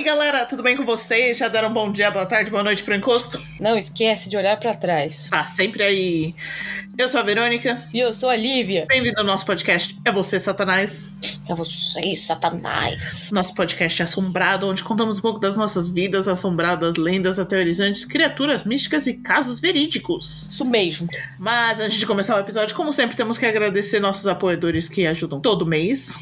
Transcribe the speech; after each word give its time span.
Aí, 0.00 0.04
galera, 0.04 0.46
tudo 0.46 0.62
bem 0.62 0.74
com 0.78 0.86
vocês? 0.86 1.36
Já 1.36 1.46
deram 1.46 1.68
um 1.68 1.74
bom 1.74 1.92
dia, 1.92 2.10
boa 2.10 2.24
tarde, 2.24 2.50
boa 2.50 2.62
noite 2.62 2.82
pro 2.82 2.94
encosto? 2.94 3.38
Não 3.60 3.76
esquece 3.76 4.30
de 4.30 4.36
olhar 4.38 4.58
para 4.58 4.72
trás. 4.72 5.28
Tá 5.28 5.44
sempre 5.44 5.82
aí. 5.82 6.34
Eu 6.96 7.06
sou 7.06 7.20
a 7.20 7.22
Verônica. 7.22 7.86
E 7.92 8.00
eu 8.00 8.14
sou 8.14 8.30
a 8.30 8.34
Lívia. 8.34 8.86
Bem-vindo 8.88 9.20
ao 9.20 9.26
nosso 9.26 9.44
podcast 9.44 9.94
É 10.02 10.10
Você, 10.10 10.40
Satanás. 10.40 11.10
É 11.46 11.54
você, 11.54 12.16
Satanás. 12.16 13.28
Nosso 13.30 13.54
podcast 13.54 14.02
assombrado, 14.02 14.66
onde 14.68 14.82
contamos 14.82 15.18
um 15.18 15.20
pouco 15.20 15.38
das 15.38 15.54
nossas 15.54 15.90
vidas 15.90 16.28
assombradas, 16.28 16.96
lendas 16.96 17.38
aterrorizantes, 17.38 18.06
criaturas 18.06 18.64
místicas 18.64 19.06
e 19.06 19.12
casos 19.12 19.60
verídicos. 19.60 20.48
Isso 20.50 20.64
mesmo. 20.64 21.10
Mas 21.38 21.78
antes 21.78 21.98
de 21.98 22.06
começar 22.06 22.36
o 22.36 22.40
episódio, 22.40 22.74
como 22.74 22.90
sempre, 22.90 23.18
temos 23.18 23.36
que 23.36 23.44
agradecer 23.44 24.00
nossos 24.00 24.26
apoiadores 24.26 24.88
que 24.88 25.06
ajudam 25.06 25.38
todo 25.38 25.66
mês. 25.66 26.18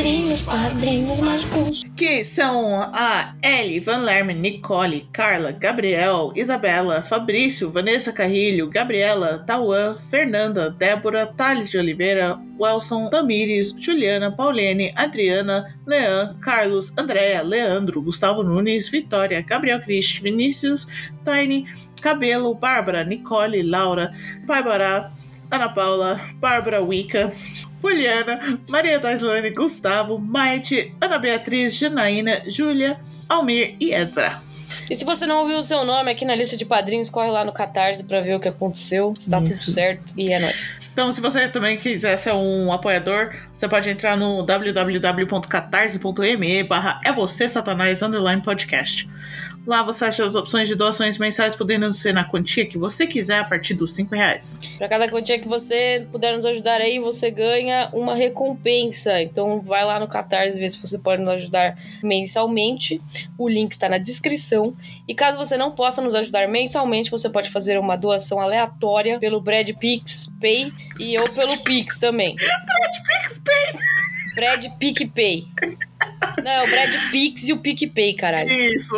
Padrinhos, 0.00 0.40
padrinhos 0.44 1.20
mágicos. 1.20 1.84
Que 1.94 2.24
são 2.24 2.80
a 2.80 3.34
Ellie, 3.42 3.80
Van 3.80 3.98
Lerme, 3.98 4.32
Nicole, 4.32 5.06
Carla, 5.12 5.52
Gabriel, 5.52 6.32
Isabela, 6.34 7.02
Fabrício, 7.02 7.70
Vanessa 7.70 8.10
Carrilho, 8.10 8.70
Gabriela, 8.70 9.44
Tauan, 9.46 10.00
Fernanda, 10.00 10.70
Débora, 10.70 11.26
Thales 11.26 11.70
de 11.70 11.76
Oliveira, 11.76 12.40
Welson, 12.58 13.10
Tamires, 13.10 13.74
Juliana, 13.78 14.34
Paulene, 14.34 14.90
Adriana, 14.96 15.76
Lean, 15.86 16.34
Carlos, 16.40 16.90
Andréa, 16.96 17.42
Leandro, 17.42 18.00
Gustavo 18.00 18.42
Nunes, 18.42 18.88
Vitória, 18.88 19.42
Gabriel 19.42 19.82
Cristi, 19.82 20.22
Vinícius, 20.22 20.88
Tiny, 21.26 21.66
Cabelo, 22.00 22.54
Bárbara, 22.54 23.04
Nicole, 23.04 23.62
Laura, 23.62 24.14
Bárbara, 24.46 25.12
Ana 25.50 25.68
Paula, 25.68 26.32
Bárbara 26.40 26.80
Wicca, 26.80 27.34
Juliana, 27.82 28.60
Maria 28.68 28.98
Daislane, 28.98 29.50
Gustavo, 29.50 30.18
Maite, 30.18 30.94
Ana 31.00 31.18
Beatriz, 31.18 31.74
Janaína, 31.74 32.42
Júlia, 32.46 33.00
Almir 33.28 33.76
e 33.80 33.94
Ezra. 33.94 34.42
E 34.88 34.96
se 34.96 35.04
você 35.04 35.26
não 35.26 35.42
ouviu 35.42 35.58
o 35.58 35.62
seu 35.62 35.84
nome 35.84 36.10
aqui 36.10 36.24
na 36.24 36.34
lista 36.34 36.56
de 36.56 36.64
padrinhos, 36.64 37.08
corre 37.08 37.30
lá 37.30 37.44
no 37.44 37.52
Catarse 37.52 38.02
pra 38.02 38.20
ver 38.20 38.34
o 38.34 38.40
que 38.40 38.48
aconteceu. 38.48 39.14
Se 39.18 39.30
tá 39.30 39.38
tudo 39.38 39.52
certo. 39.52 40.02
E 40.16 40.32
é 40.32 40.40
nóis. 40.40 40.70
Então, 40.92 41.12
se 41.12 41.20
você 41.20 41.48
também 41.48 41.76
quiser 41.76 42.16
ser 42.16 42.32
um 42.32 42.72
apoiador, 42.72 43.32
você 43.54 43.68
pode 43.68 43.88
entrar 43.88 44.16
no 44.16 44.42
www.catarse.me 44.42 46.64
barra 46.64 47.00
é 47.04 47.12
você, 47.12 47.48
satanás, 47.48 48.02
underline 48.02 48.42
podcast. 48.42 49.08
Lá 49.66 49.82
você 49.82 50.06
acha 50.06 50.24
as 50.24 50.34
opções 50.34 50.68
de 50.68 50.74
doações 50.74 51.18
mensais, 51.18 51.54
podendo 51.54 51.92
ser 51.92 52.14
na 52.14 52.24
quantia 52.24 52.64
que 52.64 52.78
você 52.78 53.06
quiser 53.06 53.40
a 53.40 53.44
partir 53.44 53.74
dos 53.74 53.92
5 53.94 54.14
reais. 54.14 54.60
Pra 54.78 54.88
cada 54.88 55.08
quantia 55.08 55.38
que 55.38 55.46
você 55.46 56.06
puder 56.10 56.34
nos 56.34 56.46
ajudar 56.46 56.80
aí, 56.80 56.98
você 56.98 57.30
ganha 57.30 57.90
uma 57.92 58.14
recompensa. 58.14 59.20
Então 59.20 59.60
vai 59.60 59.84
lá 59.84 60.00
no 60.00 60.08
Catarse 60.08 60.58
ver 60.58 60.68
se 60.68 60.78
você 60.80 60.98
pode 60.98 61.22
nos 61.22 61.34
ajudar 61.34 61.76
mensalmente. 62.02 63.00
O 63.36 63.48
link 63.48 63.72
está 63.72 63.88
na 63.88 63.98
descrição. 63.98 64.74
E 65.06 65.14
caso 65.14 65.36
você 65.36 65.56
não 65.56 65.72
possa 65.72 66.00
nos 66.00 66.14
ajudar 66.14 66.48
mensalmente, 66.48 67.10
você 67.10 67.28
pode 67.28 67.50
fazer 67.50 67.78
uma 67.78 67.96
doação 67.96 68.40
aleatória 68.40 69.18
pelo 69.18 69.40
Brad 69.40 69.70
Pix 69.78 70.30
Pay 70.40 70.70
e 70.98 71.18
ou 71.18 71.28
pelo 71.28 71.58
Pix 71.58 71.98
também. 71.98 72.34
Brad 74.34 74.66
PicPay. 74.78 75.46
Não, 76.42 76.50
é 76.50 76.62
o 76.62 76.68
Brad 76.68 77.10
Pix 77.10 77.48
e 77.48 77.52
o 77.52 77.58
PicPay, 77.58 78.14
caralho. 78.14 78.50
Isso! 78.50 78.94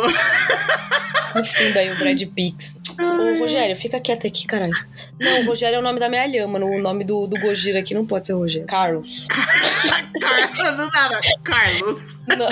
Confunda 1.33 1.79
aí 1.79 1.91
o 1.91 1.97
Brad 1.97 2.21
Pix. 2.27 2.79
Ô, 2.99 3.39
Rogério, 3.39 3.75
fica 3.75 3.99
quieto 3.99 4.27
aqui, 4.27 4.45
caralho. 4.45 4.73
Não, 5.19 5.41
o 5.41 5.45
Rogério 5.45 5.77
é 5.77 5.79
o 5.79 5.81
nome 5.81 5.99
da 5.99 6.07
minha 6.07 6.25
lhama. 6.27 6.59
O 6.59 6.79
nome 6.79 7.03
do, 7.03 7.25
do 7.27 7.39
Gojira 7.39 7.79
aqui 7.79 7.93
não 7.93 8.05
pode 8.05 8.27
ser 8.27 8.33
Rogério. 8.33 8.67
Carlos. 8.67 9.27
Carlos, 10.19 10.77
do 10.77 10.91
nada. 10.91 11.21
Carlos. 11.43 12.15
Não. 12.27 12.47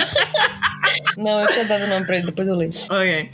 Não, 1.16 1.40
eu 1.40 1.48
tinha 1.48 1.64
dado 1.64 1.84
o 1.84 1.86
nome 1.86 2.06
pra 2.06 2.16
ele, 2.16 2.26
depois 2.26 2.48
eu 2.48 2.54
leio. 2.54 2.72
Ok. 2.90 3.30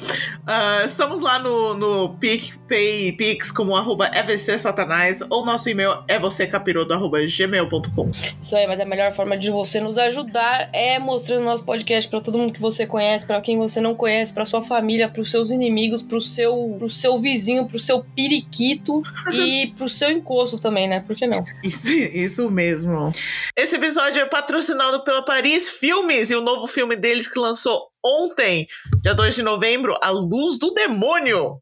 Ah, 0.47 0.83
estamos 0.85 1.21
lá 1.21 1.39
no, 1.39 1.75
no 1.75 2.17
PicPay 2.17 3.13
Pix 3.13 3.51
como 3.51 3.77
arroba 3.77 4.11
EVC 4.15 4.59
Satanás 4.59 5.21
ou 5.29 5.45
nosso 5.45 5.69
e-mail 5.69 6.03
é 6.09 6.19
vocêcapiroto 6.19 6.93
arroba 6.93 7.19
gmail.com. 7.21 8.11
Isso 8.43 8.57
aí, 8.57 8.67
mas 8.67 8.81
a 8.81 8.85
melhor 8.85 9.13
forma 9.13 9.37
de 9.37 9.51
você 9.51 9.81
nos 9.81 9.99
ajudar 9.99 10.69
é 10.73 10.99
mostrando 10.99 11.45
nosso 11.45 11.65
podcast 11.65 12.09
pra 12.09 12.21
todo 12.21 12.39
mundo 12.39 12.53
que 12.53 12.61
você 12.61 12.87
conhece, 12.87 13.27
pra 13.27 13.41
quem 13.41 13.59
você 13.59 13.81
não 13.81 13.95
conhece, 13.95 14.33
pra 14.33 14.45
sua 14.45 14.63
família, 14.63 15.09
pros 15.09 15.31
seus 15.31 15.51
inimigos, 15.51 16.03
pro 16.03 16.21
seu, 16.21 16.77
pro 16.79 16.91
seu 16.91 17.19
vizinho, 17.19 17.67
pro 17.67 17.79
seu 17.79 18.05
periquito 18.15 19.03
e 19.33 19.73
pro 19.77 19.89
seu 19.89 20.11
encosto 20.11 20.59
também, 20.59 20.89
né? 20.89 21.01
Por 21.01 21.17
que 21.17 21.27
não? 21.27 21.45
Isso, 21.63 21.89
isso 21.91 22.51
mesmo. 22.51 23.13
Esse 23.57 23.79
episódio 23.89 24.21
é 24.21 24.27
patrocinado 24.27 25.03
pela 25.03 25.25
Paris 25.25 25.71
Filmes 25.71 26.31
e 26.31 26.35
o 26.35 26.43
novo 26.43 26.67
filme 26.67 26.95
deles 26.95 27.27
que 27.27 27.39
lançou 27.39 27.89
ontem, 28.05 28.69
dia 29.03 29.15
2 29.15 29.37
de 29.37 29.43
novembro, 29.43 29.97
A 30.03 30.11
Luz 30.11 30.59
do 30.59 30.75
Demônio. 30.75 31.59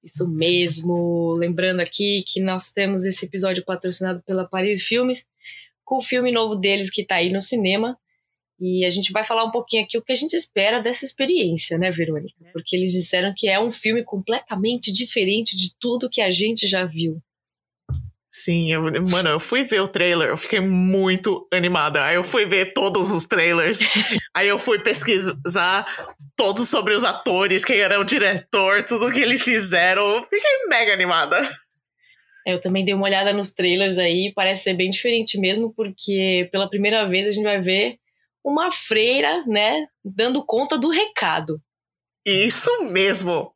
Isso 0.00 0.30
mesmo. 0.30 1.34
Lembrando 1.34 1.80
aqui 1.80 2.22
que 2.28 2.40
nós 2.40 2.70
temos 2.70 3.04
esse 3.04 3.26
episódio 3.26 3.64
patrocinado 3.64 4.22
pela 4.22 4.46
Paris 4.46 4.84
Filmes, 4.84 5.26
com 5.84 5.98
o 5.98 6.02
filme 6.02 6.30
novo 6.30 6.54
deles 6.54 6.90
que 6.90 7.04
tá 7.04 7.16
aí 7.16 7.32
no 7.32 7.40
cinema. 7.40 7.98
E 8.60 8.84
a 8.84 8.90
gente 8.90 9.10
vai 9.10 9.24
falar 9.24 9.42
um 9.42 9.50
pouquinho 9.50 9.82
aqui 9.82 9.98
o 9.98 10.02
que 10.02 10.12
a 10.12 10.16
gente 10.16 10.36
espera 10.36 10.80
dessa 10.80 11.04
experiência, 11.04 11.76
né, 11.76 11.90
Verônica? 11.90 12.36
Porque 12.52 12.76
eles 12.76 12.92
disseram 12.92 13.34
que 13.36 13.48
é 13.48 13.58
um 13.58 13.72
filme 13.72 14.04
completamente 14.04 14.92
diferente 14.92 15.56
de 15.56 15.74
tudo 15.80 16.08
que 16.08 16.20
a 16.20 16.30
gente 16.30 16.68
já 16.68 16.84
viu. 16.84 17.20
Sim, 18.36 18.72
eu- 18.72 18.82
mano, 19.10 19.28
eu 19.30 19.38
fui 19.38 19.62
ver 19.62 19.80
o 19.80 19.86
trailer, 19.86 20.28
eu 20.28 20.36
fiquei 20.36 20.58
muito 20.58 21.46
animada. 21.52 22.02
Aí 22.04 22.16
eu 22.16 22.24
fui 22.24 22.44
ver 22.44 22.72
todos 22.74 23.12
os 23.12 23.24
trailers, 23.24 23.78
aí 24.34 24.48
eu 24.48 24.58
fui 24.58 24.80
pesquisar 24.80 25.86
todos 26.36 26.68
sobre 26.68 26.94
os 26.96 27.04
atores, 27.04 27.64
quem 27.64 27.78
era 27.78 28.00
o 28.00 28.04
diretor, 28.04 28.82
tudo 28.82 29.12
que 29.12 29.20
eles 29.20 29.40
fizeram. 29.40 30.02
Eu 30.16 30.22
fiquei 30.24 30.66
mega 30.68 30.92
animada. 30.92 31.38
É, 32.44 32.54
Eu 32.54 32.60
também 32.60 32.84
dei 32.84 32.92
uma 32.92 33.04
olhada 33.06 33.32
nos 33.32 33.52
trailers 33.54 33.98
aí, 33.98 34.32
parece 34.34 34.64
ser 34.64 34.74
bem 34.74 34.90
diferente 34.90 35.38
mesmo, 35.38 35.72
porque 35.72 36.48
pela 36.50 36.68
primeira 36.68 37.08
vez 37.08 37.28
a 37.28 37.30
gente 37.30 37.44
vai 37.44 37.60
ver 37.60 37.98
uma 38.44 38.68
freira, 38.72 39.44
né, 39.46 39.86
dando 40.04 40.44
conta 40.44 40.76
do 40.76 40.90
recado. 40.90 41.62
Isso 42.26 42.70
mesmo. 42.90 43.53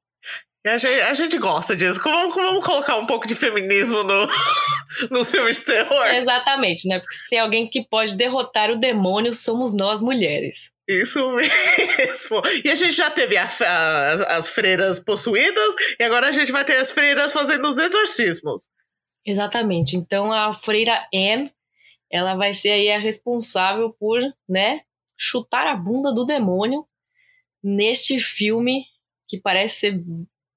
A 0.68 0.78
gente, 0.78 1.00
a 1.02 1.14
gente 1.14 1.38
gosta 1.38 1.74
disso. 1.76 2.00
Vamos, 2.02 2.34
vamos 2.34 2.64
colocar 2.64 2.96
um 2.96 3.06
pouco 3.06 3.26
de 3.26 3.34
feminismo 3.34 4.02
no, 4.02 4.28
nos 5.10 5.30
filmes 5.30 5.56
de 5.58 5.64
terror? 5.64 6.06
Exatamente, 6.14 6.86
né? 6.88 6.98
Porque 6.98 7.14
se 7.14 7.28
tem 7.28 7.38
alguém 7.40 7.68
que 7.68 7.84
pode 7.88 8.16
derrotar 8.16 8.70
o 8.70 8.78
demônio, 8.78 9.32
somos 9.32 9.74
nós 9.74 10.00
mulheres. 10.00 10.70
Isso 10.88 11.20
mesmo. 11.34 12.42
E 12.64 12.70
a 12.70 12.74
gente 12.74 12.92
já 12.92 13.10
teve 13.10 13.36
a- 13.36 13.44
a- 13.60 14.08
as, 14.12 14.20
as 14.22 14.48
freiras 14.48 14.98
possuídas, 14.98 15.74
e 15.98 16.02
agora 16.04 16.28
a 16.28 16.32
gente 16.32 16.50
vai 16.52 16.64
ter 16.64 16.76
as 16.76 16.92
freiras 16.92 17.32
fazendo 17.32 17.68
os 17.68 17.78
exorcismos. 17.78 18.68
Exatamente. 19.26 19.96
Então 19.96 20.32
a 20.32 20.52
freira 20.54 21.06
Anne, 21.14 21.52
ela 22.10 22.34
vai 22.36 22.54
ser 22.54 22.70
aí 22.70 22.90
a 22.90 22.98
responsável 22.98 23.94
por, 24.00 24.20
né, 24.48 24.80
chutar 25.16 25.66
a 25.66 25.76
bunda 25.76 26.14
do 26.14 26.24
demônio 26.24 26.86
neste 27.62 28.18
filme 28.20 28.84
que 29.28 29.38
parece 29.38 29.80
ser 29.80 30.00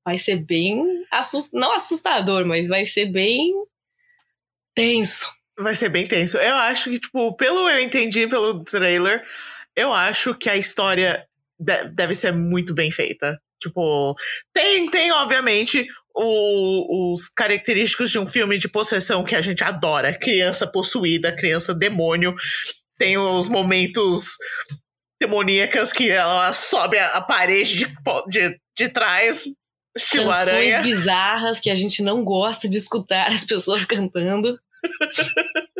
vai 0.05 0.17
ser 0.17 0.37
bem 0.37 1.05
assust... 1.11 1.53
não 1.53 1.73
assustador, 1.73 2.45
mas 2.45 2.67
vai 2.67 2.85
ser 2.85 3.07
bem 3.07 3.51
tenso. 4.75 5.25
Vai 5.59 5.75
ser 5.75 5.89
bem 5.89 6.07
tenso. 6.07 6.37
Eu 6.37 6.55
acho 6.55 6.89
que, 6.89 6.99
tipo, 6.99 7.35
pelo 7.35 7.69
eu 7.69 7.79
entendi 7.81 8.27
pelo 8.27 8.63
trailer, 8.63 9.23
eu 9.75 9.93
acho 9.93 10.35
que 10.35 10.49
a 10.49 10.57
história 10.57 11.25
de- 11.59 11.89
deve 11.89 12.15
ser 12.15 12.31
muito 12.31 12.73
bem 12.73 12.91
feita. 12.91 13.39
Tipo, 13.61 14.15
tem, 14.53 14.89
tem 14.89 15.11
obviamente, 15.11 15.85
o- 16.15 17.13
os 17.13 17.27
característicos 17.29 18.09
de 18.09 18.17
um 18.17 18.25
filme 18.25 18.57
de 18.57 18.67
possessão 18.67 19.23
que 19.23 19.35
a 19.35 19.41
gente 19.41 19.63
adora. 19.63 20.17
Criança 20.17 20.65
possuída, 20.65 21.35
criança 21.35 21.73
demônio. 21.73 22.33
Tem 22.97 23.17
os 23.17 23.47
momentos 23.49 24.35
demoníacas 25.21 25.93
que 25.93 26.09
ela 26.09 26.53
sobe 26.53 26.97
a, 26.97 27.21
parede 27.21 27.85
de, 27.85 27.87
de, 28.27 28.59
de 28.75 28.89
trás, 28.89 29.43
estilo 29.95 30.25
Canções 30.25 30.47
aranha. 30.49 30.81
bizarras 30.81 31.59
que 31.59 31.69
a 31.69 31.75
gente 31.75 32.01
não 32.01 32.23
gosta 32.23 32.69
de 32.69 32.77
escutar 32.77 33.27
as 33.27 33.43
pessoas 33.43 33.85
cantando. 33.85 34.59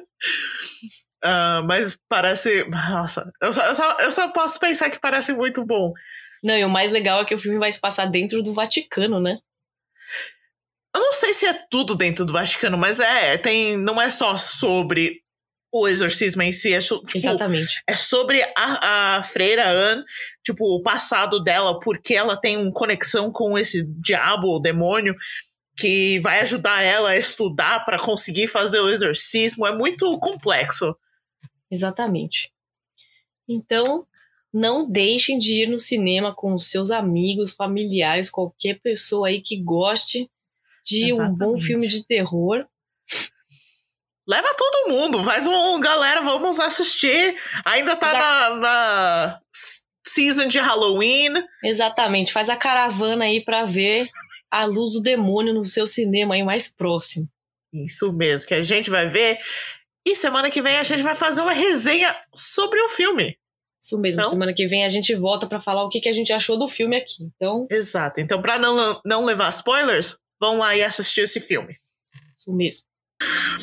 Ah, 1.23 1.61
mas 1.65 1.97
parece. 2.09 2.63
Nossa, 2.65 3.31
eu 3.41 3.53
só, 3.53 3.61
eu, 3.61 3.75
só, 3.75 3.97
eu 3.99 4.11
só 4.11 4.27
posso 4.29 4.59
pensar 4.59 4.89
que 4.89 4.99
parece 4.99 5.31
muito 5.31 5.63
bom. 5.63 5.93
Não, 6.43 6.57
e 6.57 6.65
o 6.65 6.69
mais 6.69 6.91
legal 6.91 7.21
é 7.21 7.25
que 7.25 7.35
o 7.35 7.39
filme 7.39 7.59
vai 7.59 7.71
se 7.71 7.79
passar 7.79 8.07
dentro 8.07 8.41
do 8.41 8.53
Vaticano, 8.53 9.19
né? 9.19 9.37
Eu 10.95 10.99
não 10.99 11.13
sei 11.13 11.33
se 11.33 11.45
é 11.45 11.53
tudo 11.69 11.95
dentro 11.95 12.25
do 12.25 12.33
Vaticano, 12.33 12.77
mas 12.77 12.99
é, 12.99 13.37
tem, 13.37 13.77
não 13.77 14.01
é 14.01 14.09
só 14.09 14.35
sobre 14.35 15.21
o 15.73 15.87
exorcismo 15.87 16.41
em 16.41 16.51
si, 16.51 16.73
é, 16.73 16.79
tipo, 16.79 17.05
Exatamente. 17.15 17.81
é 17.87 17.95
sobre 17.95 18.41
a, 18.57 19.17
a 19.17 19.23
freira 19.23 19.69
Anne, 19.69 20.03
tipo, 20.43 20.65
o 20.65 20.81
passado 20.81 21.41
dela, 21.41 21.79
porque 21.79 22.13
ela 22.13 22.35
tem 22.35 22.57
uma 22.57 22.73
conexão 22.73 23.31
com 23.31 23.57
esse 23.57 23.83
diabo, 24.01 24.55
o 24.55 24.59
demônio, 24.59 25.15
que 25.77 26.19
vai 26.19 26.41
ajudar 26.41 26.81
ela 26.81 27.11
a 27.11 27.17
estudar 27.17 27.85
para 27.85 27.97
conseguir 27.97 28.47
fazer 28.47 28.79
o 28.81 28.89
exorcismo. 28.89 29.65
É 29.65 29.75
muito 29.75 30.19
complexo. 30.19 30.95
Exatamente. 31.71 32.51
Então, 33.47 34.05
não 34.53 34.89
deixem 34.89 35.39
de 35.39 35.63
ir 35.63 35.69
no 35.69 35.79
cinema 35.79 36.35
com 36.35 36.59
seus 36.59 36.91
amigos, 36.91 37.53
familiares, 37.53 38.29
qualquer 38.29 38.79
pessoa 38.81 39.29
aí 39.29 39.41
que 39.41 39.57
goste 39.57 40.29
de 40.85 41.13
um 41.13 41.17
bom 41.17 41.55
Exatamente. 41.55 41.65
filme 41.65 41.87
de 41.87 42.05
terror. 42.05 42.67
Leva 44.27 44.47
todo 44.55 44.91
mundo, 44.93 45.23
faz 45.23 45.47
um. 45.47 45.79
Galera, 45.79 46.21
vamos 46.21 46.59
assistir. 46.59 47.35
Ainda 47.65 47.95
tá 47.95 48.13
na, 48.13 48.55
na 48.55 49.41
season 50.05 50.47
de 50.47 50.59
Halloween. 50.59 51.33
Exatamente, 51.63 52.31
faz 52.31 52.49
a 52.49 52.55
caravana 52.55 53.25
aí 53.25 53.43
pra 53.43 53.65
ver 53.65 54.07
a 54.51 54.65
luz 54.65 54.91
do 54.93 55.01
demônio 55.01 55.53
no 55.53 55.63
seu 55.65 55.87
cinema 55.87 56.35
aí 56.35 56.43
mais 56.43 56.67
próximo. 56.67 57.27
Isso 57.73 58.11
mesmo, 58.13 58.47
que 58.47 58.53
a 58.53 58.61
gente 58.61 58.89
vai 58.89 59.07
ver. 59.09 59.39
E 60.05 60.15
semana 60.15 60.51
que 60.51 60.61
vem 60.61 60.77
a 60.77 60.83
gente 60.83 61.03
vai 61.03 61.15
fazer 61.15 61.41
uma 61.41 61.53
resenha 61.53 62.13
sobre 62.35 62.79
o 62.81 62.89
filme. 62.89 63.37
Isso 63.81 63.97
mesmo, 63.97 64.19
Então? 64.21 64.31
semana 64.31 64.53
que 64.53 64.67
vem 64.67 64.85
a 64.85 64.89
gente 64.89 65.15
volta 65.15 65.47
pra 65.47 65.59
falar 65.61 65.83
o 65.83 65.89
que, 65.89 66.01
que 66.01 66.09
a 66.09 66.13
gente 66.13 66.31
achou 66.31 66.59
do 66.59 66.67
filme 66.67 66.97
aqui. 66.97 67.23
Então, 67.35 67.65
Exato. 67.71 68.19
Então, 68.19 68.41
pra 68.41 68.59
não, 68.59 69.01
não 69.05 69.25
levar 69.25 69.49
spoilers, 69.49 70.17
vão 70.39 70.59
lá 70.59 70.75
e 70.75 70.83
assistir 70.83 71.21
esse 71.21 71.39
filme. 71.39 71.77
isso 72.37 72.51
mesmo. 72.53 72.83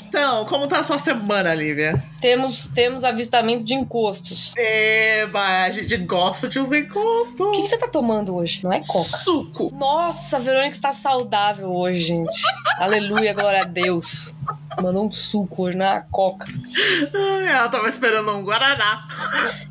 Então, 0.08 0.44
como 0.46 0.66
tá 0.66 0.80
a 0.80 0.84
sua 0.84 0.98
semana, 0.98 1.54
Lívia? 1.54 2.02
Temos, 2.20 2.68
temos 2.74 3.04
avistamento 3.04 3.62
de 3.62 3.74
encostos. 3.74 4.54
Eba, 4.56 5.64
a 5.64 5.70
gente 5.70 5.96
gosta 5.98 6.48
de 6.48 6.58
uns 6.58 6.72
encostos. 6.72 7.40
O 7.40 7.52
que, 7.52 7.62
que 7.62 7.68
você 7.68 7.78
tá 7.78 7.88
tomando 7.88 8.34
hoje? 8.34 8.60
Não 8.64 8.72
é 8.72 8.80
coca? 8.80 9.18
Suco. 9.18 9.72
Nossa, 9.76 10.36
a 10.36 10.40
Verônica 10.40 10.70
está 10.70 10.92
saudável 10.92 11.70
hoje, 11.70 12.04
gente. 12.04 12.40
Aleluia, 12.78 13.34
glória 13.34 13.62
a 13.62 13.64
Deus. 13.64 14.36
Mandou 14.82 15.06
um 15.06 15.10
suco 15.10 15.64
hoje, 15.64 15.76
não 15.76 15.86
é 15.86 15.96
a 15.96 16.00
coca. 16.00 16.46
Ai, 17.14 17.48
ela 17.48 17.68
tava 17.68 17.88
esperando 17.88 18.30
um 18.32 18.44
Guaraná. 18.44 19.06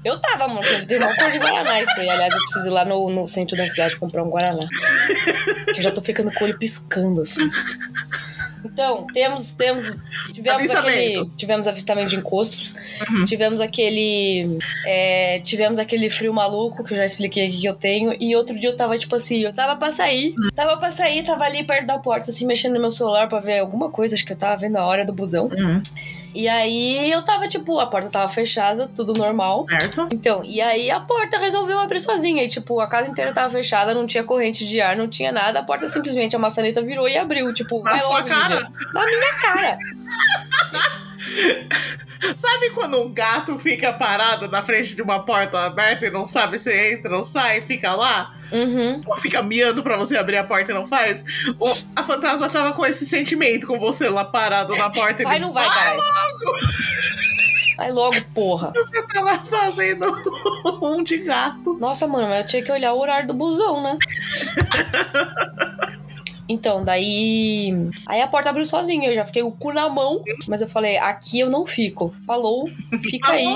Eu 0.04 0.19
tava, 0.19 0.48
mano, 0.48 0.62
tem 0.88 0.98
uma 0.98 1.16
cor 1.16 1.31
de 1.31 1.40
Guaraná 1.40 1.81
isso 1.81 2.00
aí. 2.00 2.10
Aliás, 2.10 2.33
eu 2.33 2.40
preciso 2.42 2.68
ir 2.68 2.72
lá 2.72 2.86
no, 2.86 3.10
no 3.10 3.28
centro 3.28 3.56
da 3.57 3.68
cidade 3.68 3.95
comprar 3.95 4.24
um 4.24 4.30
Guaraná. 4.30 4.68
Que 5.74 5.80
eu 5.80 5.83
já 5.83 5.92
tô 5.92 6.01
ficando 6.01 6.31
com 6.31 6.44
o 6.44 6.48
olho 6.48 6.57
piscando, 6.57 7.22
assim. 7.22 7.50
Então, 8.65 9.07
temos, 9.13 9.51
temos, 9.54 9.98
tivemos 10.33 10.69
aquele, 10.69 11.25
tivemos 11.38 11.68
avistamento 11.68 12.09
de 12.09 12.18
encostos, 12.18 12.74
Uhum. 13.09 13.25
tivemos 13.25 13.62
aquele, 13.62 14.57
é, 14.86 15.39
tivemos 15.39 15.80
aquele 15.80 16.09
frio 16.09 16.33
maluco 16.33 16.83
que 16.83 16.94
eu 16.94 16.98
já 16.98 17.06
expliquei 17.06 17.48
aqui 17.48 17.62
que 17.62 17.68
eu 17.69 17.75
tenho, 17.75 18.15
e 18.19 18.36
outro 18.36 18.59
dia 18.59 18.69
eu 18.69 18.75
tava 18.75 18.98
tipo 18.98 19.15
assim, 19.15 19.39
eu 19.39 19.54
tava 19.54 19.75
pra 19.75 19.92
sair, 19.92 20.33
tava 20.56 20.77
pra 20.77 20.92
sair, 20.92 21.24
tava 21.24 21.44
ali 21.44 21.63
perto 21.63 21.86
da 21.88 21.98
porta, 22.00 22.31
assim, 22.31 22.45
mexendo 22.45 22.74
no 22.74 22.80
meu 22.81 22.92
celular 22.92 23.27
pra 23.30 23.39
ver 23.39 23.59
alguma 23.59 23.89
coisa, 23.92 24.15
acho 24.15 24.25
que 24.25 24.33
eu 24.33 24.38
tava 24.38 24.57
vendo 24.57 24.75
a 24.77 24.86
hora 24.86 25.06
do 25.06 25.13
busão, 25.13 25.45
Uhum. 25.45 25.81
E 26.34 26.48
aí 26.48 27.12
eu 27.12 27.22
tava 27.24 27.48
tipo, 27.48 27.80
a 27.80 27.88
porta 27.88 28.10
tava 28.10 28.28
fechada, 28.30 28.88
tudo 28.96 29.14
normal, 29.14 29.66
Certo? 29.70 30.08
então, 30.12 30.44
e 30.44 30.62
aí 30.62 30.92
a 30.92 31.00
porta 31.00 31.38
resolveu 31.38 31.80
abrir 31.80 32.00
sozinha. 32.02 32.44
E, 32.44 32.48
tipo, 32.48 32.80
a 32.80 32.88
casa 32.88 33.10
inteira 33.10 33.34
tava 33.34 33.52
fechada, 33.52 33.94
não 33.94 34.06
tinha 34.06 34.24
corrente 34.24 34.68
de 34.68 34.80
ar, 34.82 34.96
não 34.96 35.08
tinha 35.08 35.32
nada. 35.32 35.60
A 35.60 35.64
porta 35.64 35.88
simplesmente, 35.88 36.36
a 36.36 36.40
maçaneta 36.40 36.82
virou 36.82 37.08
e 37.10 37.18
abriu. 37.18 37.54
Tipo, 37.54 37.82
Na 37.84 37.92
vai 37.92 38.00
sua 38.00 38.18
logo, 38.18 38.28
cara? 38.30 38.72
Na 38.94 39.06
minha 39.06 39.34
cara. 39.42 39.78
Sabe 42.36 42.72
quando 42.72 43.00
um 43.02 43.14
gato 43.14 43.58
fica 43.60 43.94
parado 43.94 44.48
na 44.48 44.62
frente 44.62 44.96
de 44.96 45.02
uma 45.02 45.24
porta 45.24 45.60
aberta 45.66 46.06
e 46.08 46.10
não 46.12 46.26
sabe 46.28 46.58
se 46.58 46.74
entra 46.94 47.18
ou 47.18 47.24
sai, 47.24 47.62
fica 47.62 47.94
lá? 47.94 48.36
Uhum. 48.52 49.02
Fica 49.18 49.42
miando 49.42 49.84
pra 49.84 49.98
você 49.98 50.18
abrir 50.18 50.38
a 50.38 50.44
porta 50.44 50.72
e 50.72 50.74
não 50.74 50.86
faz? 50.86 51.24
O, 51.60 51.76
a 51.96 52.04
fantasma 52.04 52.50
tava 52.50 52.74
com 52.74 52.86
esse 52.86 53.06
sentimento 53.06 53.68
com 53.68 53.80
você 53.80 54.10
lá 54.10 54.24
parado 54.26 54.76
na 54.76 54.90
porta 54.90 55.22
e 55.22 55.26
Vai, 55.26 55.36
ele, 55.36 55.46
não 55.46 55.52
vai, 55.52 55.68
caralho. 55.68 56.00
Vai 57.78 57.92
logo, 57.92 58.16
porra. 58.34 58.72
Você 58.76 59.04
tava 59.04 59.38
fazendo 59.40 60.06
um 60.82 61.04
de 61.04 61.18
gato. 61.20 61.78
Nossa, 61.80 62.08
mano, 62.08 62.28
mas 62.28 62.40
eu 62.40 62.46
tinha 62.48 62.64
que 62.64 62.72
olhar 62.72 62.94
o 62.94 63.00
horário 63.00 63.28
do 63.28 63.34
busão, 63.36 63.84
né? 63.84 63.98
Então, 66.50 66.84
daí. 66.84 67.74
Aí 68.08 68.22
a 68.22 68.28
porta 68.28 68.50
abriu 68.50 68.66
sozinha, 68.66 69.10
eu 69.10 69.16
já 69.16 69.26
fiquei 69.26 69.44
o 69.44 69.52
cu 69.52 69.74
na 69.74 69.90
mão, 69.90 70.24
mas 70.48 70.62
eu 70.62 70.70
falei, 70.70 70.98
aqui 70.98 71.40
eu 71.40 71.50
não 71.50 71.66
fico. 71.66 72.14
Falou, 72.26 72.66
fica 73.02 73.32
aí. 73.32 73.48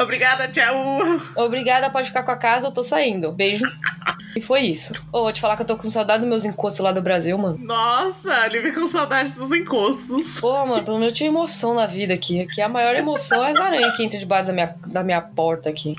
Obrigada, 0.00 0.48
tchau. 0.48 1.00
Obrigada, 1.36 1.90
pode 1.90 2.08
ficar 2.08 2.22
com 2.22 2.30
a 2.30 2.36
casa, 2.36 2.68
eu 2.68 2.72
tô 2.72 2.82
saindo. 2.82 3.32
Beijo. 3.32 3.66
E 4.36 4.40
foi 4.40 4.60
isso. 4.60 4.92
Ô, 5.12 5.22
vou 5.22 5.32
te 5.32 5.40
falar 5.40 5.56
que 5.56 5.62
eu 5.62 5.66
tô 5.66 5.76
com 5.76 5.90
saudade 5.90 6.20
dos 6.20 6.28
meus 6.28 6.44
encostos 6.44 6.80
lá 6.80 6.92
do 6.92 7.02
Brasil, 7.02 7.36
mano. 7.36 7.58
Nossa, 7.58 8.46
ele 8.46 8.60
vem 8.60 8.72
com 8.72 8.86
saudade 8.86 9.32
dos 9.32 9.50
encostos. 9.52 10.40
Pô, 10.40 10.64
mano, 10.64 10.84
pelo 10.84 10.98
menos 10.98 11.12
eu 11.12 11.16
tinha 11.16 11.28
emoção 11.28 11.74
na 11.74 11.86
vida 11.86 12.14
aqui. 12.14 12.40
Aqui 12.40 12.60
a 12.60 12.68
maior 12.68 12.94
emoção 12.94 13.44
é 13.44 13.50
as 13.50 13.58
aranhas 13.58 13.96
que 13.96 14.04
entram 14.04 14.20
debaixo 14.20 14.46
da 14.46 14.52
minha, 14.52 14.74
da 14.86 15.02
minha 15.02 15.20
porta 15.20 15.68
aqui. 15.68 15.96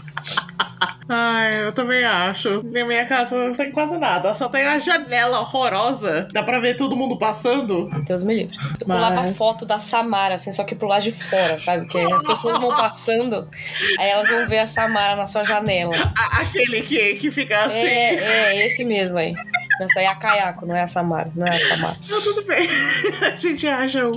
Ai, 1.08 1.64
eu 1.64 1.72
também 1.74 2.04
acho. 2.04 2.62
Na 2.64 2.86
minha 2.86 3.06
casa 3.06 3.36
não 3.36 3.54
tem 3.56 3.72
quase 3.72 3.98
nada. 3.98 4.34
Só 4.34 4.48
tem 4.48 4.64
a 4.66 4.78
janela 4.80 5.40
horrorosa. 5.42 6.28
Dá 6.32 6.44
pra 6.44 6.60
ver 6.60 6.76
todo 6.78 6.96
mundo 6.96 7.18
passando. 7.18 7.90
Deus 8.06 8.24
me 8.24 8.36
livre. 8.36 8.56
Eu 8.80 8.86
Mas- 8.88 8.98
pulava 8.98 9.28
foto 9.34 9.66
da 9.66 9.80
Samara, 9.80 10.36
assim, 10.36 10.52
só 10.52 10.64
que 10.64 10.76
pro 10.76 10.88
lado 10.88 11.02
de 11.04 11.12
fora, 11.12 11.58
sabe? 11.58 11.84
Porque 11.86 11.98
as 12.00 12.24
pessoas 12.24 12.60
vão 12.60 12.70
passando, 12.70 13.50
aí 14.00 14.10
elas 14.10 14.30
vão 14.30 14.48
ver 14.48 14.60
a 14.60 14.68
Samara 14.68 15.16
na 15.16 15.26
sua 15.26 15.44
janela. 15.44 15.96
A- 16.16 16.42
aquele 16.42 16.82
que, 16.84 17.16
que 17.16 17.32
fica 17.32 17.66
assim. 17.66 17.78
É, 17.80 18.16
é, 18.56 18.66
esse 18.66 18.86
mesmo 18.86 19.18
aí. 19.18 19.34
Essa 19.80 20.00
aí 20.00 20.06
é 20.06 20.10
a 20.10 20.16
Kayako, 20.16 20.66
não 20.66 20.76
é 20.76 20.82
a 20.82 20.88
Samara. 20.88 21.32
Não 21.36 21.48
é 21.48 21.52
a 21.56 21.60
Samara. 21.60 21.98
Não, 22.10 22.22
tudo 22.22 22.44
bem. 22.46 22.68
A 23.22 23.36
gente 23.36 23.68
acha. 23.68 24.06
um. 24.06 24.12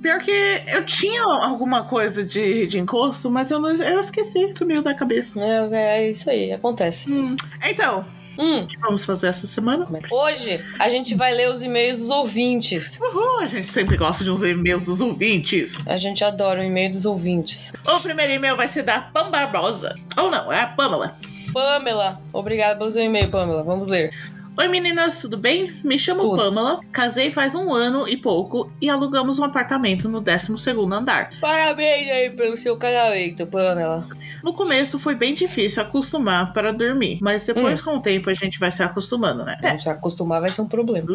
Pior 0.00 0.20
que 0.20 0.62
eu 0.68 0.84
tinha 0.84 1.22
alguma 1.22 1.84
coisa 1.84 2.24
de, 2.24 2.66
de 2.66 2.78
encosto, 2.78 3.30
mas 3.30 3.50
eu, 3.50 3.60
não, 3.60 3.70
eu 3.70 4.00
esqueci. 4.00 4.52
Sumiu 4.56 4.82
da 4.82 4.94
cabeça. 4.94 5.38
É, 5.40 5.68
é 5.72 6.10
isso 6.10 6.28
aí, 6.28 6.52
acontece. 6.52 7.10
Hum. 7.10 7.36
Então, 7.64 8.04
Hum, 8.38 8.62
o 8.62 8.66
que 8.66 8.78
vamos 8.78 9.04
fazer 9.04 9.26
essa 9.26 9.46
semana? 9.46 9.86
hoje 10.10 10.58
a 10.78 10.88
gente 10.88 11.14
vai 11.14 11.34
ler 11.34 11.50
os 11.50 11.62
e-mails 11.62 11.98
dos 11.98 12.08
ouvintes. 12.10 12.98
Uhul, 12.98 13.40
a 13.40 13.46
gente 13.46 13.68
sempre 13.68 13.96
gosta 13.96 14.24
de 14.24 14.30
uns 14.30 14.42
e-mails 14.42 14.82
dos 14.84 15.02
ouvintes. 15.02 15.78
A 15.86 15.98
gente 15.98 16.24
adora 16.24 16.60
o 16.60 16.64
e-mail 16.64 16.90
dos 16.90 17.04
ouvintes. 17.04 17.72
O 17.86 18.00
primeiro 18.00 18.32
e-mail 18.32 18.56
vai 18.56 18.68
ser 18.68 18.84
da 18.84 19.02
Pam 19.02 19.30
Barbosa. 19.30 19.94
Ou 20.16 20.30
não, 20.30 20.50
é 20.50 20.60
a 20.62 20.66
Pamela. 20.66 21.16
Pamela, 21.52 22.14
obrigada 22.32 22.78
pelo 22.78 22.90
seu 22.90 23.02
e-mail, 23.02 23.30
Pamela. 23.30 23.62
Vamos 23.62 23.88
ler. 23.88 24.10
Oi 24.54 24.68
meninas, 24.68 25.16
tudo 25.16 25.38
bem? 25.38 25.72
Me 25.82 25.98
chamo 25.98 26.20
Tudo. 26.20 26.36
Pamela, 26.36 26.80
casei 26.92 27.30
faz 27.30 27.54
um 27.54 27.72
ano 27.72 28.06
e 28.06 28.18
pouco 28.18 28.70
e 28.82 28.90
alugamos 28.90 29.38
um 29.38 29.44
apartamento 29.44 30.10
no 30.10 30.20
12º 30.20 30.92
andar. 30.92 31.30
Parabéns 31.40 32.10
aí 32.10 32.30
pelo 32.30 32.54
seu 32.58 32.76
casamento, 32.76 33.46
Pamela. 33.46 34.06
No 34.42 34.52
começo 34.52 34.98
foi 34.98 35.14
bem 35.14 35.34
difícil 35.34 35.80
acostumar 35.80 36.52
para 36.52 36.72
dormir, 36.72 37.18
mas 37.22 37.44
depois 37.44 37.80
com 37.80 37.96
o 37.96 38.00
tempo 38.00 38.28
a 38.28 38.34
gente 38.34 38.58
vai 38.58 38.70
se 38.72 38.82
acostumando, 38.82 39.44
né? 39.44 39.56
Se 39.78 39.88
acostumar 39.88 40.40
vai 40.40 40.48
ser 40.50 40.62
um 40.62 40.68
problema. 40.68 41.06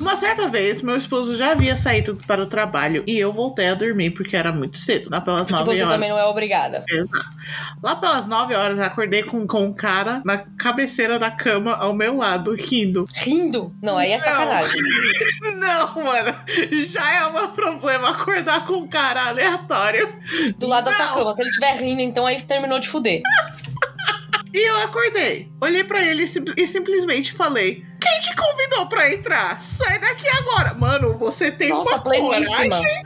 Uma 0.00 0.16
certa 0.16 0.48
vez, 0.48 0.80
meu 0.80 0.96
esposo 0.96 1.36
já 1.36 1.52
havia 1.52 1.76
saído 1.76 2.16
para 2.26 2.40
o 2.42 2.46
trabalho 2.46 3.02
e 3.06 3.18
eu 3.18 3.32
voltei 3.32 3.66
a 3.68 3.74
dormir 3.74 4.12
porque 4.12 4.36
era 4.36 4.52
muito 4.52 4.78
cedo, 4.78 5.10
lá 5.10 5.20
pelas 5.20 5.48
Porque 5.48 5.54
9 5.60 5.74
você 5.74 5.82
horas. 5.82 5.94
também 5.94 6.08
não 6.08 6.18
é 6.18 6.24
obrigada. 6.24 6.84
Exato. 6.88 7.36
Lá 7.82 7.96
pelas 7.96 8.28
9 8.28 8.54
horas, 8.54 8.78
acordei 8.78 9.24
com, 9.24 9.44
com 9.46 9.64
um 9.64 9.72
cara 9.72 10.22
na 10.24 10.38
cabeceira 10.38 11.18
da 11.18 11.32
cama 11.32 11.74
ao 11.74 11.92
meu 11.92 12.16
lado, 12.16 12.54
rindo. 12.78 13.04
Rindo? 13.14 13.72
Não, 13.82 13.96
aí 13.98 14.10
é 14.12 14.18
sacanagem. 14.18 14.80
Não, 15.58 16.04
mano, 16.04 16.34
já 16.88 17.12
é 17.14 17.26
um 17.26 17.48
problema 17.48 18.10
acordar 18.10 18.66
com 18.66 18.74
um 18.74 18.88
cara 18.88 19.26
aleatório. 19.28 20.14
Do 20.56 20.66
lado 20.66 20.84
da 20.86 20.92
sua 20.92 21.06
Não. 21.06 21.14
cama. 21.16 21.34
Se 21.34 21.42
ele 21.42 21.50
estiver 21.50 21.74
rindo, 21.76 22.00
então 22.00 22.26
aí 22.26 22.40
terminou 22.42 22.78
de 22.78 22.88
fuder. 22.88 23.22
E 24.50 24.66
eu 24.66 24.78
acordei, 24.78 25.52
olhei 25.60 25.84
pra 25.84 26.02
ele 26.02 26.22
e, 26.22 26.26
sim- 26.26 26.42
simplesmente 26.66 27.34
falei: 27.34 27.84
Quem 28.00 28.20
te 28.20 28.34
convidou 28.34 28.86
pra 28.86 29.12
entrar? 29.12 29.62
Sai 29.62 29.98
daqui 30.00 30.26
agora. 30.26 30.72
Mano, 30.72 31.18
você 31.18 31.50
tem 31.50 31.68
Nossa, 31.68 31.96
uma 31.96 32.02
pleníssima. 32.02 32.56
coragem. 32.56 33.02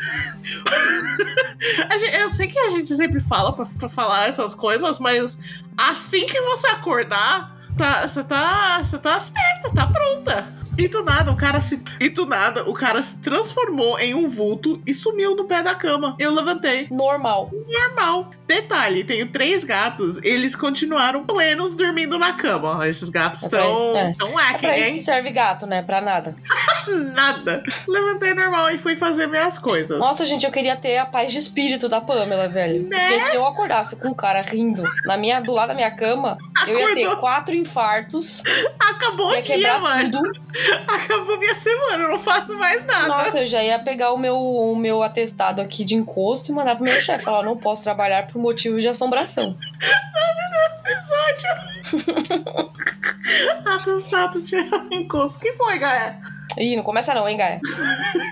Gente- 1.99 2.15
eu 2.17 2.31
sei 2.31 2.47
que 2.47 2.59
a 2.59 2.71
gente 2.71 2.95
sempre 2.95 3.21
fala 3.21 3.53
pra, 3.53 3.67
pra 3.67 3.89
falar 3.89 4.29
essas 4.29 4.55
coisas, 4.55 5.01
mas 5.01 5.37
assim 5.77 6.27
que 6.27 6.41
você 6.43 6.69
acordar, 6.69 7.57
tá, 7.77 8.07
você 8.07 8.25
tá, 8.25 8.83
você 8.83 8.99
tá 8.99 9.17
esperta, 9.17 9.71
tá 9.75 9.87
pronta. 9.87 10.63
E 10.79 10.89
do 10.89 11.05
nada, 11.05 11.31
o 11.31 11.37
cara 11.37 11.61
se. 11.61 11.83
E 12.01 12.09
do 12.09 12.25
nada, 12.25 12.69
o 12.69 12.73
cara 12.73 13.03
se 13.03 13.17
transformou 13.19 13.99
em 13.99 14.15
um 14.15 14.29
vulto 14.29 14.81
e 14.87 14.95
sumiu 14.95 15.37
no 15.37 15.45
pé 15.45 15.63
da 15.63 15.75
cama. 15.75 16.17
Eu 16.19 16.33
levantei. 16.33 16.89
Normal. 16.91 17.51
Normal. 17.69 18.31
Detalhe, 18.47 19.05
tenho 19.05 19.31
três 19.31 19.65
gatos, 19.65 20.19
eles 20.23 20.55
continuaram 20.57 21.25
plenos 21.25 21.75
dormindo 21.75 22.19
na 22.19 22.33
cama. 22.35 22.87
Esses 22.89 23.09
gatos 23.09 23.43
É 23.43 23.47
estão 23.47 23.97
é. 23.97 24.13
tão 24.19 24.29
É 24.31 24.35
lacking, 24.35 24.59
pra 24.59 24.77
isso 24.79 24.89
hein? 24.89 24.95
que 24.95 25.01
serve 25.01 25.31
gato, 25.31 25.67
né? 25.67 25.83
Pra 25.83 26.01
nada. 26.01 26.35
Nada. 27.15 27.63
Levantei 27.87 28.35
normal 28.35 28.71
e 28.71 28.79
fui 28.79 28.97
fazer 28.97 29.29
minhas 29.29 29.57
coisas. 29.59 29.99
Nossa, 29.99 30.25
gente, 30.25 30.45
eu 30.45 30.51
queria 30.51 30.75
ter 30.77 30.99
a 30.99 31.07
paz 31.07 31.31
de 31.31 31.39
espírito 31.39 31.89
da 31.89 32.01
Pamela, 32.01 32.49
velho. 32.49 32.89
Né? 32.89 32.99
Porque 33.09 33.21
se 33.31 33.37
eu 33.37 33.47
acordasse 33.47 33.95
com 33.97 34.09
um 34.09 34.15
cara 34.15 34.41
rindo 34.43 34.83
na 35.05 35.17
minha, 35.17 35.41
do 35.41 35.53
lado 35.53 35.69
da 35.69 35.75
minha 35.75 35.91
cama, 35.93 36.37
eu 36.67 36.77
ia 36.79 36.87
ter 36.95 37.03
Acordou. 37.05 37.17
quatro 37.19 37.55
infartos, 37.55 38.43
Acabou 38.81 39.29
o 39.31 39.35
ia 39.35 39.41
dia, 39.43 39.79
mano. 39.79 40.11
tudo. 40.11 40.33
Acabou 40.89 41.39
minha 41.39 41.57
semana, 41.59 42.03
eu 42.05 42.09
não 42.11 42.19
faço 42.19 42.53
mais 42.59 42.85
nada. 42.85 43.07
Nossa, 43.09 43.41
eu 43.41 43.47
já 43.47 43.63
ia 43.63 43.79
pegar 43.79 44.13
o 44.13 44.19
meu, 44.19 44.37
o 44.37 44.75
meu 44.77 45.03
atestado 45.03 45.61
aqui 45.61 45.85
de 45.85 45.95
encosto 45.95 46.51
e 46.51 46.55
mandar 46.55 46.75
pro 46.75 46.85
meu 46.85 47.01
chefe. 47.01 47.23
Falar, 47.25 47.45
não 47.45 47.57
posso 47.57 47.83
trabalhar 47.85 48.27
por 48.33 48.41
motivo 48.41 48.81
de 48.81 48.89
assombração. 48.89 49.57
episódio. 50.83 51.51
Assustado 53.67 54.43
de 54.43 54.57
encosto. 54.91 55.41
que 55.41 55.53
foi, 55.53 55.79
Gaia? 55.79 56.21
Ih, 56.59 56.77
não 56.77 56.83
começa 56.83 57.15
não, 57.15 57.29
hein, 57.29 57.37
Gaia? 57.37 57.61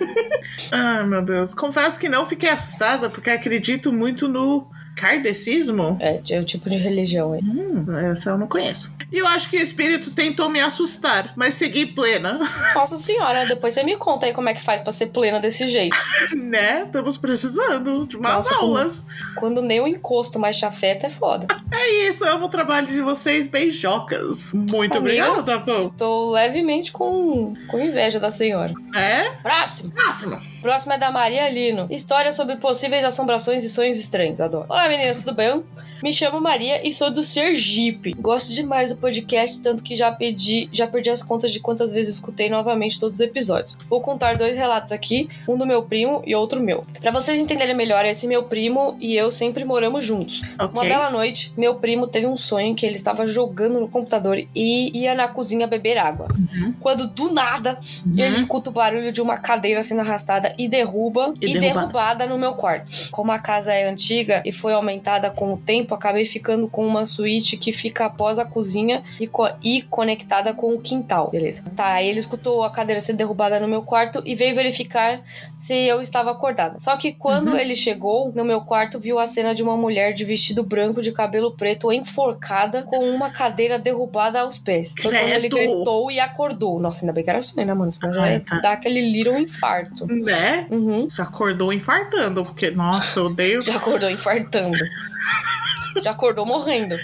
Ai, 0.72 1.06
meu 1.06 1.22
Deus. 1.22 1.54
Confesso 1.54 1.98
que 1.98 2.08
não 2.08 2.26
fiquei 2.26 2.50
assustada, 2.50 3.08
porque 3.08 3.30
acredito 3.30 3.92
muito 3.92 4.28
no 4.28 4.70
kardecismo. 5.00 5.96
É, 5.98 6.20
é 6.28 6.38
o 6.38 6.44
tipo 6.44 6.68
de 6.68 6.76
religião, 6.76 7.34
hein? 7.34 7.40
Hum, 7.42 7.96
essa 8.12 8.30
eu 8.30 8.38
não 8.38 8.46
conheço. 8.46 8.92
E 9.10 9.16
eu 9.18 9.26
acho 9.26 9.48
que 9.48 9.56
o 9.56 9.60
espírito 9.60 10.10
tentou 10.10 10.50
me 10.50 10.60
assustar, 10.60 11.32
mas 11.34 11.54
segui 11.54 11.86
plena. 11.86 12.38
Nossa 12.74 12.96
senhora, 12.96 13.46
depois 13.46 13.72
você 13.72 13.82
me 13.82 13.96
conta 13.96 14.26
aí 14.26 14.34
como 14.34 14.50
é 14.50 14.54
que 14.54 14.60
faz 14.60 14.82
pra 14.82 14.92
ser 14.92 15.06
plena 15.06 15.40
desse 15.40 15.66
jeito. 15.66 15.96
né? 16.36 16.82
Estamos 16.84 17.16
precisando 17.16 18.06
de 18.06 18.16
umas 18.16 18.34
Nossa, 18.34 18.54
aulas. 18.56 19.04
Quando 19.36 19.62
nem 19.62 19.80
o 19.80 19.86
encosto 19.86 20.38
mais 20.38 20.56
chafeta 20.56 21.06
é 21.06 21.10
foda. 21.10 21.46
É 21.72 22.08
isso, 22.08 22.24
eu 22.24 22.34
amo 22.34 22.46
o 22.46 22.48
trabalho 22.48 22.88
de 22.88 23.00
vocês, 23.00 23.46
beijocas. 23.46 24.52
Muito 24.52 24.98
Amigo, 24.98 24.98
obrigada, 24.98 25.42
Tapão. 25.44 25.76
Estou 25.76 26.32
levemente 26.32 26.90
com, 26.90 27.54
com 27.68 27.78
inveja 27.78 28.18
da 28.18 28.30
senhora. 28.30 28.74
É? 28.94 29.30
Próximo. 29.40 29.92
Próximo. 29.92 30.38
Próximo 30.60 30.92
é 30.92 30.98
da 30.98 31.10
Maria 31.10 31.48
Lino. 31.48 31.86
História 31.88 32.32
sobre 32.32 32.56
possíveis 32.56 33.04
assombrações 33.04 33.64
e 33.64 33.70
sonhos 33.70 33.98
estranhos. 33.98 34.40
Adoro. 34.40 34.66
Olá, 34.68 34.88
meninas, 34.90 35.18
tudo 35.18 35.34
bem? 35.34 35.64
Me 36.02 36.14
chamo 36.14 36.40
Maria 36.40 36.86
e 36.86 36.92
sou 36.94 37.10
do 37.10 37.22
Sergipe. 37.22 38.14
Gosto 38.18 38.54
demais 38.54 38.90
do 38.90 38.96
podcast, 38.96 39.60
tanto 39.60 39.82
que 39.82 39.94
já 39.94 40.10
pedi, 40.10 40.66
já 40.72 40.86
perdi 40.86 41.10
as 41.10 41.22
contas 41.22 41.52
de 41.52 41.60
quantas 41.60 41.92
vezes 41.92 42.14
escutei 42.14 42.48
novamente 42.48 42.98
todos 42.98 43.16
os 43.16 43.20
episódios. 43.20 43.76
Vou 43.88 44.00
contar 44.00 44.38
dois 44.38 44.56
relatos 44.56 44.92
aqui, 44.92 45.28
um 45.46 45.58
do 45.58 45.66
meu 45.66 45.82
primo 45.82 46.22
e 46.26 46.34
outro 46.34 46.58
meu. 46.58 46.80
Para 47.00 47.10
vocês 47.10 47.38
entenderem 47.38 47.76
melhor, 47.76 48.04
esse 48.06 48.26
meu 48.26 48.44
primo 48.44 48.96
e 48.98 49.14
eu 49.14 49.30
sempre 49.30 49.62
moramos 49.62 50.02
juntos. 50.02 50.40
Ok. 50.58 50.68
Uma 50.72 50.84
bela 50.84 51.10
noite, 51.10 51.52
meu 51.54 51.74
primo 51.74 52.06
teve 52.06 52.26
um 52.26 52.36
sonho 52.36 52.74
que 52.74 52.86
ele 52.86 52.96
estava 52.96 53.26
jogando 53.26 53.78
no 53.78 53.88
computador 53.88 54.38
e 54.54 54.98
ia 54.98 55.14
na 55.14 55.28
cozinha 55.28 55.66
beber 55.66 55.98
água. 55.98 56.28
Uhum. 56.34 56.72
Quando 56.80 57.06
do 57.06 57.30
nada 57.30 57.78
ele 58.16 58.36
escuta 58.36 58.70
o 58.70 58.72
barulho 58.72 59.12
de 59.12 59.20
uma 59.20 59.36
cadeira 59.36 59.82
sendo 59.82 60.00
arrastada 60.00 60.54
e 60.56 60.66
derruba 60.66 61.34
E 61.42 61.50
e, 61.50 61.58
derruba. 61.58 61.80
derrubada 61.80 62.26
no 62.26 62.38
meu 62.38 62.54
quarto. 62.54 62.90
Como 63.10 63.30
a 63.30 63.38
casa 63.38 63.72
é 63.74 63.86
antiga 63.86 64.42
e 64.46 64.50
foi 64.52 64.72
aumentada 64.72 65.28
com 65.30 65.52
o 65.52 65.58
tempo, 65.58 65.89
acabei 65.96 66.24
ficando 66.26 66.68
com 66.68 66.86
uma 66.86 67.04
suíte 67.06 67.56
que 67.56 67.72
fica 67.72 68.06
após 68.06 68.38
a 68.38 68.44
cozinha 68.44 69.02
e, 69.18 69.26
co- 69.26 69.50
e 69.62 69.82
conectada 69.82 70.52
com 70.54 70.74
o 70.74 70.80
quintal. 70.80 71.30
Beleza. 71.30 71.62
Tá, 71.76 71.94
aí 71.94 72.08
ele 72.08 72.18
escutou 72.18 72.62
a 72.64 72.70
cadeira 72.70 73.00
ser 73.00 73.12
derrubada 73.14 73.58
no 73.60 73.68
meu 73.68 73.82
quarto 73.82 74.22
e 74.24 74.34
veio 74.34 74.54
verificar 74.54 75.20
se 75.56 75.74
eu 75.74 76.00
estava 76.00 76.30
acordada. 76.30 76.78
Só 76.78 76.96
que 76.96 77.12
quando 77.12 77.48
Uhum. 77.48 77.56
ele 77.56 77.74
chegou 77.74 78.32
no 78.34 78.44
meu 78.44 78.60
quarto, 78.60 78.98
viu 78.98 79.18
a 79.18 79.26
cena 79.26 79.54
de 79.54 79.62
uma 79.62 79.76
mulher 79.76 80.12
de 80.12 80.24
vestido 80.24 80.62
branco 80.62 81.02
de 81.02 81.12
cabelo 81.12 81.52
preto 81.52 81.92
enforcada 81.92 82.82
com 82.82 82.98
uma 83.10 83.30
cadeira 83.30 83.78
derrubada 83.78 84.40
aos 84.40 84.58
pés. 84.58 84.94
Foi 85.00 85.10
quando 85.12 85.30
ele 85.32 85.48
gritou 85.48 86.10
e 86.10 86.20
acordou. 86.20 86.78
Nossa, 86.80 87.02
ainda 87.04 87.12
bem 87.12 87.24
que 87.24 87.30
era 87.30 87.42
sonho, 87.42 87.66
né, 87.66 87.74
mano? 87.74 87.90
Senão 87.92 88.12
já 88.12 88.22
Ai, 88.22 88.32
ia 88.34 88.40
tá. 88.40 88.58
dar 88.60 88.72
aquele 88.72 89.00
little 89.10 89.38
infarto. 89.38 90.06
Né? 90.06 90.66
Uhum. 90.70 91.08
Já 91.10 91.24
acordou 91.24 91.72
infartando, 91.72 92.42
porque, 92.44 92.70
nossa, 92.70 93.20
eu 93.20 93.26
odeio. 93.26 93.62
Já 93.62 93.76
acordou 93.76 94.10
infartando. 94.10 94.76
Já 96.02 96.10
acordou 96.12 96.46
morrendo. 96.46 96.96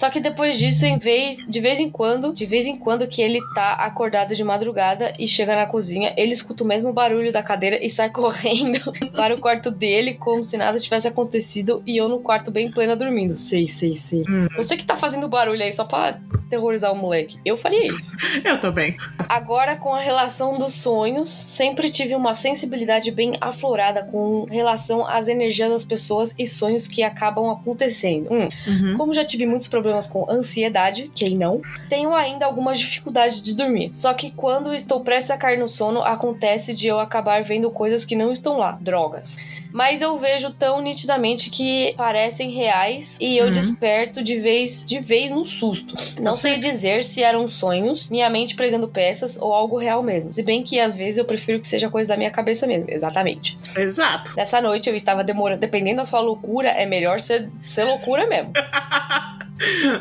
Só 0.00 0.08
que 0.08 0.18
depois 0.18 0.58
disso, 0.58 0.86
em 0.86 0.98
vez, 0.98 1.36
de 1.46 1.60
vez 1.60 1.78
em 1.78 1.90
quando, 1.90 2.32
de 2.32 2.46
vez 2.46 2.64
em 2.66 2.74
quando 2.74 3.06
que 3.06 3.20
ele 3.20 3.38
tá 3.54 3.72
acordado 3.72 4.34
de 4.34 4.42
madrugada 4.42 5.12
e 5.18 5.28
chega 5.28 5.54
na 5.54 5.66
cozinha, 5.66 6.14
ele 6.16 6.32
escuta 6.32 6.64
o 6.64 6.66
mesmo 6.66 6.90
barulho 6.90 7.30
da 7.30 7.42
cadeira 7.42 7.78
e 7.84 7.90
sai 7.90 8.08
correndo 8.10 8.80
para 9.12 9.34
o 9.34 9.38
quarto 9.38 9.70
dele 9.70 10.14
como 10.14 10.42
se 10.42 10.56
nada 10.56 10.78
tivesse 10.78 11.06
acontecido 11.06 11.82
e 11.86 11.98
eu 11.98 12.08
no 12.08 12.20
quarto 12.20 12.50
bem 12.50 12.70
plena 12.70 12.96
dormindo. 12.96 13.36
Sei, 13.36 13.68
sei, 13.68 13.94
sei. 13.94 14.22
Hum. 14.26 14.48
Você 14.56 14.74
que 14.74 14.86
tá 14.86 14.96
fazendo 14.96 15.28
barulho 15.28 15.62
aí 15.62 15.70
só 15.72 15.84
pra 15.84 16.18
terrorizar 16.50 16.92
o 16.92 16.96
moleque. 16.96 17.38
Eu 17.44 17.56
faria 17.56 17.86
isso. 17.86 18.12
Eu 18.44 18.60
também. 18.60 18.96
Agora, 19.28 19.76
com 19.76 19.94
a 19.94 20.00
relação 20.00 20.58
dos 20.58 20.74
sonhos, 20.74 21.28
sempre 21.30 21.88
tive 21.88 22.14
uma 22.14 22.34
sensibilidade 22.34 23.10
bem 23.10 23.38
aflorada 23.40 24.02
com 24.04 24.44
relação 24.50 25.06
às 25.06 25.28
energias 25.28 25.70
das 25.70 25.84
pessoas 25.84 26.34
e 26.38 26.46
sonhos 26.46 26.86
que 26.86 27.02
acabam 27.02 27.48
acontecendo. 27.50 28.28
Hum, 28.30 28.48
Uhum. 28.66 28.96
como 28.96 29.14
já 29.14 29.24
tive 29.24 29.46
muitos 29.46 29.68
problemas 29.68 30.06
com 30.06 30.28
ansiedade, 30.30 31.10
quem 31.14 31.36
não, 31.36 31.62
tenho 31.88 32.12
ainda 32.14 32.44
algumas 32.44 32.78
dificuldades 32.78 33.40
de 33.40 33.54
dormir. 33.54 33.90
Só 33.92 34.12
que 34.12 34.30
quando 34.32 34.74
estou 34.74 35.00
prestes 35.00 35.30
a 35.30 35.36
cair 35.36 35.58
no 35.58 35.68
sono, 35.68 36.02
acontece 36.02 36.74
de 36.74 36.88
eu 36.88 36.98
acabar 36.98 37.42
vendo 37.42 37.70
coisas 37.70 38.04
que 38.04 38.16
não 38.16 38.32
estão 38.32 38.58
lá, 38.58 38.72
drogas. 38.80 39.38
Mas 39.72 40.02
eu 40.02 40.16
vejo 40.18 40.50
tão 40.50 40.80
nitidamente 40.80 41.50
que 41.50 41.94
parecem 41.96 42.50
reais 42.50 43.16
e 43.20 43.36
eu 43.36 43.46
Uhum. 43.46 43.52
desperto 43.52 44.22
de 44.22 44.38
vez 44.38 44.84
de 44.86 44.98
vez 44.98 45.30
num 45.30 45.44
susto. 45.44 45.94
Não 46.20 46.36
sei 46.36 46.58
dizer 46.58 47.02
se 47.02 47.22
eram 47.22 47.46
sonhos, 47.48 48.08
minha 48.10 48.28
mente 48.30 48.54
pregando 48.54 48.88
peças 48.88 49.36
ou 49.40 49.52
algo 49.52 49.76
real 49.76 50.02
mesmo. 50.02 50.32
Se 50.32 50.42
bem 50.42 50.62
que 50.62 50.78
às 50.80 50.96
vezes 50.96 51.18
eu 51.18 51.24
prefiro 51.24 51.60
que 51.60 51.68
seja 51.68 51.88
coisa 51.90 52.08
da 52.08 52.16
minha 52.16 52.30
cabeça 52.30 52.66
mesmo. 52.66 52.86
Exatamente. 52.88 53.58
Exato. 53.76 54.34
Nessa 54.36 54.60
noite 54.60 54.88
eu 54.88 54.94
estava 54.96 55.22
demorando, 55.24 55.60
dependendo 55.60 55.98
da 55.98 56.04
sua 56.04 56.20
loucura, 56.20 56.68
é 56.68 56.86
melhor 56.86 57.20
ser, 57.20 57.48
ser 57.60 57.84
loucura 57.84 58.26
mesmo. 58.26 58.52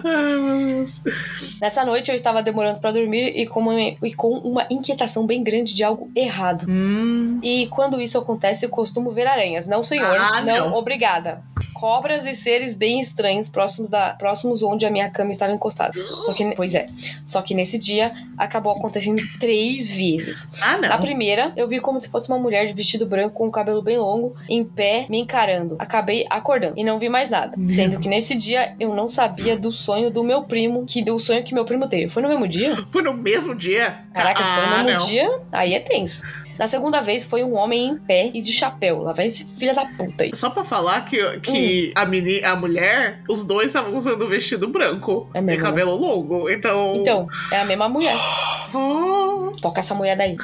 Ai, 0.06 0.36
meu 0.36 0.68
Deus. 0.68 1.02
Nessa 1.62 1.86
noite 1.86 2.10
eu 2.10 2.16
estava 2.16 2.42
demorando 2.42 2.80
pra 2.80 2.92
dormir 2.92 3.34
e 3.36 3.46
com, 3.46 3.60
uma, 3.60 3.80
e 3.80 4.14
com 4.16 4.38
uma 4.40 4.66
inquietação 4.70 5.26
bem 5.26 5.44
grande 5.44 5.74
de 5.74 5.84
algo 5.84 6.10
errado. 6.16 6.66
Hum. 6.68 7.40
E 7.44 7.68
quando 7.68 8.02
isso 8.02 8.18
acontece, 8.18 8.66
eu 8.66 8.70
costumo 8.70 9.12
ver 9.12 9.28
aranhas. 9.28 9.68
Não, 9.68 9.84
senhor. 9.84 10.08
Ah, 10.08 10.42
não, 10.42 10.70
não. 10.70 10.76
obrigada. 10.76 11.44
Cobras 11.80 12.26
e 12.26 12.36
seres 12.36 12.76
bem 12.76 13.00
estranhos 13.00 13.48
próximos, 13.48 13.90
da, 13.90 14.14
próximos 14.14 14.62
onde 14.62 14.86
a 14.86 14.92
minha 14.92 15.10
cama 15.10 15.32
estava 15.32 15.54
encostada. 15.54 15.94
Só 15.98 16.34
que, 16.34 16.54
pois 16.54 16.76
é. 16.76 16.88
Só 17.26 17.42
que 17.42 17.56
nesse 17.56 17.80
dia 17.80 18.12
acabou 18.38 18.74
acontecendo 18.74 19.22
três 19.40 19.90
vezes. 19.90 20.50
Ah, 20.62 20.78
Na 20.78 20.90
não. 20.90 21.00
primeira, 21.00 21.54
eu 21.56 21.70
vi 21.70 21.80
como 21.80 21.98
se 21.98 22.10
fosse 22.10 22.28
uma 22.28 22.38
mulher 22.38 22.66
de 22.66 22.74
vestido 22.74 23.06
branco 23.06 23.36
com 23.36 23.48
o 23.48 23.52
cabelo 23.52 23.82
bem 23.82 23.98
longo, 23.98 24.36
em 24.50 24.62
pé, 24.62 25.06
me 25.10 25.20
encarando. 25.20 25.78
Acabei 25.80 26.26
acordando 26.30 26.74
e 26.78 26.84
não 26.84 27.00
vi 27.00 27.08
mais 27.08 27.30
nada. 27.30 27.54
Meu. 27.58 27.74
Sendo 27.74 27.98
que 27.98 28.10
nesse 28.10 28.36
dia 28.36 28.76
eu 28.78 28.94
não 28.94 29.08
sabia 29.08 29.58
do 29.58 29.72
sonho 29.72 30.12
do 30.12 30.22
meu 30.22 30.44
primo, 30.44 30.86
que 30.86 31.02
do 31.02 31.18
sonho 31.18 31.46
que 31.46 31.54
meu 31.54 31.64
primo 31.64 31.88
teve. 31.88 32.10
Foi 32.10 32.22
no 32.22 32.28
mesmo 32.28 32.46
dia? 32.46 32.76
Foi 32.92 33.02
no 33.02 33.14
mesmo 33.14 33.56
dia? 33.56 34.04
Caraca, 34.14 34.44
se 34.44 34.50
ah, 34.52 34.80
no 34.80 34.84
mesmo 34.84 35.00
não. 35.00 35.08
dia, 35.08 35.40
aí 35.50 35.74
é 35.74 35.80
tenso. 35.80 36.24
Na 36.60 36.68
segunda 36.68 37.00
vez 37.02 37.24
foi 37.24 37.44
um 37.44 37.56
homem 37.56 37.88
em 37.88 37.98
pé 37.98 38.30
e 38.34 38.42
de 38.42 38.52
chapéu. 38.52 39.02
Lá 39.02 39.14
vai 39.14 39.26
esse 39.28 39.46
filho 39.46 39.74
da 39.74 39.86
puta 39.86 40.26
aí. 40.26 40.32
Só 40.36 40.50
pra 40.50 40.64
falar 40.64 41.06
que, 41.06 41.40
que 41.40 41.94
a, 41.96 42.06
meni, 42.06 42.44
a 42.44 42.56
mulher, 42.56 43.22
os 43.30 43.46
dois 43.46 43.68
estavam 43.68 43.98
usando 43.98 44.28
vestido 44.28 44.68
branco 44.68 45.30
É 45.34 45.40
e 45.40 45.42
mesmo, 45.42 45.62
né? 45.64 45.70
cabelo 45.70 45.96
longo. 45.96 46.50
Então. 46.50 46.98
Então, 46.98 47.28
é 47.52 47.62
a 47.62 47.66
mesma 47.66 47.88
mulher. 47.88 48.14
Toca 49.62 49.80
essa 49.80 49.94
mulher 49.96 50.16
daí. 50.18 50.36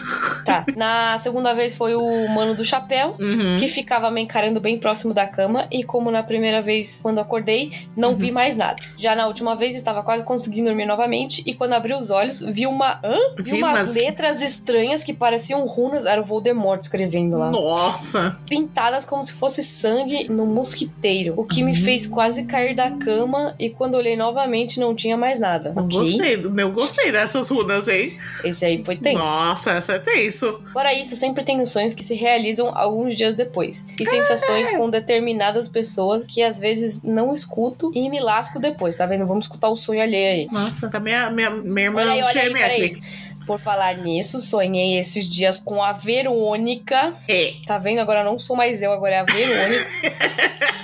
Tá. 0.45 0.65
Na 0.75 1.17
segunda 1.19 1.53
vez 1.53 1.73
foi 1.75 1.95
o 1.95 2.27
mano 2.27 2.53
do 2.55 2.63
chapéu. 2.63 3.15
uhum. 3.19 3.57
Que 3.59 3.67
ficava 3.67 4.09
me 4.11 4.21
encarando 4.21 4.59
bem 4.59 4.77
próximo 4.77 5.13
da 5.13 5.27
cama, 5.27 5.67
e 5.71 5.83
como 5.83 6.11
na 6.11 6.23
primeira 6.23 6.61
vez, 6.61 6.99
quando 7.01 7.19
acordei, 7.19 7.71
não 7.95 8.09
Uhum. 8.09 8.15
vi 8.15 8.31
mais 8.31 8.55
nada. 8.55 8.81
Já 8.97 9.15
na 9.15 9.27
última 9.27 9.55
vez, 9.55 9.75
estava 9.75 10.01
quase 10.03 10.23
conseguindo 10.23 10.69
dormir 10.69 10.85
novamente, 10.85 11.43
e 11.45 11.53
quando 11.53 11.73
abri 11.73 11.93
os 11.93 12.09
olhos, 12.09 12.39
vi 12.39 12.65
uma. 12.67 12.99
Hã? 13.03 13.17
Vi, 13.37 13.51
Vi 13.51 13.57
umas 13.57 13.79
umas- 13.81 13.95
letras 13.95 14.41
estranhas 14.41 15.03
que 15.03 15.13
pareciam 15.13 15.65
runas, 15.65 16.04
era 16.05 16.21
o 16.21 16.23
Voldemort 16.23 16.79
escrevendo 16.81 17.37
lá. 17.37 17.49
Nossa. 17.51 18.37
pintadas 18.47 19.05
como 19.05 19.23
se 19.23 19.33
fosse 19.33 19.61
sangue 19.63 20.29
no 20.29 20.45
mosquiteiro, 20.45 21.33
o 21.37 21.43
que 21.43 21.63
me 21.63 21.71
Uhum. 21.71 21.83
fez 21.83 22.07
quase 22.07 22.43
cair 22.43 22.75
da 22.75 22.91
cama 22.91 23.55
e 23.59 23.69
quando 23.69 23.95
olhei 23.95 24.15
novamente 24.15 24.79
não 24.79 24.95
tinha 24.95 25.17
mais 25.17 25.39
nada. 25.39 25.73
Eu 25.75 25.83
ok? 25.83 25.99
gostei, 25.99 26.35
eu 26.63 26.71
gostei 26.71 27.11
dessas 27.11 27.49
runas, 27.49 27.87
hein? 27.87 28.17
Esse 28.43 28.65
aí 28.65 28.83
foi 28.83 28.95
tenso. 28.95 29.19
Nossa, 29.19 29.71
essa 29.71 29.93
é 29.93 29.99
tenso. 29.99 30.61
Fora 30.71 30.93
isso, 30.93 31.15
sempre 31.15 31.43
tenho 31.43 31.65
sonhos 31.65 31.93
que 31.93 32.03
se 32.03 32.15
realizam 32.15 32.71
alguns 32.75 33.15
dias 33.15 33.35
depois. 33.35 33.85
E 33.99 34.05
sensações 34.05 34.71
com 34.71 34.89
determinadas 34.89 35.67
pessoas 35.67 36.25
que 36.27 36.41
às 36.41 36.59
vezes 36.59 37.01
não 37.03 37.33
escuto 37.33 37.91
e 37.93 38.09
me 38.09 38.19
lasco 38.19 38.59
depois, 38.59 38.95
tá 38.95 39.05
vendo? 39.05 39.25
Vamos 39.25 39.45
escutar 39.45 39.69
o 39.69 39.75
sonho 39.75 40.01
alheio 40.01 40.33
aí. 40.33 40.47
Nossa, 40.51 40.89
tá 40.89 40.99
minha, 40.99 41.29
minha, 41.29 41.49
minha 41.49 41.87
irmã 41.87 42.01
Olha 42.01 42.11
aí, 42.11 42.21
olha 42.23 42.65
aí. 42.65 42.99
Por 43.45 43.59
falar 43.59 43.97
nisso, 43.97 44.39
sonhei 44.41 44.99
esses 44.99 45.29
dias 45.29 45.59
com 45.59 45.83
a 45.83 45.93
Verônica. 45.93 47.13
É. 47.27 47.53
Tá 47.67 47.77
vendo? 47.77 47.99
Agora 47.99 48.23
não 48.23 48.39
sou 48.39 48.55
mais 48.55 48.81
eu, 48.81 48.91
agora 48.91 49.15
é 49.15 49.19
a 49.19 49.23
Verônica. 49.23 49.87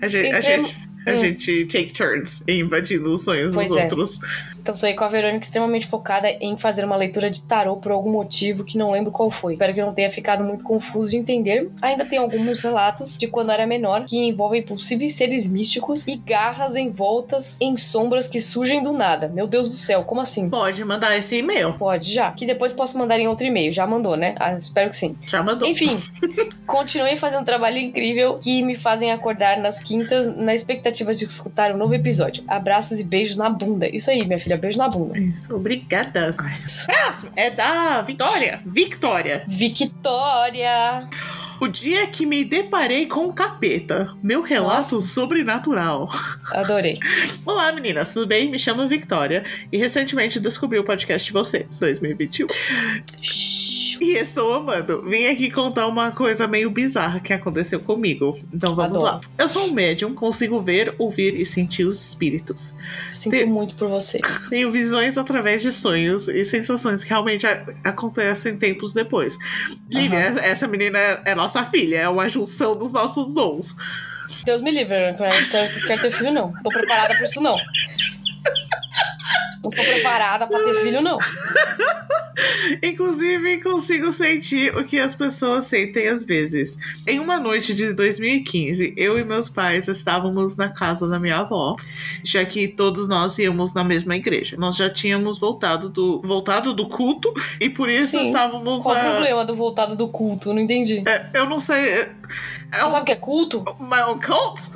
A 0.00 0.08
gente, 0.08 0.36
a 0.36 0.40
gente, 0.42 0.76
a 1.06 1.12
Hum. 1.12 1.16
gente 1.16 1.64
take 1.66 1.92
turns 1.94 2.42
em 2.46 2.60
invadindo 2.60 3.10
os 3.14 3.24
sonhos 3.24 3.54
Pois 3.54 3.68
dos 3.68 3.78
é. 3.78 3.82
outros. 3.84 4.20
Então 4.66 4.74
sonhei 4.74 4.96
com 4.96 5.04
a 5.04 5.08
Verônica 5.08 5.44
extremamente 5.44 5.86
focada 5.86 6.28
em 6.40 6.56
fazer 6.56 6.84
uma 6.84 6.96
leitura 6.96 7.30
de 7.30 7.40
tarô 7.44 7.76
por 7.76 7.92
algum 7.92 8.10
motivo 8.10 8.64
que 8.64 8.76
não 8.76 8.90
lembro 8.90 9.12
qual 9.12 9.30
foi. 9.30 9.52
Espero 9.52 9.72
que 9.72 9.80
não 9.80 9.94
tenha 9.94 10.10
ficado 10.10 10.42
muito 10.42 10.64
confuso 10.64 11.12
de 11.12 11.18
entender. 11.18 11.70
Ainda 11.80 12.04
tem 12.04 12.18
alguns 12.18 12.58
relatos 12.58 13.16
de 13.16 13.28
quando 13.28 13.52
era 13.52 13.64
menor 13.64 14.06
que 14.06 14.18
envolvem 14.18 14.62
possíveis 14.62 15.12
seres 15.12 15.46
místicos 15.46 16.08
e 16.08 16.16
garras 16.16 16.74
envoltas 16.74 17.60
em 17.60 17.76
sombras 17.76 18.26
que 18.26 18.40
surgem 18.40 18.82
do 18.82 18.92
nada. 18.92 19.28
Meu 19.28 19.46
Deus 19.46 19.68
do 19.68 19.76
céu, 19.76 20.02
como 20.02 20.20
assim? 20.20 20.50
Pode 20.50 20.84
mandar 20.84 21.16
esse 21.16 21.36
e-mail. 21.36 21.74
Pode 21.74 22.12
já. 22.12 22.32
Que 22.32 22.44
depois 22.44 22.72
posso 22.72 22.98
mandar 22.98 23.20
em 23.20 23.28
outro 23.28 23.46
e-mail. 23.46 23.70
Já 23.70 23.86
mandou, 23.86 24.16
né? 24.16 24.34
Ah, 24.36 24.54
espero 24.54 24.90
que 24.90 24.96
sim. 24.96 25.16
Já 25.28 25.44
mandou. 25.44 25.68
Enfim, 25.68 26.02
continuei 26.66 27.16
fazendo 27.16 27.42
um 27.42 27.44
trabalho 27.44 27.78
incrível 27.78 28.36
que 28.42 28.64
me 28.64 28.74
fazem 28.74 29.12
acordar 29.12 29.58
nas 29.58 29.78
quintas 29.78 30.26
na 30.36 30.56
expectativa 30.56 31.14
de 31.14 31.22
escutar 31.22 31.72
um 31.72 31.76
novo 31.76 31.94
episódio. 31.94 32.42
Abraços 32.48 32.98
e 32.98 33.04
beijos 33.04 33.36
na 33.36 33.48
bunda. 33.48 33.88
Isso 33.88 34.10
aí, 34.10 34.18
minha 34.26 34.40
filha, 34.40 34.55
beijo 34.58 34.78
na 34.78 34.88
bunda. 34.88 35.18
Isso, 35.18 35.54
obrigada. 35.54 36.34
Próximo 36.86 37.32
é 37.36 37.50
da 37.50 38.02
Vitória. 38.02 38.60
Victória. 38.64 39.44
Victória! 39.46 41.08
O 41.58 41.68
dia 41.68 42.06
que 42.08 42.26
me 42.26 42.44
deparei 42.44 43.06
com 43.06 43.26
o 43.26 43.32
capeta. 43.32 44.14
Meu 44.22 44.42
relato 44.42 45.00
sobrenatural. 45.00 46.10
Adorei. 46.50 46.98
Olá, 47.46 47.72
meninas, 47.72 48.12
tudo 48.12 48.26
bem? 48.26 48.50
Me 48.50 48.58
chamo 48.58 48.86
Victória 48.88 49.42
e 49.72 49.78
recentemente 49.78 50.38
descobri 50.38 50.78
o 50.78 50.84
podcast 50.84 51.26
de 51.26 51.32
vocês, 51.32 51.78
2021. 51.78 52.46
E 54.00 54.12
estou 54.18 54.54
amando. 54.54 55.02
Vim 55.02 55.26
aqui 55.26 55.50
contar 55.50 55.86
uma 55.86 56.10
coisa 56.10 56.46
meio 56.46 56.70
bizarra 56.70 57.20
que 57.20 57.32
aconteceu 57.32 57.80
comigo. 57.80 58.38
Então 58.52 58.74
vamos 58.74 58.96
Adoro. 58.96 59.12
lá. 59.14 59.20
Eu 59.38 59.48
sou 59.48 59.66
um 59.68 59.72
médium, 59.72 60.14
consigo 60.14 60.60
ver, 60.60 60.94
ouvir 60.98 61.34
e 61.34 61.46
sentir 61.46 61.84
os 61.84 62.08
espíritos. 62.08 62.74
Sinto 63.12 63.32
Tem- 63.32 63.46
muito 63.46 63.74
por 63.74 63.88
você. 63.88 64.20
Tenho 64.50 64.70
visões 64.70 65.16
através 65.16 65.62
de 65.62 65.72
sonhos 65.72 66.28
e 66.28 66.44
sensações 66.44 67.02
que 67.02 67.08
realmente 67.10 67.46
acontecem 67.84 68.56
tempos 68.56 68.92
depois. 68.92 69.38
Lívia, 69.90 70.18
essa- 70.18 70.40
essa 70.40 70.68
menina 70.68 70.98
é, 70.98 71.22
é 71.26 71.34
nossa 71.34 71.64
filha, 71.64 71.96
é 71.96 72.08
uma 72.08 72.28
junção 72.28 72.76
dos 72.76 72.92
nossos 72.92 73.32
dons. 73.32 73.74
Deus 74.44 74.60
me 74.60 74.70
livre, 74.72 74.94
eu 74.94 75.10
não 75.12 75.16
quero, 75.18 75.50
ter- 75.50 75.86
quero 75.86 76.02
ter 76.02 76.10
filho, 76.10 76.32
não. 76.32 76.52
Tô 76.62 76.68
preparada 76.70 77.14
pra 77.14 77.22
isso, 77.24 77.40
não. 77.40 77.54
Não 79.62 79.70
tô 79.70 79.82
preparada 79.82 80.46
pra 80.46 80.58
ter 80.60 80.74
filho, 80.82 81.00
não. 81.00 81.18
Inclusive, 82.82 83.62
consigo 83.62 84.12
sentir 84.12 84.76
o 84.76 84.84
que 84.84 84.98
as 84.98 85.14
pessoas 85.14 85.64
sentem 85.64 86.08
às 86.08 86.24
vezes. 86.24 86.76
Em 87.06 87.18
uma 87.18 87.38
noite 87.40 87.74
de 87.74 87.92
2015, 87.92 88.94
eu 88.96 89.18
e 89.18 89.24
meus 89.24 89.48
pais 89.48 89.88
estávamos 89.88 90.56
na 90.56 90.68
casa 90.68 91.08
da 91.08 91.18
minha 91.18 91.38
avó, 91.38 91.76
já 92.22 92.44
que 92.44 92.68
todos 92.68 93.08
nós 93.08 93.38
íamos 93.38 93.72
na 93.72 93.82
mesma 93.82 94.16
igreja. 94.16 94.56
Nós 94.58 94.76
já 94.76 94.90
tínhamos 94.90 95.38
voltado 95.38 95.88
do, 95.88 96.20
voltado 96.22 96.74
do 96.74 96.88
culto 96.88 97.32
e 97.60 97.68
por 97.70 97.88
isso 97.88 98.18
Sim. 98.18 98.26
estávamos 98.26 98.82
Qual 98.82 98.94
o 98.94 98.98
na. 98.98 99.10
problema 99.10 99.44
do 99.44 99.54
voltado 99.54 99.96
do 99.96 100.08
culto? 100.08 100.50
Eu 100.50 100.54
não 100.54 100.62
entendi. 100.62 101.02
É, 101.06 101.26
eu 101.34 101.46
não 101.46 101.58
sei. 101.60 101.76
É, 101.76 102.00
é 102.00 102.78
Você 102.78 102.84
um, 102.86 102.90
sabe 102.90 103.02
o 103.02 103.04
que 103.06 103.12
é 103.12 103.16
culto? 103.16 103.64
my 103.80 104.02
own 104.08 104.20
cult? 104.20 104.75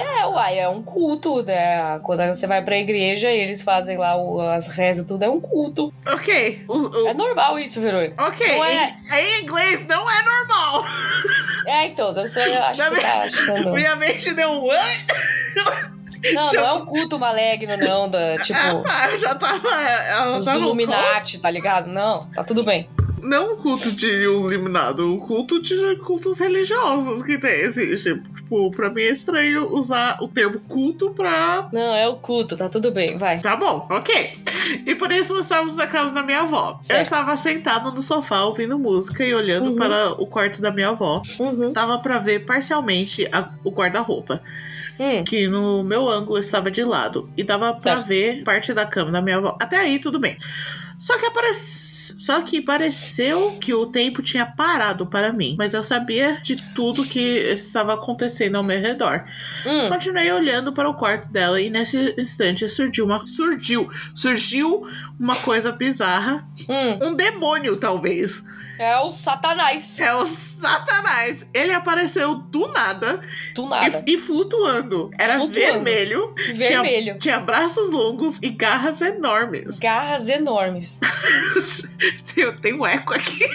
É, 0.00 0.26
uai, 0.26 0.58
é 0.58 0.68
um 0.68 0.82
culto, 0.82 1.42
né? 1.42 1.98
Quando 2.02 2.26
você 2.28 2.46
vai 2.46 2.62
pra 2.62 2.76
igreja 2.76 3.30
e 3.30 3.38
eles 3.38 3.62
fazem 3.62 3.96
lá 3.96 4.16
o- 4.16 4.40
as 4.40 4.66
rezas, 4.68 5.04
tudo 5.04 5.24
é 5.24 5.28
um 5.28 5.40
culto. 5.40 5.92
Ok. 6.12 6.64
O, 6.68 6.76
o- 6.76 7.08
É 7.08 7.14
normal 7.14 7.58
isso, 7.58 7.80
Verônica. 7.80 8.22
ok. 8.24 8.46
Não 8.56 8.64
é- 8.64 8.96
Em, 9.12 9.38
em 9.38 9.42
inglês 9.42 9.86
não 9.86 10.08
é 10.10 10.22
normal. 10.22 10.84
É, 11.66 11.86
então, 11.86 12.06
eu 12.10 12.22
acho 12.22 12.32
que 12.82 12.88
você 12.88 13.00
tá 13.00 13.20
achando. 13.22 13.72
Minha 13.72 13.96
mente 13.96 14.32
deu 14.34 14.50
um. 14.50 14.68
Não, 16.34 16.52
não 16.52 16.64
é 16.66 16.72
um 16.72 16.84
culto 16.84 17.18
maligno, 17.18 17.76
não, 17.76 18.08
da, 18.08 18.36
tipo, 18.38 18.58
Ah, 18.86 19.08
tá, 19.08 19.16
já 19.16 19.34
tava. 19.34 19.68
Ela 19.68 20.38
os 20.38 20.44
tá. 20.46 20.54
Illuminati, 20.56 21.38
tá 21.38 21.48
ligado? 21.50 21.86
Não, 21.88 22.28
tá 22.30 22.42
tudo 22.42 22.64
bem. 22.64 22.88
Não 23.22 23.54
o 23.54 23.56
culto 23.56 23.90
de 23.92 24.28
um 24.28 24.46
eliminado, 24.46 25.14
o 25.14 25.18
culto 25.18 25.60
de 25.60 25.96
cultos 25.96 26.38
religiosos 26.38 27.22
que 27.22 27.38
tem, 27.38 27.60
existe. 27.62 28.14
Tipo, 28.20 28.70
pra 28.70 28.90
mim 28.90 29.02
é 29.02 29.10
estranho 29.10 29.72
usar 29.74 30.18
o 30.20 30.28
termo 30.28 30.60
culto 30.60 31.10
pra. 31.10 31.68
Não, 31.72 31.94
é 31.94 32.06
o 32.08 32.16
culto, 32.16 32.56
tá 32.56 32.68
tudo 32.68 32.90
bem, 32.90 33.18
vai. 33.18 33.40
Tá 33.40 33.56
bom, 33.56 33.86
ok. 33.90 34.38
E 34.86 34.94
por 34.94 35.10
isso 35.10 35.32
nós 35.34 35.44
estávamos 35.46 35.74
na 35.74 35.86
casa 35.86 36.10
da 36.12 36.22
minha 36.22 36.40
avó. 36.42 36.76
Eu 36.78 36.84
Certo. 36.84 37.02
estava 37.02 37.36
sentada 37.36 37.90
no 37.90 38.00
sofá 38.02 38.44
ouvindo 38.44 38.78
música 38.78 39.24
e 39.24 39.34
olhando 39.34 39.70
Uhum. 39.70 39.76
para 39.76 40.12
o 40.12 40.26
quarto 40.26 40.60
da 40.62 40.70
minha 40.70 40.90
avó. 40.90 41.20
Uhum. 41.40 41.72
Dava 41.72 41.98
pra 41.98 42.18
ver 42.18 42.40
parcialmente 42.46 43.26
a- 43.32 43.50
o 43.64 43.70
guarda-roupa, 43.70 44.40
Hum, 45.00 45.22
que 45.24 45.46
no 45.48 45.82
meu 45.84 46.08
ângulo 46.08 46.38
estava 46.38 46.70
de 46.70 46.82
lado. 46.84 47.30
E 47.36 47.42
dava 47.44 47.72
pra 47.74 47.96
Certo. 47.96 48.06
ver 48.08 48.42
parte 48.44 48.72
da 48.72 48.84
cama 48.84 49.10
da 49.10 49.22
minha 49.22 49.36
avó. 49.38 49.56
Até 49.60 49.76
aí, 49.76 49.98
tudo 49.98 50.18
bem. 50.18 50.36
Só 50.98 51.16
que, 51.18 51.26
aparece... 51.26 52.20
Só 52.20 52.42
que 52.42 52.60
pareceu 52.60 53.56
que 53.60 53.72
o 53.72 53.86
tempo 53.86 54.20
tinha 54.20 54.44
parado 54.44 55.06
para 55.06 55.32
mim, 55.32 55.54
mas 55.56 55.72
eu 55.72 55.84
sabia 55.84 56.40
de 56.42 56.56
tudo 56.74 57.04
que 57.04 57.20
estava 57.20 57.94
acontecendo 57.94 58.56
ao 58.56 58.64
meu 58.64 58.80
redor. 58.80 59.24
hum. 59.64 59.88
Continuei 59.88 60.30
olhando 60.32 60.72
para 60.72 60.88
o 60.88 60.94
quarto 60.94 61.30
dela 61.30 61.60
e 61.60 61.70
nesse 61.70 62.14
instante 62.18 62.68
surgiu 62.68 63.04
uma 63.04 63.24
surgiu, 63.26 63.88
surgiu 64.14 64.86
uma 65.18 65.36
coisa 65.36 65.70
bizarra, 65.70 66.46
Hum, 66.68 67.10
um 67.10 67.14
demônio 67.14 67.76
talvez. 67.76 68.42
É 68.78 68.98
o 69.00 69.10
Satanás. 69.10 69.98
É 70.00 70.14
o 70.14 70.26
Satanás. 70.26 71.44
Ele 71.52 71.72
apareceu 71.72 72.36
do 72.36 72.68
nada, 72.68 73.20
Do 73.54 73.66
nada. 73.66 74.04
E, 74.06 74.14
e 74.14 74.18
flutuando. 74.18 75.10
Era 75.18 75.34
Flutuando. 75.36 75.54
vermelho, 75.54 76.34
Vermelho. 76.54 77.18
tinha 77.18 77.38
braços 77.40 77.90
longos 77.90 78.38
e 78.42 78.50
garras 78.50 79.00
enormes. 79.00 79.78
Garras 79.78 80.28
enormes. 80.28 80.98
Eu 82.36 82.58
tenho 82.60 82.80
um 82.80 82.86
eco 82.86 83.14
aqui. 83.14 83.38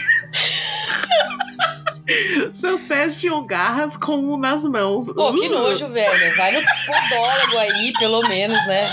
Seus 2.54 2.84
pés 2.84 3.20
tinham 3.20 3.46
garras 3.46 3.96
como 3.96 4.38
nas 4.38 4.64
mãos. 4.66 5.06
Pô, 5.06 5.34
que 5.34 5.48
Uh, 5.48 5.52
nojo, 5.52 5.88
velho. 5.90 6.36
Vai 6.36 6.52
no 6.52 6.62
podólogo 6.86 7.58
aí, 7.60 7.94
pelo 7.94 8.22
menos, 8.28 8.58
né? 8.68 8.90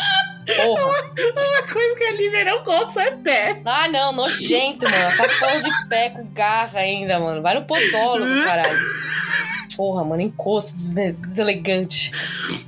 Porra. 0.57 0.85
Uma 0.85 1.63
coisa 1.73 1.97
que 1.97 2.05
a 2.05 2.13
Lívia 2.13 2.45
não 2.45 2.65
gosta 2.65 3.03
é 3.03 3.11
pé. 3.13 3.61
Ah, 3.65 3.89
não, 3.89 4.13
nojento, 4.13 4.85
mano. 4.85 4.97
Essa 5.05 5.29
porra 5.29 5.61
de 5.61 5.89
pé 5.89 6.11
com 6.11 6.25
garra 6.33 6.81
ainda, 6.81 7.19
mano. 7.19 7.43
Vai 7.43 7.55
no 7.55 7.65
podólogo, 7.65 8.45
caralho. 8.45 8.79
Porra, 9.77 10.05
mano, 10.05 10.21
encosto 10.21 10.73
desne- 10.75 11.13
deselegante. 11.13 12.13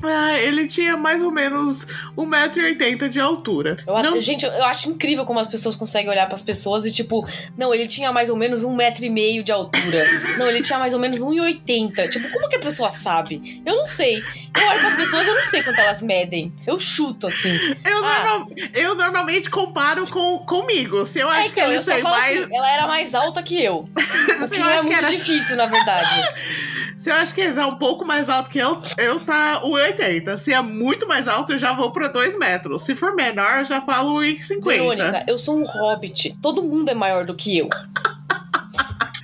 Ah, 0.03 0.39
ele 0.39 0.67
tinha 0.67 0.97
mais 0.97 1.23
ou 1.23 1.31
menos 1.31 1.87
1,80m 2.17 3.09
de 3.09 3.21
altura. 3.21 3.77
Eu, 3.87 4.03
não, 4.03 4.21
Gente, 4.21 4.45
eu, 4.47 4.65
acho 4.65 4.89
incrível 4.89 5.25
como 5.27 5.39
as 5.39 5.47
pessoas 5.47 5.77
conseguem 5.77 6.09
olhar 6.11 6.27
pras 6.27 6.41
pessoas 6.43 6.87
e, 6.87 6.93
tipo, 6.93 7.27
não, 7.57 7.75
ele 7.75 7.87
tinha 7.87 8.11
mais 8.13 8.31
ou 8.31 8.37
menos 8.37 8.65
um 8.65 8.75
metro 8.75 9.05
e 9.05 9.11
meio 9.11 9.45
de 9.45 9.53
altura. 9.53 10.07
Não, 10.39 10.49
ele 10.49 10.63
tinha 10.63 10.79
mais 10.79 10.95
ou 10.95 10.99
menos 10.99 11.21
1,80. 11.21 12.09
Tipo, 12.09 12.31
como 12.31 12.49
que 12.49 12.57
a 12.57 12.61
pessoa 12.61 12.91
sabe? 12.91 13.63
Eu 13.67 13.77
não 13.77 13.85
sei. 13.85 14.19
Eu 14.57 14.67
olho 14.69 14.81
pras 14.81 14.95
pessoas, 14.95 15.27
eu 15.27 15.35
não 15.35 15.45
sei 15.45 15.63
quanto 15.63 15.81
elas 15.81 16.01
medem. 16.03 16.53
Eu 16.67 16.79
chuto, 16.79 17.27
assim. 17.27 17.72
Eu, 17.85 18.05
Ah. 18.05 18.25
normal- 18.25 18.49
eu 18.75 18.95
normalmente 18.95 19.51
comparo 19.51 20.05
com, 20.11 20.39
comigo. 20.41 21.07
Se 21.07 21.19
eu 21.21 21.31
É, 21.31 21.41
acho 21.41 21.53
que 21.53 21.61
então, 21.61 21.73
ele 21.73 21.81
eu 21.81 22.03
mais. 22.05 22.43
assim, 22.43 22.57
ela 22.57 22.71
era 22.73 22.87
mais 22.87 23.15
alta 23.15 23.43
que 23.43 23.63
eu. 23.63 23.85
O 24.43 24.49
que 24.49 24.61
eu 24.61 24.69
é 24.69 24.77
que 24.79 24.83
muito 24.85 24.99
era- 24.99 25.09
difícil, 25.09 25.57
na 25.57 25.67
verdade. 25.67 26.29
se 26.99 27.11
eu 27.11 27.15
acho 27.15 27.35
que 27.35 27.41
ele 27.41 27.55
tá 27.55 27.67
um 27.67 27.77
pouco 27.77 28.05
mais 28.05 28.29
alto 28.29 28.51
que 28.51 28.59
eu, 28.59 28.81
eu 28.99 29.19
tá 29.21 29.61
1,80. 29.65 30.37
Se 30.39 30.53
é 30.53 30.61
muito 30.61 31.07
mais 31.07 31.27
alto, 31.29 31.53
eu 31.53 31.59
já 31.59 31.73
vou 31.73 31.91
pra 31.91 32.09
2 32.09 32.37
metros. 32.39 32.85
Se 32.85 32.95
for 32.95 33.15
menor, 33.15 33.59
eu 33.61 33.65
já 33.65 33.81
falo 33.81 34.21
1,50. 34.21 34.63
Verônica, 34.65 35.25
eu 35.29 35.39
sou 35.39 35.57
um 35.59 35.65
hobbit. 35.65 36.35
Todo 36.43 36.63
mundo 36.63 36.89
é 36.91 36.95
maior 36.95 37.25
do 37.25 37.35
que 37.35 37.57
eu. 37.59 37.69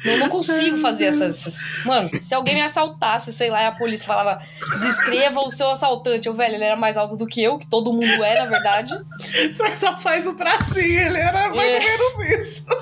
Eu 0.09 0.18
não 0.18 0.29
consigo 0.29 0.77
fazer 0.79 1.07
essas, 1.07 1.59
Mano, 1.85 2.09
se 2.21 2.35
alguém 2.35 2.55
me 2.55 2.62
assaltasse, 2.62 3.33
sei 3.33 3.51
lá, 3.51 3.62
e 3.62 3.66
a 3.66 3.73
polícia 3.73 4.07
falava, 4.07 4.40
descreva 4.81 5.40
o 5.40 5.51
seu 5.51 5.71
assaltante. 5.71 6.29
Eu, 6.29 6.35
velho, 6.35 6.55
ele 6.55 6.64
era 6.64 6.77
mais 6.77 6.97
alto 6.97 7.16
do 7.16 7.27
que 7.27 7.42
eu, 7.42 7.59
que 7.59 7.66
todo 7.66 7.92
mundo 7.92 8.25
é, 8.25 8.38
na 8.38 8.47
verdade. 8.47 8.94
Você 9.57 9.77
só 9.77 9.99
faz 9.99 10.27
o 10.27 10.33
bracinho, 10.33 11.01
ele 11.01 11.18
era 11.18 11.49
mais 11.51 11.73
É. 11.73 11.79
ou 11.79 12.18
menos 12.18 12.49
isso. 12.49 12.64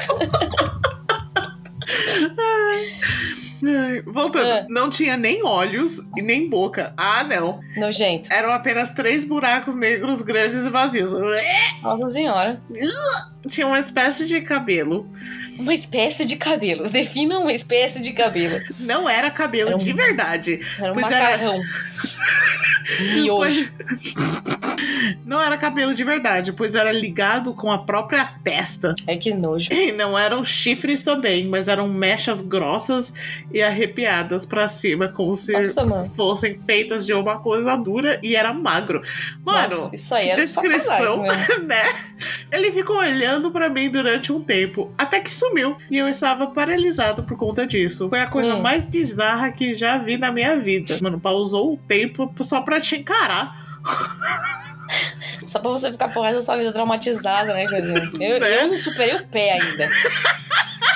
Voltando, 4.06 4.46
É. 4.46 4.66
não 4.68 4.90
tinha 4.90 5.16
nem 5.16 5.42
olhos 5.42 6.00
e 6.16 6.22
nem 6.22 6.48
boca. 6.48 6.92
Ah, 6.96 7.24
não. 7.24 7.60
Nojento. 7.76 8.28
Eram 8.32 8.52
apenas 8.52 8.90
três 8.90 9.24
buracos 9.24 9.74
negros 9.74 10.22
grandes 10.22 10.64
e 10.64 10.68
vazios. 10.68 11.10
Nossa 11.82 12.06
senhora. 12.06 12.60
Tinha 13.48 13.66
uma 13.66 13.80
espécie 13.80 14.26
de 14.26 14.40
cabelo. 14.42 15.08
Uma 15.58 15.74
espécie 15.74 16.24
de 16.24 16.36
cabelo. 16.36 16.88
Defina 16.90 17.38
uma 17.38 17.52
espécie 17.52 18.00
de 18.00 18.12
cabelo. 18.12 18.60
Não 18.80 19.08
era 19.08 19.30
cabelo 19.30 19.68
Era 19.70 19.76
um- 19.76 19.80
de 19.80 19.92
verdade. 19.92 20.60
Era 20.78 20.90
um 20.90 20.94
Pois 20.94 21.10
era- 21.10 21.24
macarrão. 21.24 21.60
Miojo. 23.14 23.72
Não 25.24 25.40
era 25.40 25.56
cabelo 25.56 25.92
de 25.94 26.04
verdade, 26.04 26.52
pois 26.52 26.74
era 26.76 26.92
ligado 26.92 27.52
com 27.54 27.70
a 27.70 27.78
própria 27.78 28.24
testa. 28.44 28.94
Ai, 29.08 29.16
que 29.16 29.34
nojo. 29.34 29.72
E 29.72 29.90
não 29.92 30.16
eram 30.16 30.44
chifres 30.44 31.02
também, 31.02 31.46
mas 31.48 31.66
eram 31.66 31.88
mechas 31.88 32.40
grossas 32.40 33.12
e 33.52 33.60
arrepiadas 33.62 34.46
pra 34.46 34.68
cima, 34.68 35.08
como 35.08 35.34
se 35.34 35.52
Nossa, 35.52 36.10
fossem 36.16 36.60
feitas 36.64 37.04
de 37.04 37.12
uma 37.12 37.38
coisa 37.40 37.74
dura 37.76 38.20
e 38.22 38.36
era 38.36 38.52
magro. 38.52 39.02
Mano, 39.44 39.62
Nossa, 39.68 39.94
isso 39.94 40.14
aí 40.14 40.28
era 40.28 40.40
descrição, 40.40 41.24
né? 41.64 41.82
Ele 42.52 42.70
ficou 42.70 42.96
olhando 42.98 43.50
pra 43.50 43.68
mim 43.68 43.90
durante 43.90 44.32
um 44.32 44.40
tempo, 44.42 44.92
até 44.96 45.20
que 45.20 45.32
sumiu. 45.48 45.76
E 45.90 45.96
eu 45.98 46.08
estava 46.08 46.46
paralisado 46.48 47.22
por 47.24 47.36
conta 47.36 47.64
disso. 47.66 48.08
Foi 48.08 48.20
a 48.20 48.26
coisa 48.26 48.54
Hum. 48.54 48.62
mais 48.62 48.84
bizarra 48.86 49.50
que 49.52 49.74
já 49.74 49.98
vi 49.98 50.16
na 50.18 50.30
minha 50.32 50.56
vida. 50.56 50.96
Mano, 51.00 51.18
pausou 51.20 51.74
o 51.74 51.76
tempo 51.76 52.32
só 52.42 52.60
pra 52.60 52.80
te 52.80 52.96
encarar. 52.96 53.54
Só 55.48 55.60
pra 55.60 55.70
você 55.70 55.90
ficar 55.90 56.08
por 56.08 56.22
resto 56.22 56.36
da 56.36 56.42
sua 56.42 56.56
vida 56.56 56.72
traumatizada, 56.72 57.54
né? 57.54 57.64
Eu, 58.20 58.40
Né? 58.40 58.62
eu 58.62 58.68
não 58.68 58.76
superei 58.78 59.14
o 59.16 59.26
pé 59.26 59.52
ainda. 59.52 59.90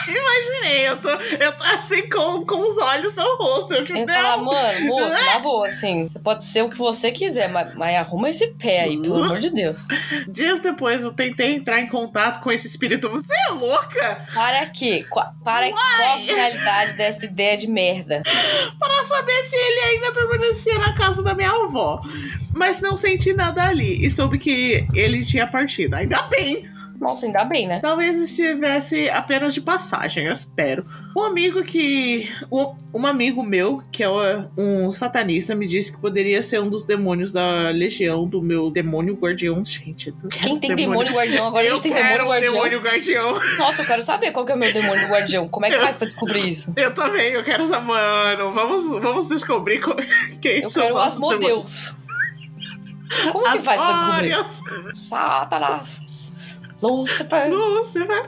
Imaginei. 0.09 0.89
Eu 0.89 1.01
tô, 1.01 1.09
eu 1.09 1.53
tô 1.53 1.65
assim 1.65 2.09
com, 2.09 2.45
com 2.45 2.69
os 2.69 2.77
olhos 2.79 3.15
no 3.15 3.37
rosto. 3.37 3.75
Eu, 3.75 3.85
tipo, 3.85 3.99
Eu 3.99 4.07
falar, 4.07 4.37
mano, 4.39 4.87
moça, 4.87 5.21
na 5.21 5.39
boa, 5.41 5.67
assim, 5.67 6.09
você 6.09 6.19
pode 6.19 6.45
ser 6.45 6.63
o 6.63 6.71
que 6.71 6.77
você 6.77 7.11
quiser, 7.13 7.49
mas, 7.49 7.75
mas 7.75 7.97
arruma 7.97 8.31
esse 8.31 8.49
pé 8.49 8.83
aí, 8.83 9.01
pelo 9.01 9.23
amor 9.23 9.39
de 9.41 9.51
Deus. 9.51 9.87
Dias 10.29 10.59
depois 10.61 11.03
eu 11.03 11.13
tentei 11.13 11.55
entrar 11.55 11.81
em 11.81 11.87
contato 11.87 12.43
com 12.43 12.51
esse 12.51 12.67
espírito. 12.67 13.09
Você 13.11 13.33
é 13.49 13.53
louca? 13.53 14.27
Para 14.35 14.67
quê? 14.67 15.05
Para 15.45 15.71
qual 15.71 16.15
a 16.15 16.19
finalidade 16.19 16.93
dessa 16.95 17.25
ideia 17.25 17.57
de 17.57 17.67
merda? 17.67 18.23
Para 18.79 19.05
saber 19.05 19.45
se 19.45 19.57
ele 19.57 19.81
ainda 19.81 20.13
permanecia 20.13 20.79
na 20.79 20.95
casa 20.95 21.23
da 21.23 21.35
minha 21.35 21.51
avó. 21.51 22.03
Mas 22.55 22.81
não 22.81 22.97
senti 22.97 23.33
nada 23.33 23.63
ali 23.65 24.05
e 24.05 24.11
soube 24.11 24.39
que 24.39 24.87
ele 24.95 25.25
tinha 25.25 25.47
partido. 25.47 25.95
Ainda 25.95 26.23
bem. 26.23 26.69
Nossa, 27.01 27.25
ainda 27.25 27.45
bem, 27.45 27.67
né? 27.67 27.81
Talvez 27.81 28.21
estivesse 28.21 29.09
apenas 29.09 29.55
de 29.55 29.61
passagem, 29.63 30.27
eu 30.27 30.33
espero. 30.35 30.85
Um 31.17 31.23
amigo 31.23 31.65
que. 31.65 32.29
Um, 32.53 32.75
um 32.93 33.07
amigo 33.07 33.43
meu, 33.43 33.83
que 33.91 34.03
é 34.03 34.09
um 34.55 34.93
satanista, 34.93 35.55
me 35.55 35.67
disse 35.67 35.91
que 35.93 35.99
poderia 35.99 36.43
ser 36.43 36.61
um 36.61 36.69
dos 36.69 36.85
demônios 36.85 37.33
da 37.33 37.71
legião 37.71 38.29
do 38.29 38.43
meu 38.43 38.71
demônio 38.71 39.15
guardião. 39.15 39.65
Gente, 39.65 40.11
eu 40.11 40.29
quero 40.29 40.45
Quem 40.45 40.59
tem 40.61 40.77
demônio 40.77 41.15
guardião? 41.15 41.47
Agora 41.47 41.63
a 41.63 41.67
eu 41.69 41.73
gente 41.77 41.83
tem 41.85 41.93
quero 41.95 42.09
demônio 42.09 42.29
guardião. 42.31 42.53
demônio 42.53 42.81
guardião. 42.83 43.57
Nossa, 43.57 43.81
eu 43.81 43.87
quero 43.87 44.03
saber 44.03 44.31
qual 44.33 44.45
que 44.45 44.53
é 44.53 44.55
o 44.55 44.59
meu 44.59 44.73
demônio 44.73 45.09
guardião. 45.09 45.49
Como 45.49 45.65
é 45.65 45.71
que 45.71 45.79
faz 45.79 45.97
pra 45.97 46.07
descobrir 46.07 46.51
isso? 46.51 46.73
Eu 46.77 46.95
também, 46.95 47.33
eu 47.33 47.43
quero 47.43 47.67
saber. 47.67 47.87
Mano, 47.87 48.53
vamos, 48.53 49.01
vamos 49.03 49.27
descobrir 49.27 49.81
co- 49.81 49.97
quem 50.43 50.61
Eu 50.63 50.69
são 50.69 50.83
quero 50.83 50.95
o 50.95 50.99
nossos 50.99 51.15
demônios. 51.19 51.41
Asmodeus. 51.41 51.97
Como 53.33 53.45
que 53.45 53.59
faz 53.61 53.81
pra 53.81 53.93
descobrir? 53.93 54.95
Satanás. 54.95 56.03
Lucifer. 56.83 57.49
Lúcifer. 57.51 58.27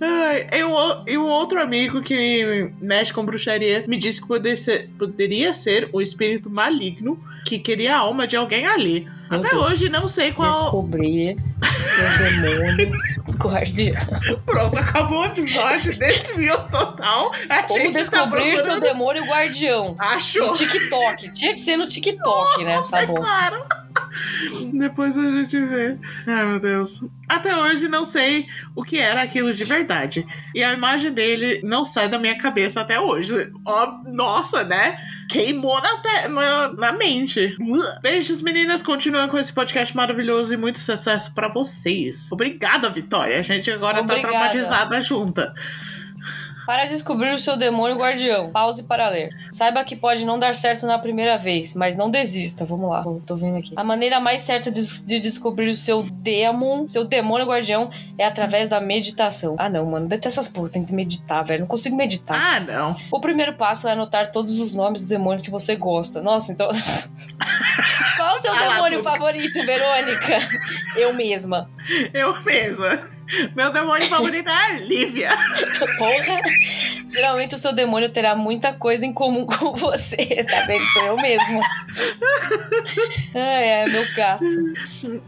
Ai, 0.00 0.46
e, 0.52 0.64
um, 0.64 1.04
e 1.06 1.16
um 1.18 1.26
outro 1.26 1.60
amigo 1.60 2.02
que 2.02 2.70
mexe 2.80 3.12
com 3.12 3.24
bruxaria 3.24 3.84
me 3.86 3.96
disse 3.98 4.20
que 4.20 4.28
poderia 4.28 4.56
ser, 4.56 4.90
poderia 4.98 5.54
ser 5.54 5.88
um 5.92 6.00
espírito 6.00 6.50
maligno 6.50 7.18
que 7.46 7.58
queria 7.58 7.94
a 7.96 7.98
alma 8.00 8.26
de 8.26 8.36
alguém 8.36 8.66
ali. 8.66 9.08
Meu 9.30 9.40
Até 9.40 9.50
Deus. 9.50 9.62
hoje 9.72 9.88
não 9.88 10.06
sei 10.08 10.32
qual. 10.32 10.52
Descobrir 10.52 11.34
seu 11.78 12.40
demônio 12.40 12.92
guardião. 13.42 13.96
Pronto, 14.44 14.78
acabou 14.78 15.20
o 15.20 15.24
episódio, 15.24 15.98
desviou 15.98 16.58
total. 16.68 17.32
A 17.48 17.62
Como 17.64 17.80
gente 17.80 17.92
tá 17.94 17.98
descobrir 18.00 18.56
seu 18.58 18.64
procurando- 18.74 18.82
demônio 18.82 19.24
guardião? 19.24 19.96
Achou. 19.98 20.48
No 20.48 20.52
TikTok. 20.54 21.32
Tinha 21.32 21.54
que 21.54 21.60
ser 21.60 21.76
no 21.76 21.86
TikTok, 21.86 22.64
né, 22.64 22.74
essa 22.74 23.02
É 23.02 23.06
claro. 23.06 23.64
Depois 24.72 25.16
a 25.16 25.22
gente 25.22 25.58
vê. 25.66 25.96
Ai, 26.26 26.46
meu 26.46 26.60
Deus. 26.60 27.02
Até 27.28 27.56
hoje 27.56 27.88
não 27.88 28.04
sei 28.04 28.46
o 28.74 28.84
que 28.84 28.98
era 28.98 29.22
aquilo 29.22 29.52
de 29.52 29.64
verdade. 29.64 30.26
E 30.54 30.62
a 30.62 30.72
imagem 30.72 31.12
dele 31.12 31.60
não 31.64 31.84
sai 31.84 32.08
da 32.08 32.18
minha 32.18 32.38
cabeça 32.38 32.80
até 32.80 33.00
hoje. 33.00 33.52
Ó, 33.66 33.98
nossa, 34.06 34.62
né? 34.64 34.96
Queimou 35.28 35.80
na, 35.82 35.96
te- 36.00 36.28
na, 36.28 36.72
na 36.72 36.92
mente. 36.92 37.56
Beijos, 38.00 38.40
meninas. 38.42 38.82
Continuam 38.82 39.28
com 39.28 39.38
esse 39.38 39.52
podcast 39.52 39.94
maravilhoso 39.96 40.54
e 40.54 40.56
muito 40.56 40.78
sucesso 40.78 41.34
pra 41.34 41.48
vocês. 41.48 42.30
Obrigada, 42.30 42.88
Vitória. 42.90 43.38
A 43.38 43.42
gente 43.42 43.70
agora 43.70 44.00
Obrigada. 44.00 44.22
tá 44.22 44.28
traumatizada 44.28 45.00
junta. 45.00 45.52
Para 46.66 46.84
descobrir 46.86 47.32
o 47.32 47.38
seu 47.38 47.56
demônio 47.56 47.96
guardião, 47.96 48.50
pause 48.50 48.82
para 48.82 49.08
ler. 49.08 49.30
Saiba 49.50 49.84
que 49.84 49.94
pode 49.94 50.24
não 50.24 50.38
dar 50.38 50.54
certo 50.54 50.86
na 50.86 50.98
primeira 50.98 51.38
vez, 51.38 51.74
mas 51.74 51.96
não 51.96 52.10
desista. 52.10 52.64
Vamos 52.64 52.90
lá, 52.90 53.04
tô 53.24 53.36
vendo 53.36 53.58
aqui. 53.58 53.72
A 53.76 53.84
maneira 53.84 54.18
mais 54.18 54.42
certa 54.42 54.70
de, 54.70 55.04
de 55.04 55.20
descobrir 55.20 55.68
o 55.68 55.74
seu 55.76 56.02
demon, 56.02 56.88
seu 56.88 57.04
demônio 57.04 57.46
guardião, 57.46 57.90
é 58.18 58.24
através 58.24 58.68
da 58.68 58.80
meditação. 58.80 59.54
Ah, 59.58 59.68
não, 59.68 59.86
mano, 59.86 60.08
detesto 60.08 60.40
essas 60.40 60.48
porra, 60.48 60.68
tem 60.68 60.84
que 60.84 60.92
meditar, 60.92 61.44
velho. 61.44 61.60
Não 61.60 61.66
consigo 61.66 61.96
meditar. 61.96 62.36
Ah, 62.36 62.60
não. 62.60 62.96
O 63.10 63.20
primeiro 63.20 63.54
passo 63.54 63.88
é 63.88 63.92
anotar 63.92 64.30
todos 64.32 64.58
os 64.58 64.72
nomes 64.72 65.02
dos 65.02 65.08
demônios 65.08 65.42
que 65.42 65.50
você 65.50 65.76
gosta. 65.76 66.20
Nossa, 66.20 66.52
então. 66.52 66.68
Qual 68.16 68.34
o 68.34 68.38
seu 68.38 68.52
Ah 68.52 68.74
demônio 68.74 69.02
favorito, 69.02 69.54
Verônica? 69.64 70.38
Eu 70.96 71.14
mesma. 71.14 71.70
Eu 72.12 72.42
mesma. 72.42 73.15
Meu 73.54 73.72
demônio 73.72 74.06
favorito 74.08 74.48
é 74.48 74.52
a 74.52 74.72
Lívia. 74.74 75.30
Porra! 75.98 76.40
Geralmente 77.12 77.54
o 77.54 77.58
seu 77.58 77.72
demônio 77.72 78.08
terá 78.10 78.34
muita 78.36 78.72
coisa 78.72 79.06
em 79.06 79.12
comum 79.12 79.46
com 79.46 79.74
você, 79.74 80.44
tá 80.44 80.66
vendo? 80.66 80.84
Sou 80.88 81.02
eu 81.06 81.16
mesmo. 81.16 81.60
Ai, 83.34 83.68
é, 83.68 83.86
meu 83.88 84.04
gato. 84.14 84.44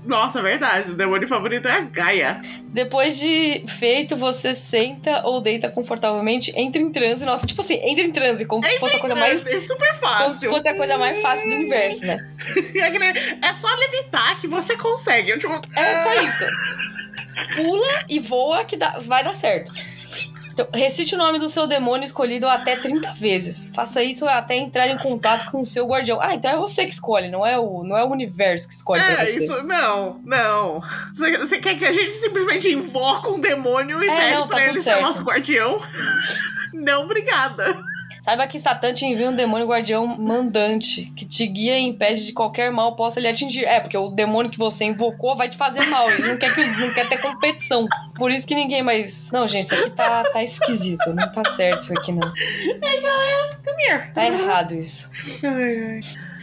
Nossa, 0.04 0.40
é 0.40 0.42
verdade. 0.42 0.90
O 0.90 0.94
demônio 0.96 1.26
favorito 1.26 1.66
é 1.66 1.72
a 1.72 1.80
Gaia. 1.80 2.40
Depois 2.64 3.18
de 3.18 3.64
feito, 3.66 4.16
você 4.16 4.54
senta 4.54 5.22
ou 5.24 5.40
deita 5.40 5.70
confortavelmente, 5.70 6.52
entra 6.54 6.80
em 6.80 6.90
transe. 6.92 7.24
Nossa, 7.24 7.46
tipo 7.46 7.60
assim, 7.62 7.74
entra 7.82 8.04
em 8.04 8.12
transe, 8.12 8.44
como 8.46 8.62
se 8.64 8.78
fosse 8.78 8.96
a 8.96 9.00
coisa 9.00 9.14
mais. 9.14 9.46
É 9.46 9.60
super 9.60 9.88
Como 9.88 9.94
se 9.94 10.00
fácil. 10.00 10.50
fosse 10.50 10.68
a 10.68 10.74
coisa 10.74 10.98
mais 10.98 11.20
fácil 11.22 11.48
do 11.48 11.56
universo, 11.56 12.04
né? 12.06 12.18
É 12.74 13.48
É 13.48 13.54
só 13.54 13.68
levitar 13.74 14.40
que 14.40 14.46
você 14.46 14.76
consegue. 14.76 15.38
Tipo, 15.38 15.60
É 15.76 16.02
só 16.02 16.22
isso. 16.22 16.44
Pula 17.56 18.04
e 18.08 18.18
voa 18.20 18.64
que 18.64 18.76
dá- 18.76 18.98
vai 19.00 19.22
dar 19.24 19.34
certo. 19.34 19.72
Então, 20.52 20.66
recite 20.74 21.14
o 21.14 21.18
nome 21.18 21.38
do 21.38 21.48
seu 21.48 21.68
demônio 21.68 22.04
escolhido 22.04 22.48
até 22.48 22.74
30 22.74 23.12
vezes. 23.14 23.70
Faça 23.72 24.02
isso 24.02 24.26
até 24.26 24.56
entrar 24.56 24.88
em 24.88 24.98
contato 24.98 25.48
com 25.52 25.60
o 25.60 25.64
seu 25.64 25.86
guardião. 25.86 26.20
Ah, 26.20 26.34
então 26.34 26.50
é 26.50 26.56
você 26.56 26.84
que 26.84 26.92
escolhe, 26.92 27.30
não 27.30 27.46
é 27.46 27.56
o, 27.56 27.84
não 27.84 27.96
é 27.96 28.02
o 28.02 28.08
universo 28.10 28.66
que 28.66 28.74
escolhe 28.74 29.00
pra 29.00 29.22
É, 29.22 29.24
você. 29.26 29.44
isso. 29.44 29.62
Não, 29.62 30.20
não. 30.24 30.82
Você, 31.14 31.58
quer 31.58 31.78
que 31.78 31.84
a 31.84 31.92
gente 31.92 32.12
simplesmente 32.12 32.68
invoque 32.68 33.28
um 33.28 33.38
demônio 33.38 34.02
e 34.02 34.08
É, 34.08 34.16
pede 34.16 34.34
não, 34.34 34.48
tá 34.48 34.54
pra 34.56 34.60
ele 34.64 34.68
tudo 34.70 34.78
ser 34.82 34.90
certo. 34.90 35.02
nosso 35.02 35.22
guardião? 35.22 35.80
Não, 36.74 37.04
obrigada. 37.04 37.80
Saiba 38.28 38.46
que 38.46 38.58
Satã 38.58 38.92
te 38.92 39.06
envia 39.06 39.30
um 39.30 39.34
demônio 39.34 39.66
guardião 39.66 40.06
mandante 40.06 41.10
que 41.16 41.24
te 41.24 41.46
guia 41.46 41.78
e 41.78 41.82
impede 41.82 42.26
de 42.26 42.34
qualquer 42.34 42.70
mal 42.70 42.94
possa 42.94 43.18
lhe 43.18 43.26
atingir. 43.26 43.64
É, 43.64 43.80
porque 43.80 43.96
o 43.96 44.10
demônio 44.10 44.50
que 44.50 44.58
você 44.58 44.84
invocou 44.84 45.34
vai 45.34 45.48
te 45.48 45.56
fazer 45.56 45.86
mal. 45.86 46.10
Ele 46.10 46.26
não 46.26 46.36
quer, 46.36 46.54
que 46.54 46.60
os, 46.60 46.76
não 46.76 46.92
quer 46.92 47.08
ter 47.08 47.16
competição. 47.22 47.86
Por 48.16 48.30
isso 48.30 48.46
que 48.46 48.54
ninguém 48.54 48.82
mais. 48.82 49.32
Não, 49.32 49.48
gente, 49.48 49.64
isso 49.64 49.74
aqui 49.74 49.90
tá, 49.92 50.24
tá 50.24 50.42
esquisito. 50.42 51.14
Não 51.14 51.32
tá 51.32 51.42
certo 51.46 51.80
isso 51.80 51.98
aqui, 51.98 52.12
não. 52.12 52.30
Come 53.64 53.82
here. 53.88 54.12
Tá 54.12 54.26
errado 54.26 54.74
isso. 54.74 55.10
Ai, 55.42 55.94
ai. 55.94 56.00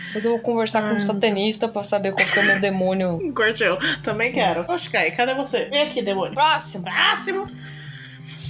Depois 0.08 0.26
eu 0.26 0.32
vou 0.32 0.40
conversar 0.40 0.90
com 0.90 0.96
um 0.96 1.00
satanista 1.00 1.68
pra 1.68 1.84
saber 1.84 2.14
qual 2.14 2.28
que 2.28 2.40
é 2.40 2.42
o 2.42 2.46
meu 2.48 2.60
demônio. 2.60 3.20
Guardião. 3.32 3.78
Também 4.02 4.32
quero. 4.32 4.66
Oxe, 4.72 4.90
Kai, 4.90 5.12
cadê 5.12 5.36
você? 5.36 5.66
Vem 5.66 5.84
aqui, 5.84 6.02
demônio. 6.02 6.34
Próximo. 6.34 6.84
Próximo. 6.84 7.46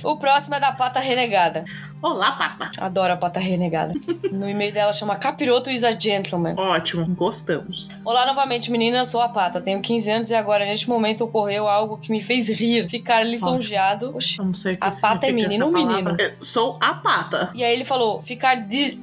O 0.03 0.17
próximo 0.17 0.55
é 0.55 0.59
da 0.59 0.71
pata 0.71 0.99
renegada. 0.99 1.65
Olá, 2.01 2.33
papa. 2.33 2.71
Adoro 2.77 3.13
a 3.13 3.17
pata 3.17 3.39
renegada. 3.39 3.93
No 4.31 4.47
e-mail 4.47 4.71
dela 4.71 4.93
chama 4.93 5.15
Capiroto 5.15 5.71
is 5.71 5.83
a 5.83 5.91
Gentleman. 5.91 6.53
Ótimo, 6.55 7.03
gostamos. 7.15 7.89
Olá 8.03 8.25
novamente, 8.27 8.69
meninas. 8.69 9.07
Sou 9.07 9.21
a 9.21 9.29
Pata. 9.29 9.59
Tenho 9.59 9.81
15 9.81 10.11
anos 10.11 10.29
e 10.29 10.35
agora, 10.35 10.65
neste 10.65 10.87
momento, 10.87 11.23
ocorreu 11.23 11.67
algo 11.67 11.97
que 11.97 12.11
me 12.11 12.21
fez 12.21 12.47
rir, 12.49 12.87
ficar 12.89 13.23
lisonjeado. 13.25 14.15
Oxi. 14.15 14.37
Não 14.37 14.53
sei 14.53 14.75
o 14.75 14.77
que 14.77 14.85
A 14.85 14.91
pata 14.91 15.25
é 15.27 15.31
menino 15.31 15.53
essa 15.53 15.65
ou 15.65 15.71
menino? 15.71 16.15
Eu 16.19 16.35
Sou 16.43 16.77
a 16.79 16.93
pata. 16.93 17.49
E 17.55 17.63
aí 17.63 17.73
ele 17.73 17.85
falou, 17.85 18.21
ficar 18.21 18.55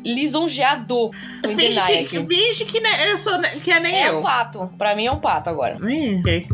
lisonjeado. 0.05 1.11
Finge 1.57 1.81
que, 2.07 2.25
finge 2.27 2.65
que, 2.67 2.79
ne- 2.81 3.11
eu 3.11 3.19
sou, 3.19 3.33
que 3.65 3.71
é 3.73 3.81
nem 3.81 3.97
É 3.97 4.09
eu. 4.11 4.19
um 4.21 4.23
pato. 4.23 4.71
Pra 4.79 4.95
mim 4.95 5.07
é 5.07 5.13
um 5.13 5.19
pato 5.19 5.51
agora. 5.51 5.77
Ih, 5.91 6.21
ok. 6.21 6.49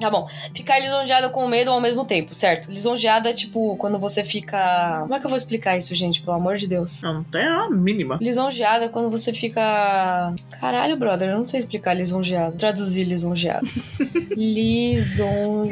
Tá 0.00 0.10
bom. 0.10 0.26
Ficar 0.54 0.78
lisonjeada 0.78 1.28
com 1.28 1.46
medo 1.46 1.70
ao 1.70 1.80
mesmo 1.80 2.04
tempo, 2.04 2.34
certo? 2.34 2.70
Lisonjeada 2.70 3.30
é 3.30 3.32
tipo 3.32 3.76
quando 3.76 3.98
você 3.98 4.24
fica. 4.24 5.00
Como 5.02 5.14
é 5.14 5.20
que 5.20 5.26
eu 5.26 5.30
vou 5.30 5.36
explicar 5.36 5.76
isso, 5.76 5.94
gente? 5.94 6.22
Pelo 6.22 6.36
amor 6.36 6.56
de 6.56 6.66
Deus. 6.66 7.02
Não 7.02 7.22
tem 7.22 7.44
a 7.44 7.68
mínima. 7.68 8.18
Lisonjeada 8.20 8.86
é 8.86 8.88
quando 8.88 9.10
você 9.10 9.32
fica. 9.32 10.34
Caralho, 10.60 10.96
brother, 10.96 11.28
eu 11.30 11.38
não 11.38 11.46
sei 11.46 11.60
explicar 11.60 11.94
lisonjeado. 11.94 12.56
Traduzir 12.56 13.04
lisonjeado. 13.04 13.68
Lisonjeado. 14.36 15.70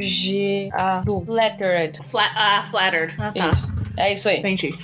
Flattered. 1.25 1.99
Fla 2.05 2.25
ah, 2.35 2.67
flattered. 2.71 3.15
Ah, 3.19 3.33
tá. 3.33 3.49
Isso. 3.49 3.73
É 3.97 4.13
isso 4.13 4.29
aí. 4.29 4.39
Entendi. 4.39 4.79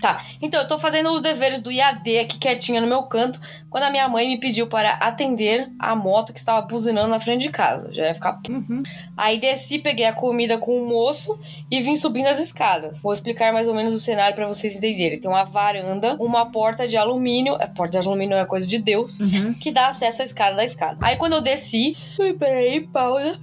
Tá. 0.00 0.24
Então, 0.40 0.60
eu 0.60 0.66
tô 0.66 0.78
fazendo 0.78 1.10
os 1.10 1.20
deveres 1.20 1.60
do 1.60 1.70
IAD 1.70 2.18
aqui 2.18 2.38
quietinha 2.38 2.80
no 2.80 2.86
meu 2.86 3.02
canto, 3.02 3.40
quando 3.68 3.84
a 3.84 3.90
minha 3.90 4.08
mãe 4.08 4.26
me 4.26 4.38
pediu 4.38 4.66
para 4.66 4.92
atender 4.94 5.70
a 5.78 5.94
moto 5.94 6.32
que 6.32 6.38
estava 6.38 6.60
buzinando 6.66 7.08
na 7.08 7.20
frente 7.20 7.42
de 7.42 7.50
casa. 7.50 7.92
Já 7.92 8.06
ia 8.06 8.14
ficar. 8.14 8.40
Uhum. 8.48 8.82
Aí 9.16 9.38
desci, 9.38 9.78
peguei 9.78 10.06
a 10.06 10.12
comida 10.12 10.58
com 10.58 10.82
o 10.82 10.86
moço 10.86 11.38
e 11.70 11.80
vim 11.80 11.94
subindo 11.94 12.26
as 12.26 12.40
escadas. 12.40 13.02
Vou 13.02 13.12
explicar 13.12 13.52
mais 13.52 13.68
ou 13.68 13.74
menos 13.74 13.94
o 13.94 13.98
cenário 13.98 14.34
para 14.34 14.46
vocês 14.46 14.76
entenderem. 14.76 15.20
Tem 15.20 15.30
uma 15.30 15.44
varanda, 15.44 16.16
uma 16.18 16.46
porta 16.50 16.88
de 16.88 16.96
alumínio. 16.96 17.54
A 17.54 17.68
porta 17.68 18.00
de 18.00 18.06
alumínio 18.06 18.36
é 18.36 18.44
coisa 18.44 18.66
de 18.66 18.78
Deus. 18.78 19.20
Uhum. 19.20 19.54
Que 19.54 19.70
dá 19.70 19.88
acesso 19.88 20.22
à 20.22 20.24
escada 20.24 20.56
da 20.56 20.64
escada. 20.64 20.96
Aí 21.00 21.16
quando 21.16 21.34
eu 21.34 21.40
desci. 21.40 21.96
Peraí, 22.38 22.80
pausa. 22.80 23.38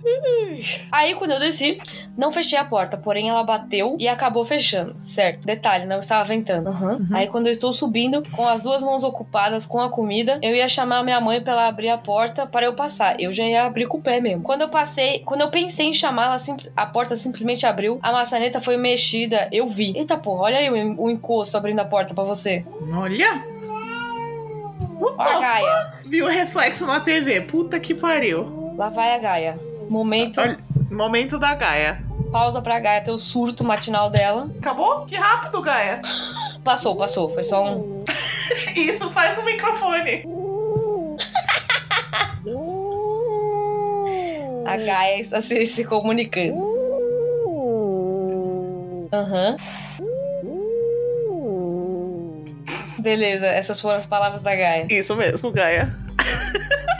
Aí 0.91 1.15
quando 1.15 1.32
eu 1.32 1.39
desci, 1.39 1.78
não 2.17 2.32
fechei 2.32 2.58
a 2.58 2.65
porta, 2.65 2.98
porém 2.98 3.30
ela 3.30 3.43
bateu 3.43 3.96
e 4.00 4.08
acabou 4.08 4.43
fechando, 4.43 4.96
certo? 5.02 5.46
Detalhe, 5.46 5.86
não 5.86 6.00
estava 6.00 6.24
ventando 6.26 6.46
tentando. 6.47 6.69
Uhum. 6.69 7.07
Aí 7.12 7.27
quando 7.27 7.47
eu 7.47 7.51
estou 7.51 7.73
subindo, 7.73 8.23
com 8.31 8.47
as 8.47 8.62
duas 8.62 8.81
mãos 8.81 9.03
ocupadas 9.03 9.65
com 9.65 9.79
a 9.79 9.89
comida, 9.89 10.39
eu 10.41 10.55
ia 10.55 10.67
chamar 10.67 11.03
minha 11.03 11.19
mãe 11.19 11.41
pra 11.41 11.53
ela 11.53 11.67
abrir 11.67 11.89
a 11.89 11.97
porta 11.97 12.45
para 12.45 12.65
eu 12.65 12.73
passar. 12.73 13.19
Eu 13.19 13.31
já 13.31 13.43
ia 13.43 13.65
abrir 13.65 13.88
com 13.88 13.97
o 13.97 14.01
pé 14.01 14.19
mesmo. 14.19 14.41
Quando 14.41 14.62
eu 14.62 14.69
passei, 14.69 15.19
quando 15.19 15.41
eu 15.41 15.49
pensei 15.49 15.88
em 15.88 15.93
chamar, 15.93 16.25
ela 16.25 16.38
a 16.75 16.86
porta 16.86 17.15
simplesmente 17.15 17.65
abriu. 17.65 17.99
A 18.01 18.12
maçaneta 18.12 18.62
foi 18.62 18.77
mexida. 18.77 19.49
Eu 19.51 19.67
vi. 19.67 19.95
Eita 19.95 20.17
porra, 20.17 20.43
olha 20.43 20.57
aí 20.57 20.69
o, 20.69 21.03
o 21.03 21.10
encosto 21.10 21.57
abrindo 21.57 21.79
a 21.79 21.86
porta 21.86 22.13
para 22.13 22.23
você. 22.23 22.65
Olha. 22.93 23.43
A 25.17 25.39
Gaia. 25.39 25.91
Viu 26.05 26.25
o 26.25 26.29
reflexo 26.29 26.86
na 26.86 26.99
TV. 26.99 27.41
Puta 27.41 27.79
que 27.79 27.93
pariu. 27.93 28.73
Lá 28.77 28.89
vai 28.89 29.13
a 29.13 29.17
Gaia. 29.17 29.60
Momento. 29.89 30.39
Olha, 30.39 30.57
momento 30.89 31.38
da 31.38 31.53
Gaia. 31.53 32.07
Pausa 32.31 32.61
pra 32.61 32.79
Gaia 32.79 33.03
ter 33.03 33.11
o 33.11 33.17
surto 33.17 33.63
matinal 33.63 34.09
dela. 34.09 34.49
Acabou? 34.59 35.05
Que 35.05 35.15
rápido, 35.15 35.61
Gaia. 35.61 36.01
Passou, 36.63 36.95
passou. 36.97 37.29
Foi 37.33 37.43
só 37.43 37.63
um. 37.65 38.03
Isso, 38.75 39.09
faz 39.11 39.37
no 39.37 39.45
microfone. 39.45 40.25
A 44.65 44.75
Gaia 44.75 45.19
está 45.19 45.39
se, 45.39 45.65
se 45.65 45.85
comunicando. 45.85 46.57
Aham. 49.13 49.55
Uhum. 50.01 50.07
Beleza, 52.99 53.45
essas 53.45 53.79
foram 53.79 53.97
as 53.97 54.05
palavras 54.05 54.41
da 54.41 54.53
Gaia. 54.53 54.87
Isso 54.91 55.15
mesmo, 55.15 55.51
Gaia. 55.51 55.95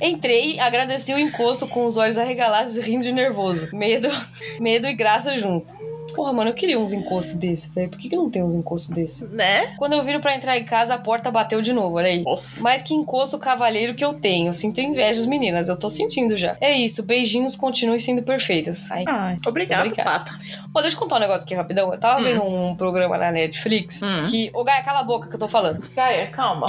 Entrei, 0.00 0.60
agradeci 0.60 1.12
o 1.12 1.18
encosto 1.18 1.66
com 1.66 1.84
os 1.86 1.96
olhos 1.96 2.18
arregalados 2.18 2.76
e 2.76 2.80
rindo 2.80 3.02
de 3.02 3.12
nervoso. 3.12 3.68
Medo, 3.72 4.08
medo 4.60 4.86
e 4.86 4.94
graça 4.94 5.36
junto. 5.36 5.72
Porra, 6.18 6.32
mano, 6.32 6.50
eu 6.50 6.54
queria 6.54 6.76
uns 6.76 6.92
encostos 6.92 7.34
desse, 7.34 7.70
velho. 7.70 7.88
Por 7.88 7.96
que, 7.96 8.08
que 8.08 8.16
não 8.16 8.28
tem 8.28 8.42
uns 8.42 8.52
encostos 8.52 8.92
desse? 8.92 9.24
Né? 9.26 9.68
Quando 9.76 9.92
eu 9.92 10.02
viro 10.02 10.18
para 10.18 10.34
entrar 10.34 10.58
em 10.58 10.64
casa, 10.64 10.94
a 10.94 10.98
porta 10.98 11.30
bateu 11.30 11.62
de 11.62 11.72
novo, 11.72 11.94
olha 11.94 12.08
aí. 12.08 12.24
Nossa. 12.24 12.60
Mas 12.60 12.82
que 12.82 12.92
encosto 12.92 13.38
cavalheiro 13.38 13.94
que 13.94 14.04
eu 14.04 14.12
tenho. 14.14 14.52
Sinto 14.52 14.80
inveja, 14.80 15.24
meninas. 15.28 15.68
Eu 15.68 15.78
tô 15.78 15.88
sentindo 15.88 16.36
já. 16.36 16.56
É 16.60 16.72
isso, 16.72 17.04
beijinhos 17.04 17.54
continuem 17.54 18.00
sendo 18.00 18.20
perfeitas. 18.24 18.90
Ai, 18.90 19.04
Ai 19.06 19.36
obrigado, 19.46 19.94
Pata. 19.94 20.36
Pô, 20.72 20.80
deixa 20.80 20.96
eu 20.96 21.00
contar 21.00 21.18
um 21.18 21.20
negócio 21.20 21.44
aqui 21.44 21.54
rapidão. 21.54 21.94
Eu 21.94 22.00
tava 22.00 22.20
hum. 22.20 22.24
vendo 22.24 22.42
um 22.42 22.74
programa 22.74 23.16
na 23.16 23.30
Netflix 23.30 24.02
hum. 24.02 24.26
que. 24.28 24.50
Ô, 24.52 24.64
Gaia, 24.64 24.82
cala 24.82 24.98
a 24.98 25.04
boca 25.04 25.28
que 25.28 25.36
eu 25.36 25.38
tô 25.38 25.46
falando. 25.46 25.88
Gaia, 25.94 26.26
calma. 26.32 26.66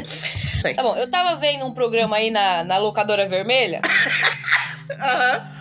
tá 0.74 0.82
bom, 0.82 0.96
eu 0.96 1.10
tava 1.10 1.36
vendo 1.36 1.66
um 1.66 1.72
programa 1.72 2.16
aí 2.16 2.30
na, 2.30 2.64
na 2.64 2.78
locadora 2.78 3.28
vermelha. 3.28 3.82
Aham. 4.98 5.44
uhum 5.44 5.51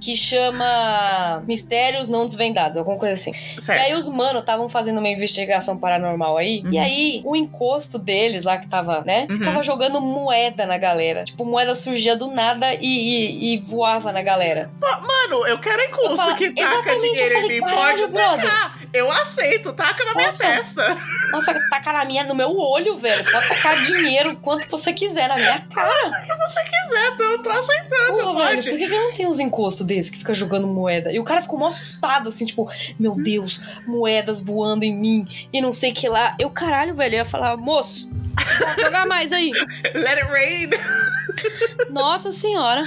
que 0.00 0.14
chama 0.14 1.42
Mistérios 1.46 2.08
Não 2.08 2.26
Desvendados, 2.26 2.76
alguma 2.76 2.96
coisa 2.96 3.14
assim. 3.14 3.32
Certo. 3.58 3.78
E 3.78 3.92
aí 3.92 3.98
os 3.98 4.08
manos 4.08 4.40
estavam 4.40 4.68
fazendo 4.68 4.98
uma 4.98 5.08
investigação 5.08 5.76
paranormal 5.76 6.36
aí, 6.36 6.62
uhum. 6.64 6.72
e 6.72 6.78
aí 6.78 7.22
o 7.24 7.36
encosto 7.36 7.98
deles 7.98 8.44
lá 8.44 8.58
que 8.58 8.68
tava, 8.68 9.02
né, 9.02 9.26
uhum. 9.30 9.40
tava 9.40 9.62
jogando 9.62 10.00
moeda 10.00 10.64
na 10.66 10.78
galera. 10.78 11.24
Tipo, 11.24 11.44
moeda 11.44 11.74
surgia 11.74 12.16
do 12.16 12.28
nada 12.28 12.74
e, 12.74 12.80
e, 12.80 13.54
e 13.54 13.58
voava 13.58 14.12
na 14.12 14.22
galera. 14.22 14.70
Mano, 14.80 15.46
eu 15.46 15.58
quero 15.58 15.82
encosto 15.82 16.16
falo, 16.16 16.34
que 16.34 16.50
taca 16.52 16.98
dinheiro 16.98 17.34
em 17.38 17.48
mim. 17.48 17.60
Pode 17.60 18.08
tacar. 18.08 18.78
Eu 18.92 19.10
aceito, 19.10 19.72
taca 19.72 20.04
na 20.04 20.14
Nossa. 20.14 20.46
minha 20.46 20.56
testa. 20.58 20.98
Nossa, 21.32 21.54
taca 21.70 21.92
na 21.92 22.04
minha, 22.04 22.24
no 22.24 22.34
meu 22.34 22.56
olho, 22.56 22.96
velho. 22.96 23.24
Pode 23.30 23.48
tacar 23.48 23.84
dinheiro 23.84 24.36
quanto 24.42 24.68
você 24.68 24.92
quiser 24.92 25.28
na 25.28 25.36
minha 25.36 25.60
cara. 25.72 26.08
O 26.08 26.26
que 26.26 26.36
você 26.36 26.60
quiser, 26.64 27.16
eu 27.18 27.42
tô 27.42 27.50
aceitando, 27.50 28.12
Porra, 28.18 28.32
pode. 28.32 28.60
Velho, 28.62 28.62
por 28.70 28.78
que, 28.78 28.88
que 28.88 28.98
não 28.98 29.12
tem 29.12 29.26
uns 29.26 29.38
encostos 29.40 29.86
desse 29.86 30.10
que 30.10 30.18
fica 30.18 30.34
jogando 30.34 30.66
moeda? 30.66 31.12
E 31.12 31.18
o 31.18 31.24
cara 31.24 31.42
ficou 31.42 31.58
mó 31.58 31.66
assustado, 31.68 32.28
assim, 32.28 32.44
tipo, 32.44 32.70
meu 32.98 33.14
Deus, 33.14 33.60
moedas 33.86 34.40
voando 34.40 34.84
em 34.84 34.94
mim 34.94 35.26
e 35.52 35.60
não 35.60 35.72
sei 35.72 35.90
o 35.90 35.94
que 35.94 36.08
lá. 36.08 36.34
Eu, 36.38 36.50
caralho, 36.50 36.94
velho, 36.94 37.14
eu 37.14 37.18
ia 37.18 37.24
falar, 37.24 37.56
moço, 37.56 38.10
jogar 38.80 39.06
mais 39.06 39.32
aí. 39.32 39.50
Let 39.94 40.18
it 40.18 40.28
rain. 40.30 40.70
Nossa 41.90 42.30
senhora. 42.30 42.84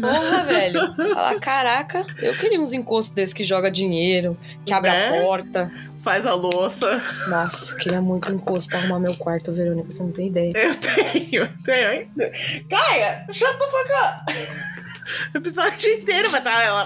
Porra, 0.00 0.44
velho. 0.44 0.94
Falar, 1.14 1.40
caraca, 1.40 2.06
eu 2.20 2.34
queria 2.36 2.60
uns 2.60 2.72
encostos 2.72 3.14
desses 3.14 3.32
que 3.32 3.44
joga 3.44 3.70
dinheiro, 3.70 4.36
que 4.64 4.72
abre 4.72 4.90
Né? 4.90 5.08
a 5.08 5.22
porta. 5.22 5.72
Faz 6.06 6.24
a 6.24 6.34
louça. 6.34 7.02
Nossa, 7.26 7.72
eu 7.72 7.78
queria 7.78 8.00
muito 8.00 8.32
encosto 8.32 8.68
pra 8.68 8.78
arrumar 8.78 9.00
meu 9.00 9.16
quarto, 9.16 9.52
Verônica. 9.52 9.90
Você 9.90 10.04
não 10.04 10.12
tem 10.12 10.28
ideia. 10.28 10.52
Eu 10.54 10.72
tenho, 10.76 11.42
eu 11.42 11.48
tenho 11.64 11.88
ainda. 11.88 12.32
Gaia, 12.68 13.26
shut 13.32 13.58
the 13.58 13.66
fuck 13.66 13.90
up. 13.90 14.32
O 15.34 15.38
episódio 15.38 15.90
inteiro 15.90 16.30
vai 16.30 16.40
dar 16.40 16.62
ela. 16.62 16.84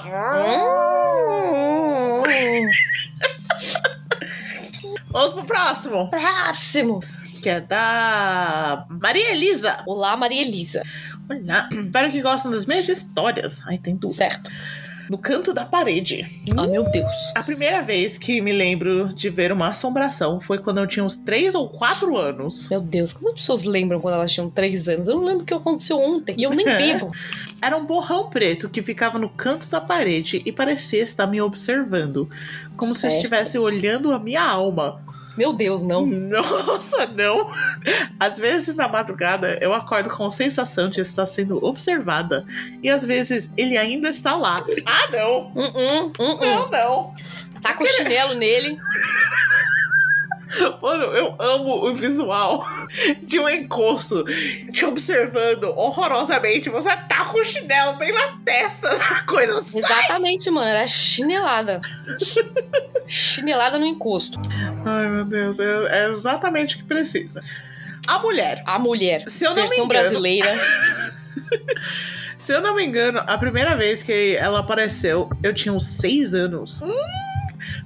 Vamos 5.11 5.35
pro 5.35 5.45
próximo. 5.45 6.09
Próximo. 6.09 7.01
Que 7.43 7.51
é 7.51 7.61
da 7.61 8.87
Maria 8.89 9.33
Elisa. 9.33 9.83
Olá, 9.87 10.17
Maria 10.17 10.41
Elisa. 10.41 10.83
Olá. 11.29 11.69
Espero 11.71 12.11
que 12.11 12.23
gostem 12.23 12.53
das 12.53 12.65
minhas 12.65 12.89
histórias. 12.89 13.61
Ai, 13.67 13.77
tem 13.77 13.97
duas. 13.97 14.15
Certo. 14.15 14.51
No 15.11 15.19
canto 15.19 15.53
da 15.53 15.65
parede. 15.65 16.25
Ah, 16.57 16.69
meu 16.69 16.89
Deus. 16.89 17.33
A 17.35 17.43
primeira 17.43 17.83
vez 17.83 18.17
que 18.17 18.41
me 18.41 18.53
lembro 18.53 19.13
de 19.13 19.29
ver 19.29 19.51
uma 19.51 19.67
assombração 19.67 20.41
foi 20.41 20.59
quando 20.59 20.79
eu 20.79 20.87
tinha 20.87 21.05
uns 21.05 21.17
3 21.17 21.57
ou 21.57 21.69
4 21.69 22.17
anos. 22.17 22.71
Meu 22.71 22.81
Deus, 22.81 23.13
como 23.13 23.27
as 23.27 23.35
pessoas 23.35 23.65
lembram 23.65 24.01
quando 24.01 24.15
elas 24.15 24.33
tinham 24.33 24.49
3 24.49 24.89
anos? 24.89 25.09
Eu 25.09 25.17
não 25.17 25.25
lembro 25.25 25.43
o 25.43 25.45
que 25.45 25.53
aconteceu 25.53 25.99
ontem. 26.01 26.37
E 26.39 26.45
eu 26.45 26.51
nem 26.51 26.63
bebo. 26.79 27.11
Era 27.61 27.77
um 27.77 27.85
borrão 27.85 28.31
preto 28.31 28.69
que 28.69 28.81
ficava 28.85 29.19
no 29.19 29.29
canto 29.29 29.69
da 29.69 29.81
parede 29.81 30.43
e 30.47 30.53
parecia 30.53 31.03
estar 31.03 31.27
me 31.27 31.41
observando. 31.41 32.31
Como 32.77 32.95
Certo. 32.95 33.11
se 33.11 33.17
estivesse 33.17 33.59
olhando 33.59 34.13
a 34.13 34.19
minha 34.21 34.45
alma. 34.45 35.03
Meu 35.37 35.53
Deus, 35.53 35.83
não. 35.83 36.07
Nossa, 36.07 37.07
não! 37.07 37.53
Às 38.19 38.39
vezes 38.39 38.75
na 38.75 38.89
madrugada 38.89 39.59
eu 39.61 39.73
acordo 39.73 40.11
com 40.11 40.27
a 40.27 40.31
sensação 40.31 40.89
de 40.89 41.01
estar 41.01 41.27
sendo 41.27 41.65
observada. 41.65 42.45
E 42.83 42.91
às 42.91 43.05
vezes 43.05 43.51
ele 43.57 43.77
ainda 43.77 44.09
está 44.09 44.35
lá. 44.35 44.65
Ah, 44.87 45.09
não! 45.11 45.53
Uh 45.55 45.61
-uh, 45.61 46.13
uh 46.19 46.41
Não, 46.41 46.71
não! 46.71 47.15
Tá 47.63 47.75
com 47.75 47.85
o 47.85 47.87
chinelo 47.87 48.35
nele. 48.35 48.79
Mano, 50.83 51.05
eu 51.05 51.37
amo 51.39 51.87
o 51.89 51.95
visual 51.95 52.65
de 53.23 53.39
um 53.39 53.49
encosto 53.49 54.25
te 54.73 54.85
observando 54.85 55.65
horrorosamente. 55.77 56.69
Você 56.69 56.89
tá 57.09 57.25
com 57.27 57.39
o 57.39 57.45
chinelo 57.45 57.97
bem 57.99 58.13
na 58.13 58.37
testa 58.45 58.89
da 58.99 59.23
coisa. 59.23 59.63
Sai! 59.63 59.81
Exatamente, 59.81 60.51
mano. 60.51 60.67
Era 60.67 60.87
chinelada. 60.89 61.81
chinelada 63.07 63.79
no 63.79 63.87
encosto. 63.87 64.41
Ai, 64.85 65.09
meu 65.09 65.25
Deus. 65.25 65.59
É, 65.59 66.05
é 66.05 66.11
exatamente 66.11 66.77
o 66.77 66.79
que 66.79 66.85
precisa. 66.85 67.41
A 68.09 68.19
mulher. 68.19 68.63
A 68.67 68.79
mulher. 68.79 69.25
Se 69.29 69.45
eu 69.45 69.51
não 69.51 69.57
me 69.57 69.61
versão 69.69 69.85
engano- 69.85 69.89
brasileira. 69.89 70.49
Se 72.39 72.53
eu 72.53 72.61
não 72.61 72.75
me 72.75 72.85
engano, 72.85 73.23
a 73.27 73.39
primeira 73.39 73.77
vez 73.77 74.03
que 74.03 74.35
ela 74.37 74.61
apareceu, 74.61 75.31
eu 75.43 75.55
tinha 75.55 75.73
uns 75.73 75.87
seis 75.87 76.35
anos. 76.35 76.81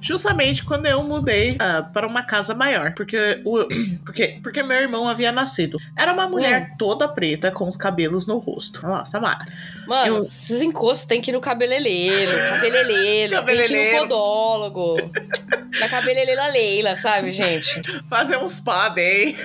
Justamente 0.04 0.62
quando 0.62 0.84
eu 0.84 1.02
mudei 1.02 1.56
ah, 1.58 1.82
para 1.82 2.06
uma 2.06 2.22
casa 2.22 2.54
maior. 2.54 2.92
Porque, 2.94 3.40
o, 3.44 3.66
porque, 4.04 4.38
porque 4.42 4.62
meu 4.62 4.76
irmão 4.76 5.08
havia 5.08 5.32
nascido. 5.32 5.78
Era 5.96 6.12
uma 6.12 6.28
mulher 6.28 6.76
toda 6.78 7.08
preta 7.08 7.50
com 7.50 7.66
os 7.66 7.76
cabelos 7.76 8.26
no 8.26 8.36
rosto. 8.38 8.86
Nossa, 8.86 9.18
Mara. 9.18 9.44
Mano, 9.86 10.16
Eu- 10.16 10.22
esses 10.22 10.60
encostos 10.60 11.06
tem 11.06 11.20
que 11.20 11.30
ir 11.30 11.34
no 11.34 11.40
cabeleireiro, 11.40 12.30
cabeleireiro, 12.50 13.44
tem 13.44 13.56
que 13.66 13.72
ir 13.72 13.92
no 13.94 13.98
podólogo. 14.00 14.96
Na 15.80 15.88
cabeleireira 15.88 16.46
Leila, 16.48 16.94
sabe, 16.96 17.30
gente? 17.30 17.80
Fazer 18.08 18.36
um 18.36 18.48
spa 18.48 18.88
day. 18.90 19.36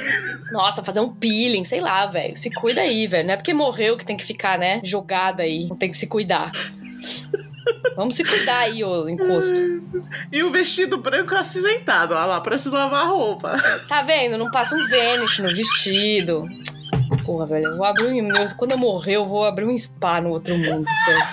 Nossa, 0.52 0.84
fazer 0.84 1.00
um 1.00 1.10
peeling, 1.10 1.64
sei 1.64 1.82
lá, 1.82 2.06
velho. 2.06 2.36
Se 2.36 2.50
cuida 2.52 2.82
aí, 2.82 3.08
velho. 3.08 3.26
Não 3.28 3.34
é 3.34 3.38
porque 3.38 3.54
morreu 3.54 3.98
que 3.98 4.06
tem 4.06 4.16
que 4.18 4.24
ficar, 4.24 4.58
né, 4.60 4.82
jogada 4.84 5.44
aí. 5.44 5.70
Tem 5.80 5.90
que 5.90 5.98
se 5.98 6.06
cuidar. 6.08 6.52
Vamos 7.96 8.16
se 8.16 8.24
cuidar 8.24 8.60
aí, 8.60 8.84
ô 8.84 9.08
encosto. 9.08 9.54
E 10.32 10.44
o 10.44 10.52
vestido 10.52 10.98
branco 10.98 11.36
acinzentado. 11.36 12.14
Olha 12.14 12.26
lá, 12.26 12.42
precisa 12.42 12.74
lavar 12.74 13.06
a 13.06 13.10
roupa. 13.10 13.54
Tá 13.88 14.02
vendo? 14.02 14.38
Não 14.38 14.50
passa 14.50 14.76
um 14.76 14.88
Vanish 14.88 15.40
no 15.40 15.50
vestido. 15.50 16.48
Porra, 17.26 17.46
velho, 17.46 17.68
eu 17.68 17.78
vou 17.78 17.86
abrir 17.86 18.22
um. 18.22 18.30
Quando 18.58 18.72
eu 18.72 18.78
morrer, 18.78 19.16
eu 19.16 19.28
vou 19.28 19.46
abrir 19.46 19.66
um 19.66 19.78
spa 19.78 20.22
no 20.22 20.30
outro 20.30 20.58
mundo, 20.58 20.86
sério. 21.06 21.28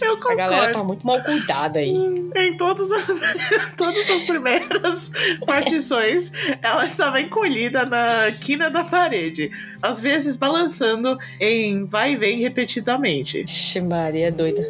Eu 0.00 0.12
A 0.12 0.16
concordo. 0.16 0.36
galera 0.36 0.72
tá 0.72 0.82
muito 0.84 1.06
mal 1.06 1.22
cuidada 1.22 1.78
aí. 1.78 1.90
Em 1.90 2.56
todas 2.56 2.90
as, 2.90 3.06
todas 3.76 4.10
as 4.10 4.22
primeiras 4.24 5.10
partições, 5.46 6.32
ela 6.60 6.84
estava 6.84 7.20
encolhida 7.20 7.84
na 7.84 8.30
quina 8.40 8.70
da 8.70 8.84
parede, 8.84 9.50
às 9.80 10.00
vezes 10.00 10.36
balançando 10.36 11.16
em 11.40 11.84
vai 11.84 12.12
e 12.12 12.16
vem 12.16 12.38
repetidamente. 12.40 13.44
Ixi, 13.44 13.80
Maria, 13.80 14.28
é 14.28 14.30
doida. 14.30 14.68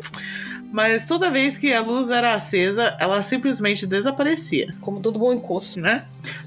Mas 0.73 1.05
toda 1.05 1.31
vez 1.31 1.59
que 1.59 1.71
a 1.73 1.83
luz 1.83 2.09
era 2.11 2.33
acesa, 2.35 2.97
ela 2.99 3.23
simplesmente 3.23 3.87
desaparecia, 3.87 4.69
Como 4.81 5.01
todo 5.01 5.19
bom 5.19 5.31
encosto. 5.33 5.79
né? 5.79 6.05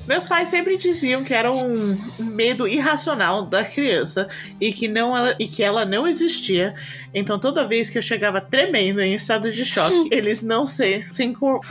Meus 0.08 0.26
pais 0.26 0.50
sempre 0.50 0.78
diziam 0.78 1.24
que 1.24 1.34
era 1.34 1.52
um 1.52 1.98
medo 2.20 2.68
irracional 2.68 3.44
da 3.44 3.63
criança 3.63 4.28
e 4.62 4.72
que, 4.72 4.88
não 4.88 5.18
ela, 5.18 5.36
e 5.39 5.48
que 5.48 5.63
ela 5.63 5.84
não 5.86 6.08
existia. 6.08 6.76
Então, 7.13 7.39
toda 7.39 7.65
vez 7.65 7.89
que 7.89 7.98
eu 7.98 8.02
chegava 8.02 8.41
tremendo 8.41 9.02
em 9.02 9.13
estado 9.15 9.50
de 9.52 9.63
choque, 9.65 10.10
eles 10.12 10.41
não 10.41 10.65
se, 10.65 11.06
se 11.10 11.24
incor- 11.24 11.62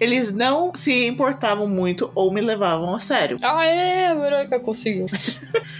eles 0.00 0.32
não 0.32 0.72
se 0.74 1.06
importavam 1.06 1.66
muito 1.68 2.10
ou 2.14 2.32
me 2.32 2.40
levavam 2.40 2.94
a 2.94 3.00
sério. 3.00 3.36
Ah, 3.42 3.64
é, 3.66 4.08
a 4.08 4.14
Verônica 4.14 4.58
conseguiu. 4.60 5.06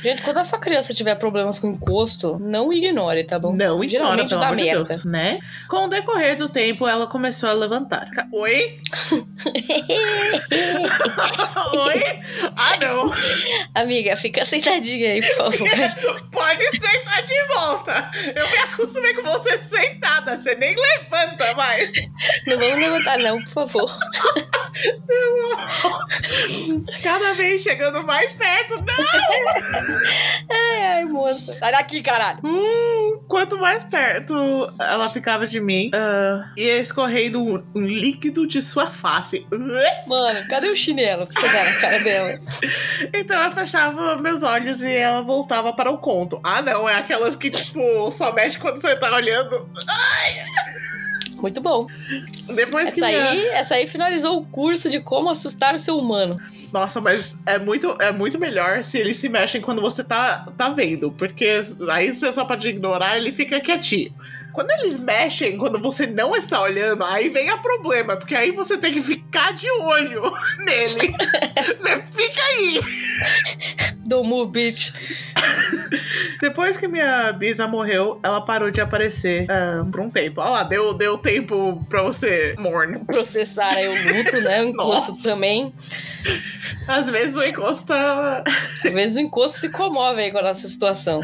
Gente, 0.03 0.23
quando 0.23 0.41
essa 0.41 0.59
criança 0.59 0.93
tiver 0.93 1.15
problemas 1.15 1.59
com 1.61 1.69
encosto, 1.69 2.37
não 2.41 2.73
ignore, 2.73 3.23
tá 3.25 3.39
bom? 3.39 3.55
Não 3.55 3.83
ignora, 3.85 4.27
Geralmente 4.27 4.29
pelo 4.31 4.41
dá 4.41 4.47
amor 4.49 4.57
de 4.59 4.65
merda. 4.65 4.85
Deus, 4.89 5.05
né? 5.05 5.39
Com 5.69 5.87
o 5.87 5.89
decorrer 5.89 6.37
do 6.37 6.49
tempo, 6.49 6.89
ela 6.89 7.07
começou 7.07 7.49
a 7.49 7.53
levantar. 7.53 8.11
Oi? 8.33 8.81
Oi? 11.75 12.03
Ah, 12.57 12.77
não. 12.77 13.13
Amiga, 13.75 14.17
fica 14.17 14.45
sentadinha 14.45 15.13
aí, 15.13 15.21
por 15.23 15.53
favor. 15.53 15.69
Pode 16.31 16.65
sentar 16.71 17.23
de 17.23 17.43
volta. 17.55 18.11
Eu 18.35 18.49
me 18.51 18.57
acostumei 18.59 19.15
com 19.15 19.23
você 19.23 19.59
sentada. 19.63 20.39
Você 20.39 20.55
nem 20.55 20.75
levanta 20.75 21.55
mais. 21.55 21.91
Não 22.47 22.59
vamos 22.59 22.79
levantar, 22.79 23.19
não, 23.19 23.43
por 23.45 23.69
favor. 23.69 23.99
Cada 27.03 27.35
vez 27.35 27.63
chegando 27.63 28.03
mais 28.05 28.35
perto. 28.35 28.75
Não! 28.77 29.99
Ai, 30.51 30.83
ai, 30.85 31.05
moça. 31.05 31.53
Sai 31.55 31.73
daqui, 31.73 32.03
caralho. 32.03 32.39
Hum, 32.45 33.21
quanto 33.29 33.59
mais 33.59 33.85
perto 33.85 34.73
ela 34.79 35.11
ficava 35.11 35.47
de 35.47 35.61
mim, 35.61 35.91
ah, 35.95 36.51
ia 36.57 36.79
escorrendo 36.79 37.43
um, 37.43 37.63
um 37.75 37.87
líquido 37.87 38.47
de 38.47 38.63
sua 38.63 38.91
face. 38.91 39.47
Mano, 40.07 40.47
cadê 40.49 40.69
o 40.69 40.77
chinelo 40.77 41.27
pra 41.27 41.41
cara 41.81 41.99
dela? 42.01 42.39
Então 43.15 43.43
eu 43.43 43.51
fechava 43.53 44.17
meus 44.17 44.43
olhos 44.43 44.81
e 44.83 44.91
ela 44.91 45.23
voltava 45.23 45.73
para 45.73 45.91
o 45.91 45.99
conto. 45.99 46.41
Ah, 46.43 46.63
não, 46.63 46.89
é 46.89 46.97
aquelas 46.97 47.37
que, 47.37 47.51
tipo, 47.51 48.11
só 48.11 48.33
mexe 48.33 48.59
quando 48.59 48.81
você 48.81 48.97
tá 48.97 49.15
olhando. 49.15 49.69
Muito 51.37 51.61
bom. 51.61 51.89
Depois 52.55 52.93
que 52.93 53.03
Essa 53.03 53.07
minha... 53.09 53.31
aí, 53.31 53.47
essa 53.49 53.75
aí 53.75 53.87
finalizou 53.89 54.39
o 54.39 54.47
curso 54.47 54.89
de 54.89 55.01
como 55.01 55.29
assustar 55.29 55.75
o 55.75 55.79
seu 55.79 55.99
humano. 55.99 56.41
Nossa, 56.73 57.01
mas 57.01 57.37
é 57.45 57.59
muito, 57.59 57.97
é 58.01 58.13
muito 58.13 58.39
melhor 58.39 58.85
se 58.85 58.97
eles 58.99 59.17
se 59.17 59.29
mexem 59.29 59.61
quando 59.61 59.83
você 59.83 60.05
tá, 60.05 60.47
tá 60.57 60.69
vendo. 60.69 61.11
Porque 61.11 61.61
aí 61.91 62.13
você 62.13 62.33
só 62.33 62.45
pode 62.45 62.69
ignorar 62.69 63.17
ele 63.17 63.33
fica 63.33 63.61
quietinho. 63.61 64.15
Quando 64.53 64.71
eles 64.73 64.99
mexem, 64.99 65.57
quando 65.57 65.79
você 65.79 66.07
não 66.07 66.37
está 66.37 66.61
olhando, 66.61 67.05
aí 67.05 67.29
vem 67.29 67.49
a 67.51 67.59
problema, 67.59 68.17
porque 68.17 68.35
aí 68.35 68.51
você 68.51 68.77
tem 68.77 68.93
que 68.93 69.03
ficar 69.03 69.53
de 69.53 69.71
olho 69.71 70.23
nele. 70.65 71.15
você 71.77 72.03
fica 72.11 72.43
aí. 72.43 72.81
Don't 74.05 74.29
move, 74.29 74.51
bitch. 74.51 74.93
Depois 76.41 76.77
que 76.77 76.89
minha 76.89 77.33
bisa 77.33 77.67
morreu, 77.67 78.21
ela 78.23 78.41
parou 78.41 78.71
de 78.71 78.81
aparecer 78.81 79.47
ah, 79.51 79.85
por 79.91 80.01
um 80.01 80.11
tempo. 80.11 80.41
Olha 80.41 80.51
lá, 80.51 80.63
deu, 80.65 80.93
deu 80.93 81.17
tempo 81.17 81.85
pra 81.89 82.03
você 82.03 82.55
morno. 82.59 83.05
Processar 83.07 83.75
aí 83.75 83.89
o 83.89 84.17
luto, 84.17 84.41
né? 84.41 84.63
O 84.63 84.69
encosto 84.69 85.13
Nossa. 85.13 85.31
também. 85.31 85.73
Às 86.87 87.09
vezes 87.11 87.37
o 87.37 87.45
encosto 87.45 87.87
tá. 87.87 88.43
Às 88.85 88.93
vezes 88.93 89.17
o 89.17 89.21
encosto 89.21 89.59
se 89.59 89.69
comove 89.71 90.21
aí 90.21 90.33
com 90.33 90.39
a 90.39 90.43
nossa 90.43 90.67
situação. 90.67 91.21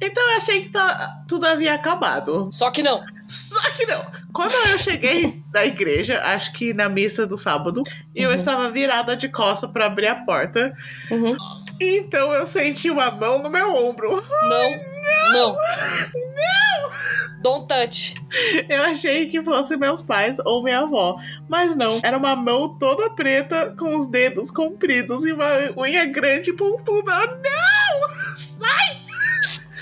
Então 0.00 0.30
eu 0.30 0.36
achei 0.36 0.62
que 0.62 0.68
tá, 0.70 1.22
tudo 1.28 1.46
havia 1.46 1.73
acabado. 1.74 2.48
Só 2.52 2.70
que 2.70 2.82
não. 2.82 3.02
Só 3.28 3.60
que 3.72 3.86
não. 3.86 4.04
Quando 4.32 4.52
eu 4.68 4.78
cheguei 4.78 5.42
da 5.50 5.64
igreja, 5.64 6.20
acho 6.24 6.52
que 6.52 6.74
na 6.74 6.88
missa 6.88 7.26
do 7.26 7.38
sábado, 7.38 7.82
e 8.14 8.22
eu 8.22 8.30
Uhum. 8.30 8.36
estava 8.36 8.70
virada 8.70 9.16
de 9.16 9.28
costa 9.28 9.66
pra 9.68 9.86
abrir 9.86 10.08
a 10.08 10.14
porta. 10.16 10.74
Uhum. 11.10 11.36
Então 11.80 12.32
eu 12.32 12.46
senti 12.46 12.90
uma 12.90 13.10
mão 13.10 13.42
no 13.42 13.50
meu 13.50 13.74
ombro. 13.74 14.22
Não. 14.48 14.94
Não. 15.32 15.56
Don't 17.42 17.68
touch. 17.68 18.14
Eu 18.68 18.82
achei 18.84 19.28
que 19.28 19.42
fosse 19.42 19.76
meus 19.76 20.00
pais 20.00 20.36
ou 20.44 20.62
minha 20.62 20.80
avó, 20.80 21.16
mas 21.48 21.76
não. 21.76 22.00
Era 22.02 22.16
uma 22.16 22.34
mão 22.34 22.78
toda 22.78 23.10
preta 23.10 23.74
com 23.78 23.96
os 23.96 24.06
dedos 24.06 24.50
compridos 24.50 25.26
e 25.26 25.32
uma 25.32 25.46
unha 25.76 26.06
grande 26.06 26.50
e 26.50 26.56
pontuda. 26.56 27.12
Não! 27.26 28.34
Sai! 28.36 29.03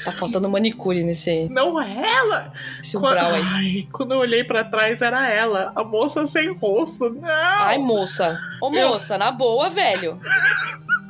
Tá 0.04 0.10
faltando 0.12 0.48
manicure 0.48 1.04
nesse, 1.04 1.48
Não 1.48 1.80
é 1.80 1.94
ela! 2.16 2.52
nesse 2.78 2.98
Quando, 2.98 3.06
umbral 3.12 3.32
aí. 3.34 3.42
Ai, 3.44 3.88
quando 3.92 4.12
eu 4.14 4.18
olhei 4.18 4.42
pra 4.42 4.64
trás 4.64 5.00
era 5.00 5.28
ela, 5.28 5.72
a 5.76 5.84
moça 5.84 6.26
sem 6.26 6.52
rosto. 6.54 7.10
Não! 7.10 7.28
Ai, 7.28 7.78
moça. 7.78 8.38
Ô, 8.60 8.74
Eu- 8.74 8.88
moça, 8.88 9.16
na 9.16 9.30
boa, 9.30 9.70
velho. 9.70 10.18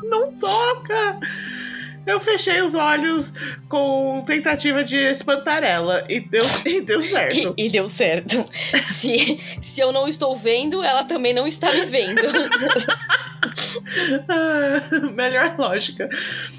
não 0.04 0.32
toca! 0.34 1.18
Eu 2.04 2.18
fechei 2.18 2.60
os 2.60 2.74
olhos 2.74 3.32
com 3.68 4.24
tentativa 4.26 4.82
de 4.82 4.96
espantar 4.96 5.62
ela 5.62 6.04
e 6.08 6.18
deu, 6.18 6.44
e 6.66 6.80
deu 6.80 6.98
E, 6.98 7.02
certo. 7.04 7.54
e 7.56 7.70
deu 7.70 7.88
certo. 7.88 8.44
Se, 8.84 9.40
se 9.62 9.80
eu 9.80 9.92
não 9.92 10.08
estou 10.08 10.36
vendo, 10.36 10.82
ela 10.82 11.04
também 11.04 11.32
não 11.32 11.46
está 11.46 11.70
me 11.72 11.86
vendo. 11.86 12.20
Ah, 14.28 14.82
Melhor 15.14 15.54
lógica. 15.58 16.08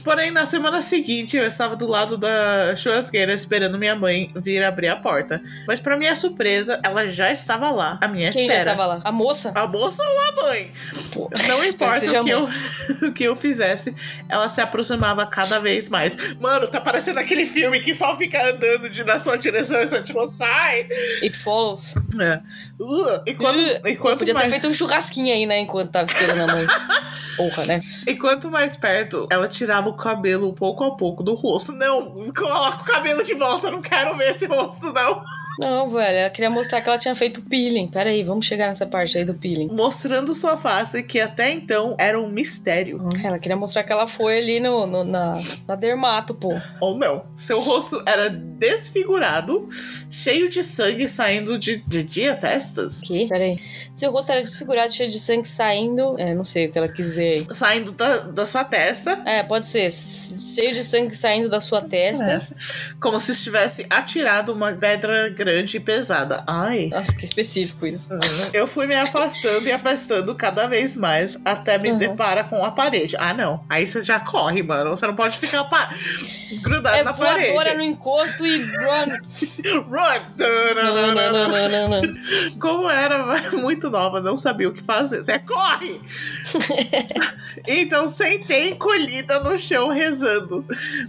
Porém, 0.03 0.31
na 0.31 0.45
semana 0.45 0.81
seguinte, 0.81 1.37
eu 1.37 1.45
estava 1.45 1.75
do 1.75 1.87
lado 1.87 2.17
da 2.17 2.75
churrasqueira 2.75 3.33
esperando 3.33 3.77
minha 3.77 3.95
mãe 3.95 4.31
vir 4.35 4.63
abrir 4.63 4.89
a 4.89 4.95
porta. 4.95 5.41
Mas, 5.67 5.79
pra 5.79 5.97
minha 5.97 6.15
surpresa, 6.15 6.79
ela 6.83 7.07
já 7.07 7.31
estava 7.31 7.71
lá, 7.71 7.97
a 8.01 8.07
minha 8.07 8.31
Quem 8.31 8.47
já 8.47 8.55
espera. 8.55 8.71
estava 8.71 8.85
lá? 8.95 9.01
A 9.03 9.11
moça? 9.11 9.51
A 9.55 9.67
moça 9.67 10.03
ou 10.03 10.19
a 10.19 10.31
mãe? 10.47 10.71
Pô, 11.13 11.29
Não 11.47 11.63
importa 11.63 12.05
o 12.05 12.23
que, 12.23 12.29
eu, 12.29 12.49
o 13.09 13.13
que 13.13 13.23
eu 13.23 13.35
fizesse, 13.35 13.95
ela 14.27 14.49
se 14.49 14.59
aproximava 14.61 15.25
cada 15.25 15.59
vez 15.59 15.89
mais. 15.89 16.17
Mano, 16.39 16.67
tá 16.67 16.81
parecendo 16.81 17.19
aquele 17.19 17.45
filme 17.45 17.79
que 17.79 17.95
só 17.95 18.15
fica 18.17 18.49
andando 18.49 18.89
de, 18.89 19.03
na 19.03 19.19
sua 19.19 19.37
direção 19.37 19.81
e 19.81 19.87
você 19.87 20.01
tipo, 20.01 20.25
sai! 20.31 20.87
It 21.21 21.37
follows. 21.37 21.95
É. 22.19 22.41
Uh, 22.79 23.21
e 23.25 23.33
quando, 23.33 23.53
Uh, 23.53 23.87
e 23.87 23.95
quanto 23.95 24.19
Podia 24.19 24.33
ter 24.33 24.39
mais, 24.39 24.49
feito 24.51 24.67
um 24.67 24.73
churrasquinho 24.73 25.33
aí, 25.33 25.45
né? 25.45 25.59
Enquanto 25.59 25.91
tava 25.91 26.05
esperando 26.05 26.49
a 26.49 26.53
mãe. 26.53 26.67
Porra, 27.35 27.65
né? 27.65 27.79
e 28.05 28.15
quanto 28.15 28.49
mais 28.49 28.75
perto, 28.75 29.27
ela 29.31 29.47
tirava 29.47 29.89
o 29.89 29.95
cabelo 29.95 30.53
pouco 30.53 30.83
a 30.83 30.95
pouco 30.95 31.23
do 31.23 31.33
rosto. 31.33 31.71
Não, 31.71 32.31
coloca 32.31 32.81
o 32.81 32.85
cabelo 32.85 33.23
de 33.23 33.33
volta, 33.33 33.71
não 33.71 33.81
quero 33.81 34.15
ver 34.17 34.31
esse 34.31 34.45
rosto, 34.45 34.93
não. 34.93 35.23
Não, 35.59 35.89
velho, 35.89 36.17
ela 36.17 36.29
queria 36.29 36.49
mostrar 36.49 36.81
que 36.81 36.89
ela 36.89 36.97
tinha 36.97 37.15
feito 37.15 37.41
peeling. 37.41 37.87
Pera 37.87 38.09
aí, 38.09 38.23
vamos 38.23 38.45
chegar 38.45 38.67
nessa 38.69 38.85
parte 38.85 39.17
aí 39.17 39.23
do 39.25 39.33
peeling. 39.33 39.67
Mostrando 39.67 40.33
sua 40.35 40.57
face, 40.57 41.03
que 41.03 41.19
até 41.19 41.51
então 41.51 41.95
era 41.99 42.19
um 42.19 42.27
mistério. 42.29 43.07
Ela 43.23 43.37
queria 43.39 43.55
mostrar 43.55 43.83
que 43.83 43.91
ela 43.91 44.07
foi 44.07 44.37
ali 44.39 44.59
no, 44.59 44.85
no- 44.87 45.03
na, 45.03 45.35
na 45.67 45.75
dermato, 45.75 46.33
pô. 46.33 46.53
Ou 46.81 46.97
não. 46.97 47.25
Seu 47.35 47.59
rosto 47.59 48.01
era 48.05 48.29
desfigurado, 48.29 49.69
cheio 50.09 50.49
de 50.49 50.63
sangue 50.63 51.07
saindo 51.07 51.57
de, 51.59 51.77
de 51.87 52.03
diatestas. 52.03 53.01
Que? 53.01 53.27
Pera 53.27 53.43
aí. 53.43 53.59
Seu 53.95 54.11
rosto 54.11 54.31
era 54.31 54.41
desfigurado, 54.41 54.91
cheio 54.91 55.09
de 55.09 55.19
sangue 55.19 55.47
saindo. 55.47 56.15
É, 56.19 56.33
não 56.33 56.43
sei 56.43 56.65
o 56.67 56.71
que 56.71 56.77
ela 56.77 56.87
quis 56.87 57.05
dizer 57.07 57.45
aí. 57.49 57.55
Saindo 57.55 57.91
da, 57.91 58.17
da 58.19 58.45
sua 58.45 58.63
testa. 58.63 59.21
É, 59.25 59.43
pode 59.43 59.67
ser. 59.67 59.89
Cheio 59.91 60.73
de 60.73 60.83
sangue 60.83 61.15
saindo 61.15 61.47
da 61.47 61.61
sua 61.61 61.81
testa. 61.81 62.23
Essa. 62.23 62.55
Como 62.99 63.19
se 63.19 63.31
estivesse 63.33 63.85
atirado 63.89 64.51
uma 64.51 64.73
pedra 64.73 65.29
grande 65.43 65.77
e 65.77 65.79
pesada. 65.79 66.43
Ai. 66.47 66.87
Nossa, 66.87 67.13
que 67.15 67.25
específico 67.25 67.85
isso. 67.85 68.09
Eu 68.53 68.65
fui 68.65 68.87
me 68.87 68.95
afastando 68.95 69.67
e 69.67 69.71
afastando 69.71 70.33
cada 70.35 70.67
vez 70.67 70.95
mais 70.95 71.37
até 71.43 71.77
me 71.77 71.91
Uhum. 71.91 71.97
deparar 71.97 72.49
com 72.49 72.63
a 72.63 72.71
parede. 72.71 73.15
Ah, 73.19 73.33
não. 73.33 73.63
Aí 73.69 73.85
você 73.85 74.01
já 74.01 74.19
corre, 74.19 74.63
mano. 74.63 74.91
Você 74.91 75.05
não 75.05 75.15
pode 75.15 75.37
ficar 75.37 75.65
pa... 75.65 75.89
grudado 76.61 76.95
É 76.95 77.03
na 77.03 77.13
parede. 77.13 77.75
no 77.77 77.83
encosto 77.83 78.45
e 78.45 78.61
run. 78.63 79.09
Run! 79.89 80.21
Não, 80.37 81.69
não, 81.69 81.89
não. 81.89 82.01
Como 82.59 82.89
era 82.89 83.51
muito 83.57 83.89
nova, 83.89 84.21
não 84.21 84.35
sabia 84.37 84.69
o 84.69 84.73
que 84.73 84.81
fazer. 84.83 85.23
Você 85.23 85.37
corre! 85.39 85.99
então 87.67 88.07
sentei 88.07 88.69
encolhida 88.69 89.39
no 89.39 89.57
chão 89.57 89.89
rezando 89.89 90.65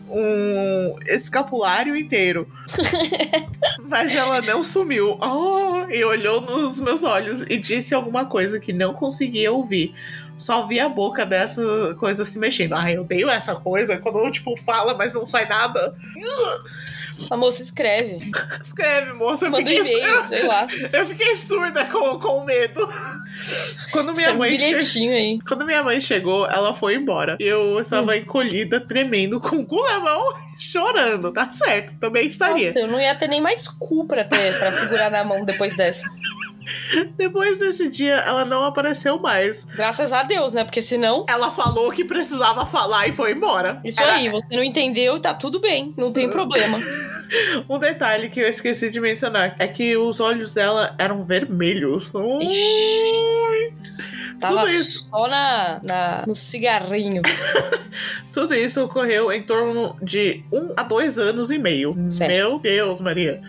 um 0.09 0.97
escapulário 1.07 1.97
inteiro. 1.97 2.49
Mas 3.89 4.15
ela 4.15 4.41
não 4.41 4.63
sumiu. 4.63 5.19
Oh, 5.21 5.87
e 5.91 6.03
olhou 6.05 6.41
nos 6.41 6.81
meus 6.81 7.03
olhos 7.03 7.43
e 7.43 7.59
disse 7.59 7.95
alguma 7.95 8.25
coisa 8.27 8.59
que 8.59 8.73
não 8.73 8.93
conseguia 8.93 9.53
ouvir. 9.53 9.95
Só 10.37 10.67
vi 10.67 10.81
a 10.81 10.89
boca 10.89 11.25
dessa 11.25 11.63
coisa 11.99 12.25
se 12.25 12.39
mexendo. 12.39 12.75
Ai, 12.75 12.97
eu 12.97 13.03
odeio 13.03 13.31
essa 13.31 13.55
coisa 13.55 13.99
quando, 13.99 14.31
tipo, 14.31 14.57
fala, 14.61 14.95
mas 14.95 15.15
não 15.15 15.25
sai 15.25 15.49
nada. 15.49 15.95
A 17.31 17.37
moça 17.37 17.63
escreve. 17.63 18.19
Escreve, 18.63 19.13
moça. 19.13 19.47
Eu 19.47 19.51
Manda 19.51 19.65
fiquei, 19.71 19.79
e-mail, 19.99 20.25
sei 20.25 20.47
lá. 20.47 20.67
eu 20.93 21.07
fiquei 21.07 21.37
surda 21.37 21.85
com, 21.87 22.19
com 22.19 22.45
medo. 22.45 22.87
Quando 23.93 24.13
minha 24.13 24.31
Escreve 24.31 24.35
um 24.35 24.39
mãe 24.39 24.51
che- 24.51 24.57
bilhetinho 24.59 25.13
aí. 25.13 25.39
Quando 25.47 25.65
minha 25.65 25.83
mãe 25.83 26.01
chegou, 26.01 26.47
ela 26.47 26.75
foi 26.75 26.97
embora. 26.97 27.37
E 27.41 27.45
eu 27.45 27.79
estava 27.81 28.13
Hum. 28.13 28.17
encolhida, 28.17 28.81
tremendo, 28.81 29.41
com 29.41 29.57
o 29.57 29.67
cu 29.67 29.77
na 29.83 30.01
mão, 30.01 30.35
chorando. 30.59 31.33
Tá 31.33 31.49
certo, 31.51 31.97
também 31.99 32.27
estaria. 32.27 32.67
Nossa, 32.69 32.81
eu 32.81 32.89
não 32.89 33.01
ia 33.01 33.15
ter 33.15 33.29
nem 33.29 33.41
mais 33.41 33.69
cu 33.69 34.07
pra, 34.07 34.25
ter, 34.25 34.59
pra 34.59 34.73
segurar 34.73 35.11
na 35.11 35.25
mão 35.25 35.45
depois 35.45 35.77
dessa. 35.77 36.05
Depois 37.17 37.57
desse 37.59 37.89
dia, 37.89 38.15
ela 38.15 38.45
não 38.45 38.65
apareceu 38.65 39.19
mais. 39.19 39.65
Graças 39.65 40.13
a 40.13 40.23
Deus, 40.23 40.53
né? 40.53 40.65
Porque 40.65 40.81
senão. 40.83 41.27
Ela 41.29 41.51
falou 41.51 41.91
que 41.93 42.05
precisava 42.05 42.65
falar 42.67 43.07
e 43.09 43.13
foi 43.13 43.33
embora. 43.33 43.81
Isso 43.85 44.01
Ela- 44.01 44.15
aí, 44.15 44.29
você 44.29 44.55
não 44.57 44.65
entendeu 44.65 45.17
e 45.17 45.21
tá 45.21 45.35
tudo 45.35 45.61
bem, 45.61 45.93
não 45.97 46.13
tem 46.13 46.29
problema. 46.31 46.79
Um 47.69 47.79
detalhe 47.79 48.29
que 48.29 48.41
eu 48.41 48.49
esqueci 48.49 48.91
de 48.91 49.01
mencionar 49.01 49.57
é 49.59 49.67
que 49.67 49.97
os 49.97 50.21
olhos 50.21 50.53
dela 50.55 50.95
eram 50.99 51.25
vermelhos. 51.25 52.13
Ui. 52.15 53.73
Tava 54.49 54.61
Tudo 54.61 54.71
isso. 54.73 55.09
só 55.09 55.29
na, 55.29 55.81
na, 55.83 56.25
no 56.27 56.35
cigarrinho. 56.37 57.23
Tudo 58.33 58.53
isso 58.55 58.83
ocorreu 58.83 59.31
em 59.33 59.43
torno 59.43 59.97
de 60.03 60.43
um 60.53 60.73
a 60.77 60.83
dois 60.83 61.19
anos 61.19 61.51
e 61.53 61.59
meio. 61.59 61.95
Certo. 62.11 62.31
Meu 62.33 62.59
Deus, 62.59 63.01
Maria. 63.01 63.41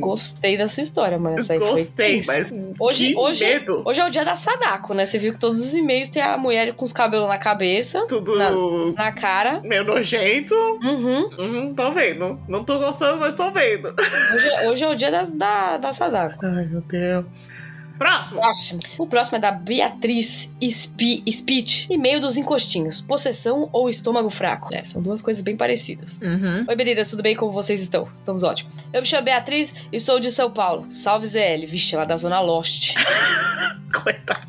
Gostei 0.00 0.56
dessa 0.56 0.80
história, 0.80 1.18
mano. 1.18 1.38
Essa 1.38 1.52
aí 1.52 1.58
Gostei, 1.58 2.22
foi 2.22 2.34
mas. 2.38 2.52
Hoje, 2.80 3.14
hoje, 3.16 3.44
medo. 3.44 3.82
hoje 3.84 4.00
é 4.00 4.06
o 4.06 4.10
dia 4.10 4.24
da 4.24 4.34
Sadako, 4.34 4.94
né? 4.94 5.04
Você 5.04 5.18
viu 5.18 5.32
que 5.32 5.38
todos 5.38 5.60
os 5.60 5.74
e-mails 5.74 6.08
tem 6.08 6.22
a 6.22 6.36
mulher 6.36 6.72
com 6.74 6.84
os 6.84 6.92
cabelos 6.92 7.28
na 7.28 7.38
cabeça, 7.38 8.04
Tudo 8.08 8.36
Na- 8.36 8.50
na 8.96 9.12
cara. 9.12 9.60
meio 9.62 9.84
nojento. 9.84 10.54
Uhum. 10.82 11.28
Uhum, 11.38 11.74
tô 11.74 11.92
vendo. 11.92 12.40
Não 12.48 12.64
tô 12.64 12.78
gostando, 12.78 13.18
mas 13.20 13.34
tô 13.34 13.50
vendo. 13.52 13.94
Hoje, 14.34 14.66
hoje 14.68 14.84
é 14.84 14.88
o 14.88 14.94
dia 14.96 15.10
da, 15.10 15.22
da, 15.24 15.76
da 15.78 15.92
Sadako. 15.92 16.44
Ai, 16.44 16.66
meu 16.66 16.80
Deus. 16.80 17.50
Próximo. 17.98 18.40
Próximo. 18.40 18.80
O 18.98 19.06
próximo 19.06 19.38
é 19.38 19.40
da 19.40 19.50
Beatriz 19.50 20.50
Spi, 20.60 21.22
Spitch. 21.26 21.88
E-mail 21.90 22.20
dos 22.20 22.36
encostinhos. 22.36 23.00
Possessão 23.00 23.68
ou 23.72 23.88
estômago 23.88 24.30
fraco? 24.30 24.74
É, 24.74 24.82
são 24.84 25.00
duas 25.00 25.22
coisas 25.22 25.42
bem 25.42 25.56
parecidas. 25.56 26.18
Uhum. 26.22 26.64
Oi, 26.68 26.76
meninas, 26.76 27.10
tudo 27.10 27.22
bem? 27.22 27.36
Como 27.36 27.52
vocês 27.52 27.80
estão? 27.80 28.08
Estamos 28.14 28.42
ótimos. 28.42 28.78
Eu 28.92 29.00
me 29.00 29.06
chamo 29.06 29.24
Beatriz 29.24 29.72
e 29.92 30.00
sou 30.00 30.18
de 30.18 30.30
São 30.32 30.50
Paulo. 30.50 30.86
Salve 30.90 31.26
ZL. 31.26 31.66
Vixe, 31.66 31.96
lá 31.96 32.04
da 32.04 32.16
Zona 32.16 32.40
Lost. 32.40 32.94
Coitado. 34.02 34.44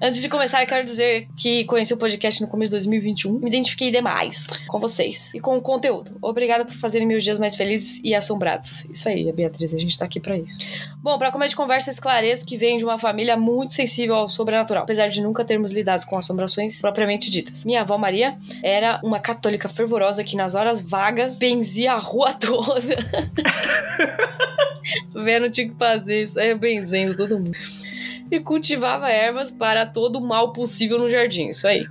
Antes 0.00 0.22
de 0.22 0.28
começar, 0.28 0.62
eu 0.62 0.66
quero 0.68 0.86
dizer 0.86 1.26
que 1.36 1.64
conheci 1.64 1.92
o 1.92 1.96
podcast 1.96 2.40
no 2.40 2.46
começo 2.46 2.70
de 2.70 2.76
2021. 2.76 3.40
Me 3.40 3.48
identifiquei 3.48 3.90
demais 3.90 4.46
com 4.68 4.78
vocês 4.78 5.34
e 5.34 5.40
com 5.40 5.56
o 5.56 5.60
conteúdo. 5.60 6.16
Obrigada 6.22 6.64
por 6.64 6.74
fazerem 6.74 7.04
meus 7.04 7.24
dias 7.24 7.36
mais 7.36 7.56
felizes 7.56 8.00
e 8.04 8.14
assombrados. 8.14 8.86
Isso 8.92 9.08
aí, 9.08 9.30
Beatriz, 9.32 9.74
a 9.74 9.78
gente 9.78 9.98
tá 9.98 10.04
aqui 10.04 10.20
pra 10.20 10.38
isso. 10.38 10.60
Bom, 11.02 11.18
pra 11.18 11.32
começo 11.32 11.50
de 11.50 11.56
conversa, 11.56 11.90
esclareço 11.90 12.46
que 12.46 12.56
venho 12.56 12.78
de 12.78 12.84
uma 12.84 12.96
família 12.96 13.36
muito 13.36 13.74
sensível 13.74 14.14
ao 14.14 14.28
sobrenatural, 14.28 14.84
apesar 14.84 15.08
de 15.08 15.20
nunca 15.20 15.44
termos 15.44 15.72
lidado 15.72 16.06
com 16.06 16.16
assombrações 16.16 16.80
propriamente 16.80 17.28
ditas. 17.28 17.64
Minha 17.64 17.80
avó 17.80 17.98
Maria 17.98 18.38
era 18.62 19.00
uma 19.02 19.18
católica 19.18 19.68
fervorosa 19.68 20.22
que 20.22 20.36
nas 20.36 20.54
horas 20.54 20.80
vagas 20.80 21.38
benzia 21.38 21.94
a 21.94 21.98
rua 21.98 22.32
toda. 22.38 22.96
Vendo 25.24 25.50
tinha 25.50 25.68
que 25.68 25.74
fazer 25.74 26.22
isso, 26.22 26.38
aí 26.38 26.54
benzendo 26.54 27.16
todo 27.16 27.36
mundo 27.36 27.50
e 28.30 28.40
cultivava 28.40 29.10
ervas 29.10 29.50
para 29.50 29.86
todo 29.86 30.16
o 30.16 30.20
mal 30.20 30.52
possível 30.52 30.98
no 30.98 31.08
jardim. 31.08 31.48
Isso 31.48 31.66
aí. 31.66 31.86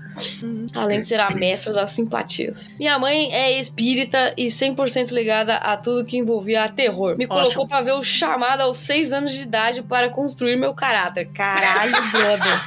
Além 0.73 1.01
de 1.01 1.07
ser 1.07 1.19
a 1.19 1.29
mestra 1.31 1.73
das 1.73 1.91
simpatias. 1.91 2.69
Minha 2.79 2.97
mãe 2.99 3.31
é 3.33 3.59
espírita 3.59 4.33
e 4.37 4.47
100% 4.47 5.11
ligada 5.11 5.55
a 5.55 5.77
tudo 5.77 6.05
que 6.05 6.17
envolvia 6.17 6.67
terror. 6.69 7.17
Me 7.17 7.27
colocou 7.27 7.63
Ótimo. 7.63 7.67
pra 7.67 7.81
ver 7.81 7.93
o 7.93 8.03
chamado 8.03 8.61
aos 8.61 8.77
6 8.77 9.13
anos 9.13 9.33
de 9.33 9.41
idade 9.41 9.81
para 9.81 10.09
construir 10.09 10.55
meu 10.55 10.73
caráter. 10.73 11.29
Caralho, 11.33 11.93
brother. 12.11 12.61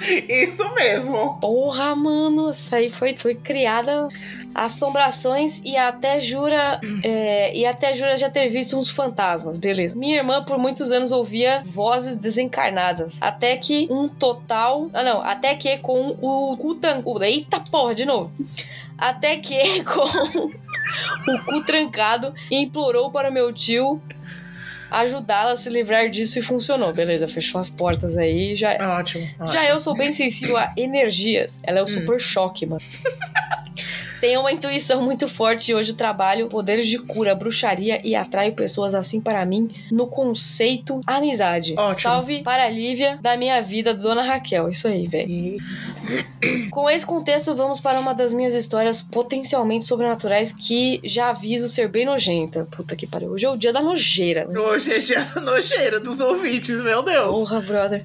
Isso 0.28 0.68
mesmo. 0.74 1.38
Porra, 1.40 1.94
mano, 1.94 2.50
essa 2.50 2.76
aí 2.76 2.90
foi, 2.90 3.16
foi 3.16 3.34
criada 3.34 4.08
assombrações 4.54 5.60
e 5.64 5.76
até 5.76 6.20
jura 6.20 6.80
é, 7.02 7.56
e 7.56 7.64
até 7.66 7.92
jura 7.94 8.16
já 8.16 8.30
ter 8.30 8.48
visto 8.48 8.78
uns 8.78 8.88
fantasmas, 8.88 9.58
beleza. 9.58 9.96
Minha 9.96 10.16
irmã 10.16 10.44
por 10.44 10.58
muitos 10.58 10.90
anos 10.90 11.12
ouvia 11.12 11.62
vozes 11.64 12.16
desencarnadas, 12.16 13.16
até 13.20 13.56
que 13.56 13.86
um 13.90 14.08
total, 14.08 14.90
ah 14.92 15.02
não, 15.02 15.22
até 15.22 15.54
que 15.54 15.78
com 15.78 16.16
o 16.20 16.56
cu 16.56 16.74
trancudo, 16.76 17.24
eita 17.24 17.60
porra, 17.60 17.94
de 17.94 18.04
novo. 18.04 18.32
Até 18.96 19.36
que 19.36 19.82
com 19.84 21.32
o 21.32 21.44
cu 21.44 21.64
trancado 21.64 22.34
implorou 22.50 23.10
para 23.10 23.30
meu 23.30 23.52
tio 23.52 24.00
ajudá-la 25.00 25.52
a 25.52 25.56
se 25.56 25.68
livrar 25.70 26.08
disso 26.10 26.38
e 26.38 26.42
funcionou. 26.42 26.92
Beleza, 26.92 27.26
fechou 27.28 27.60
as 27.60 27.68
portas 27.70 28.16
aí, 28.16 28.54
já 28.56 28.98
Ótimo. 28.98 29.28
já 29.52 29.64
eu 29.68 29.78
sou 29.80 29.94
bem 29.94 30.12
sensível 30.12 30.56
a 30.56 30.72
energias. 30.76 31.60
Ela 31.64 31.78
é 31.80 31.82
o 31.82 31.86
super 31.86 32.20
choque, 32.20 32.66
mano. 32.66 32.80
Tenho 34.20 34.38
uma 34.40 34.52
intuição 34.52 35.02
muito 35.02 35.26
forte 35.26 35.72
e 35.72 35.74
hoje 35.74 35.94
trabalho 35.94 36.46
poderes 36.46 36.86
de 36.86 36.96
cura, 36.96 37.34
bruxaria 37.34 38.00
e 38.06 38.14
atraio 38.14 38.52
pessoas 38.54 38.94
assim 38.94 39.20
para 39.20 39.44
mim 39.44 39.74
no 39.90 40.06
conceito 40.06 41.00
amizade. 41.08 41.74
Ótimo. 41.76 41.94
Salve 42.00 42.42
para 42.44 42.64
a 42.66 42.68
Lívia 42.68 43.18
da 43.20 43.36
minha 43.36 43.60
vida, 43.60 43.92
Dona 43.92 44.22
Raquel. 44.22 44.68
Isso 44.68 44.86
aí, 44.86 45.08
velho. 45.08 45.28
E- 45.28 45.58
Com 46.70 46.88
esse 46.88 47.04
contexto, 47.04 47.54
vamos 47.56 47.80
para 47.80 47.98
uma 47.98 48.12
das 48.14 48.32
minhas 48.32 48.54
histórias 48.54 49.02
potencialmente 49.02 49.84
sobrenaturais 49.84 50.52
que 50.52 51.00
já 51.02 51.30
aviso 51.30 51.68
ser 51.68 51.88
bem 51.88 52.06
nojenta. 52.06 52.64
Puta 52.70 52.94
que 52.94 53.06
pariu. 53.08 53.30
Hoje 53.30 53.46
é 53.46 53.50
o 53.50 53.56
dia 53.56 53.72
da 53.72 53.82
nojeira, 53.82 54.44
né? 54.44 54.56
Hoje 54.58 54.81
é 54.90 54.98
dia 54.98 55.32
nojeira 55.42 56.00
dos 56.00 56.18
ouvintes, 56.20 56.80
meu 56.82 57.02
Deus. 57.02 57.28
Porra, 57.30 57.60
brother. 57.60 58.04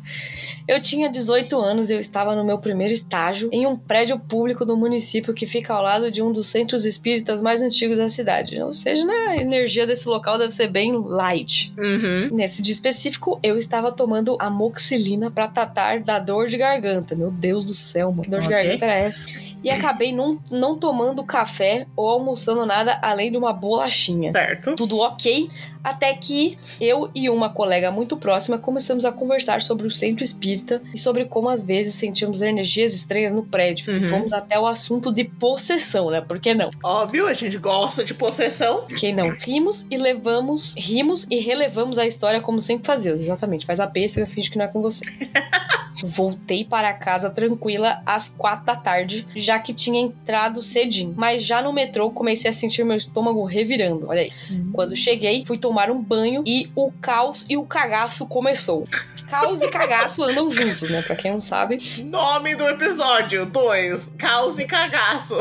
Eu 0.67 0.81
tinha 0.81 1.09
18 1.09 1.57
anos 1.61 1.89
e 1.89 1.93
eu 1.93 1.99
estava 2.01 2.35
no 2.35 2.43
meu 2.43 2.57
primeiro 2.57 2.93
estágio 2.93 3.47
em 3.53 3.65
um 3.65 3.77
prédio 3.77 4.19
público 4.19 4.65
do 4.65 4.75
município 4.75 5.33
que 5.33 5.45
fica 5.47 5.73
ao 5.73 5.81
lado 5.81 6.11
de 6.11 6.21
um 6.21 6.29
dos 6.29 6.47
centros 6.47 6.83
espíritas 6.85 7.41
mais 7.41 7.61
antigos 7.61 7.97
da 7.97 8.09
cidade. 8.09 8.61
Ou 8.61 8.73
seja, 8.73 9.05
né, 9.05 9.13
a 9.29 9.37
energia 9.37 9.87
desse 9.87 10.09
local 10.09 10.37
deve 10.37 10.51
ser 10.51 10.67
bem 10.67 10.91
light. 10.97 11.73
Uhum. 11.77 12.35
Nesse 12.35 12.61
dia 12.61 12.73
específico, 12.73 13.39
eu 13.41 13.57
estava 13.57 13.93
tomando 13.93 14.35
amoxilina 14.41 15.31
para 15.31 15.47
tratar 15.47 16.01
da 16.01 16.19
dor 16.19 16.47
de 16.49 16.57
garganta. 16.57 17.15
Meu 17.15 17.31
Deus 17.31 17.63
do 17.63 17.73
céu, 17.73 18.11
mano. 18.11 18.23
Que 18.23 18.29
dor 18.29 18.41
de 18.41 18.47
Ok. 18.47 18.57
garganta 18.57 18.85
era 18.85 18.93
essa? 18.95 19.29
E 19.63 19.69
acabei 19.69 20.11
não, 20.13 20.37
não 20.51 20.77
tomando 20.77 21.23
café 21.23 21.87
ou 21.95 22.09
almoçando 22.09 22.65
nada 22.65 22.99
além 23.01 23.31
de 23.31 23.37
uma 23.37 23.51
bolachinha 23.53 24.31
Certo. 24.33 24.75
tudo 24.75 24.99
ok, 24.99 25.49
até 25.89 26.13
que 26.13 26.57
eu 26.79 27.09
e 27.15 27.29
uma 27.29 27.49
colega 27.49 27.89
muito 27.91 28.17
próxima 28.17 28.57
começamos 28.57 29.05
a 29.05 29.11
conversar 29.11 29.61
sobre 29.61 29.87
o 29.87 29.91
centro 29.91 30.23
espírita 30.23 30.81
e 30.93 30.99
sobre 30.99 31.25
como 31.25 31.49
às 31.49 31.63
vezes 31.63 31.95
sentíamos 31.95 32.41
energias 32.41 32.93
estranhas 32.93 33.33
no 33.33 33.43
prédio. 33.43 33.89
E 33.91 33.97
Uhum. 33.97 34.09
fomos 34.09 34.33
até 34.33 34.59
o 34.59 34.65
assunto 34.67 35.13
de 35.13 35.23
possessão, 35.23 36.09
né? 36.11 36.21
Por 36.21 36.39
que 36.39 36.53
não? 36.53 36.69
Óbvio, 36.83 37.27
a 37.27 37.33
gente 37.33 37.57
gosta 37.57 38.03
de 38.03 38.13
possessão. 38.13 38.85
Quem 38.87 39.13
não? 39.15 39.29
Rimos 39.29 39.85
e 39.89 39.97
levamos, 39.97 40.75
rimos 40.77 41.25
e 41.29 41.39
relevamos 41.39 41.97
a 41.97 42.05
história 42.05 42.41
como 42.41 42.59
sempre 42.61 42.85
fazíamos, 42.85 43.21
exatamente. 43.21 43.65
Faz 43.65 43.79
a 43.79 43.87
pêssega, 43.87 44.25
finge 44.27 44.49
que 44.51 44.57
não 44.57 44.65
é 44.65 44.67
com 44.67 44.81
você. 44.81 45.05
Voltei 46.03 46.63
para 46.63 46.93
casa 46.93 47.27
tranquila 47.29 48.01
às 48.05 48.29
quatro 48.29 48.65
da 48.65 48.75
tarde, 48.75 49.27
já 49.35 49.57
que 49.57 49.73
tinha 49.73 49.99
entrado 49.99 50.61
cedinho. 50.61 51.13
Mas 51.17 51.43
já 51.43 51.59
no 51.61 51.73
metrô 51.73 52.11
comecei 52.11 52.49
a 52.49 52.53
sentir 52.53 52.83
meu 52.85 52.95
estômago 52.95 53.43
revirando. 53.45 54.05
Olha 54.07 54.21
aí. 54.21 54.31
Quando 54.73 54.95
cheguei, 54.95 55.43
fui 55.43 55.57
tomar 55.57 55.76
um 55.91 56.01
banho 56.01 56.43
e 56.45 56.71
o 56.75 56.91
caos 57.01 57.45
e 57.47 57.55
o 57.55 57.65
cagaço 57.65 58.27
começou. 58.27 58.87
Caos 59.29 59.61
e 59.61 59.67
cagaço 59.67 60.23
andam 60.23 60.49
juntos, 60.49 60.89
né? 60.89 61.01
Pra 61.01 61.15
quem 61.15 61.31
não 61.31 61.39
sabe, 61.41 61.77
Nome 62.05 62.55
do 62.55 62.67
episódio 62.67 63.45
2. 63.45 64.13
Caos 64.17 64.57
e 64.57 64.65
cagaço. 64.65 65.37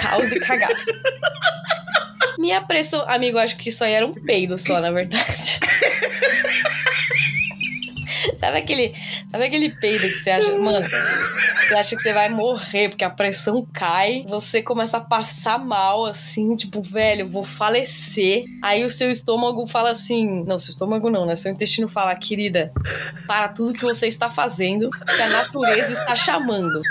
caos 0.00 0.30
e 0.32 0.38
cagaço. 0.38 0.92
Minha 2.38 2.62
pressão. 2.62 3.04
Amigo, 3.08 3.38
acho 3.38 3.56
que 3.56 3.68
isso 3.68 3.82
aí 3.82 3.92
era 3.92 4.06
um 4.06 4.12
peido 4.12 4.56
só, 4.56 4.80
na 4.80 4.90
verdade. 4.90 5.60
Sabe 8.38 8.58
aquele, 8.58 8.94
sabe 9.30 9.44
aquele 9.44 9.70
peido 9.70 10.08
que 10.08 10.18
você 10.18 10.30
acha, 10.30 10.58
mano? 10.58 10.86
Você 10.88 11.74
acha 11.74 11.96
que 11.96 12.02
você 12.02 12.12
vai 12.12 12.28
morrer 12.28 12.88
porque 12.88 13.04
a 13.04 13.10
pressão 13.10 13.66
cai, 13.72 14.24
você 14.28 14.62
começa 14.62 14.98
a 14.98 15.00
passar 15.00 15.58
mal, 15.58 16.06
assim, 16.06 16.54
tipo, 16.54 16.82
velho, 16.82 17.28
vou 17.28 17.44
falecer. 17.44 18.44
Aí 18.62 18.84
o 18.84 18.90
seu 18.90 19.10
estômago 19.10 19.66
fala 19.66 19.90
assim: 19.90 20.44
não, 20.44 20.58
seu 20.58 20.70
estômago 20.70 21.10
não, 21.10 21.26
né? 21.26 21.36
Seu 21.36 21.52
intestino 21.52 21.88
fala, 21.88 22.14
querida, 22.14 22.72
para 23.26 23.48
tudo 23.48 23.72
que 23.72 23.82
você 23.82 24.06
está 24.06 24.30
fazendo, 24.30 24.90
que 24.90 25.22
a 25.22 25.28
natureza 25.28 25.92
está 25.92 26.14
chamando. 26.14 26.82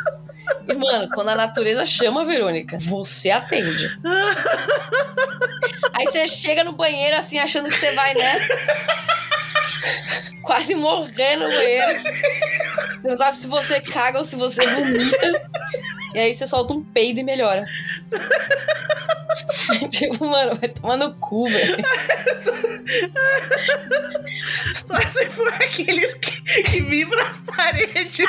E, 0.68 0.74
mano, 0.74 1.10
quando 1.14 1.30
a 1.30 1.36
natureza 1.36 1.86
chama, 1.86 2.26
Verônica, 2.26 2.78
você 2.80 3.32
atende. 3.32 3.98
Aí 5.94 6.06
você 6.06 6.28
chega 6.28 6.64
no 6.64 6.74
banheiro, 6.74 7.18
assim, 7.18 7.40
achando 7.40 7.70
que 7.70 7.76
você 7.76 7.92
vai, 7.94 8.14
né? 8.14 8.48
Quase 10.44 10.76
morrer 10.76 11.38
no 11.38 11.48
banheiro. 11.48 12.00
Você 13.02 13.08
não 13.08 13.18
sabe 13.18 13.38
se 13.38 13.48
você 13.48 13.82
caga 13.82 14.20
ou 14.20 14.26
se 14.26 14.36
você 14.36 14.66
vomita. 14.66 15.32
E 16.14 16.20
aí 16.20 16.34
você 16.34 16.48
solta 16.48 16.74
um 16.74 16.84
peido 16.84 17.20
e 17.20 17.24
melhora. 17.24 17.66
tipo, 19.92 20.26
mano, 20.26 20.56
vai 20.56 20.70
tomar 20.70 20.98
no 20.98 21.14
cu, 21.16 21.48
velho. 21.50 21.78
Mas 24.88 25.14
se 25.14 25.30
for 25.32 25.54
aqueles 25.54 26.14
que, 26.16 26.42
que 26.64 26.82
vibram 26.82 27.22
as 27.26 27.38
paredes. 27.40 28.26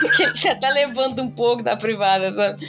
Porque 0.00 0.30
você 0.30 0.54
tá 0.54 0.68
levando 0.68 1.22
um 1.22 1.30
pouco 1.30 1.62
da 1.62 1.76
privada, 1.76 2.30
sabe? 2.32 2.68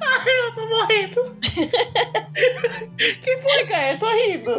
Ai, 0.00 0.40
eu 0.40 0.54
tô 0.54 0.66
morrendo. 0.68 1.36
que 2.96 3.38
foi, 3.38 3.64
Gaia? 3.64 3.98
Tô 3.98 4.06
rindo. 4.06 4.58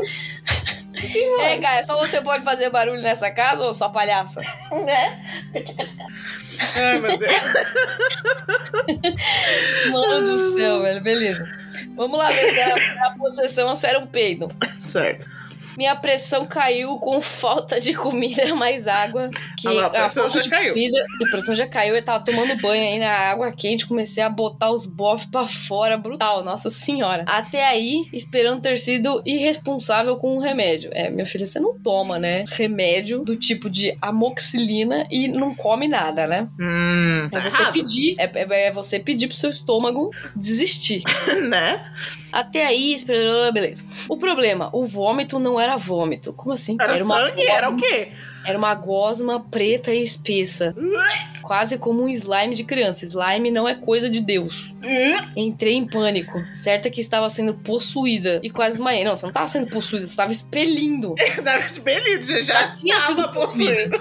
Que 0.93 1.36
foi? 1.36 1.43
É, 1.43 1.57
Gaia, 1.57 1.84
só 1.84 1.97
você 1.97 2.22
pode 2.22 2.43
fazer 2.43 2.70
barulho 2.70 3.01
nessa 3.01 3.32
casa 3.32 3.63
ou 3.63 3.74
só 3.74 3.89
palhaça? 3.89 4.41
Né? 4.86 5.24
Ai, 6.76 6.99
meu 6.99 7.17
Deus. 7.17 7.32
Mano 9.91 10.32
do 10.32 10.38
céu, 10.57 10.82
velho. 10.82 11.01
Beleza. 11.01 11.45
Vamos 11.95 12.17
lá 12.17 12.30
ver 12.30 12.53
se 12.53 12.59
era 12.59 13.07
a 13.07 13.11
possessão 13.11 13.70
ou 13.70 13.76
se 13.76 13.88
era 13.88 13.99
um 13.99 14.07
peido. 14.07 14.47
Certo. 14.78 15.30
Minha 15.80 15.96
pressão 15.96 16.46
caiu 16.46 16.98
com 17.00 17.22
falta 17.22 17.80
de 17.80 17.94
comida 17.94 18.46
mais 18.54 18.86
água. 18.86 19.30
Que 19.58 19.66
Ah 19.66 19.72
lá, 19.72 19.86
a 19.86 19.90
pressão 19.92 20.24
falta 20.24 20.42
já 20.42 20.50
caiu. 20.50 20.74
Comida, 20.74 21.06
a 21.26 21.30
pressão 21.32 21.56
já 21.56 21.66
caiu. 21.66 21.96
Eu 21.96 22.04
tava 22.04 22.22
tomando 22.22 22.62
banho 22.62 22.84
aí 22.84 23.00
na 23.00 23.10
água 23.10 23.50
quente, 23.54 23.88
comecei 23.88 24.22
a 24.22 24.28
botar 24.28 24.72
os 24.72 24.86
bofs 24.86 25.26
pra 25.28 25.48
fora, 25.48 25.96
brutal, 25.98 26.44
nossa 26.44 26.70
senhora. 26.70 27.24
Até 27.26 27.66
aí, 27.66 28.02
esperando 28.12 28.60
ter 28.62 28.78
sido 28.78 29.22
irresponsável 29.26 30.18
com 30.18 30.36
o 30.36 30.42
remédio. 30.42 30.92
É, 30.94 31.10
minha 31.10 31.26
filha, 31.26 31.46
você 31.46 31.62
não 31.62 31.80
toma, 31.80 32.20
né? 32.20 32.44
Remédio 32.50 33.24
do 33.24 33.38
tipo 33.38 33.70
de 33.70 33.98
amoxilina 34.02 35.08
e 35.10 35.30
não 35.30 35.56
come 35.56 35.88
nada, 35.88 36.28
né? 36.28 36.50
Hum, 36.60 37.30
tá 37.32 37.40
É 37.40 37.50
você 37.50 37.62
errado, 37.62 37.72
pedir, 37.74 38.16
é, 38.20 38.26
é- 38.26 38.68
é 38.68 38.72
você 38.74 39.00
pedir 39.00 39.30
pro 39.30 39.38
seu 39.38 39.50
estômago 39.50 40.10
desistir. 40.36 41.04
né? 41.48 41.90
Até 42.32 42.64
aí, 42.66 42.94
esperando, 42.94 43.52
beleza. 43.52 43.84
O 44.08 44.16
problema, 44.16 44.70
o 44.72 44.86
vômito 44.86 45.40
não 45.40 45.60
era 45.60 45.68
vômito. 45.78 46.34
Como 46.34 46.53
assim? 46.53 46.78
Era, 46.80 47.03
uma 47.03 47.17
sangue? 47.20 47.45
Era 47.47 47.67
o 47.70 47.72
gosma- 47.74 47.88
quê? 47.88 48.11
Era 48.45 48.57
uma 48.57 48.74
gosma 48.74 49.39
preta 49.41 49.93
e 49.93 50.01
espessa. 50.01 50.74
Quase 51.41 51.78
como 51.78 52.03
um 52.03 52.09
slime 52.09 52.55
de 52.55 52.63
criança. 52.63 53.05
Slime 53.05 53.51
não 53.51 53.67
é 53.67 53.76
coisa 53.76 54.09
de 54.09 54.22
Deus. 54.22 54.74
Entrei 55.36 55.74
em 55.76 55.86
pânico, 55.86 56.39
certa 56.53 56.89
que 56.89 57.01
estava 57.01 57.30
sendo 57.30 57.53
possuída. 57.55 58.39
E 58.43 58.49
quase 58.49 58.78
desmaiei. 58.78 59.03
Não, 59.03 59.15
você 59.15 59.24
não 59.24 59.30
estava 59.32 59.47
sendo 59.47 59.67
possuída, 59.70 60.05
você 60.05 60.11
estava 60.13 60.32
expelindo. 60.32 61.15
Tava 61.43 61.65
expelido, 61.65 62.24
você 62.26 62.43
já, 62.43 62.53
Já 62.53 62.67
tinha 62.74 62.99
sido 62.99 63.22
tava 63.24 63.34
possuído. 63.34 63.97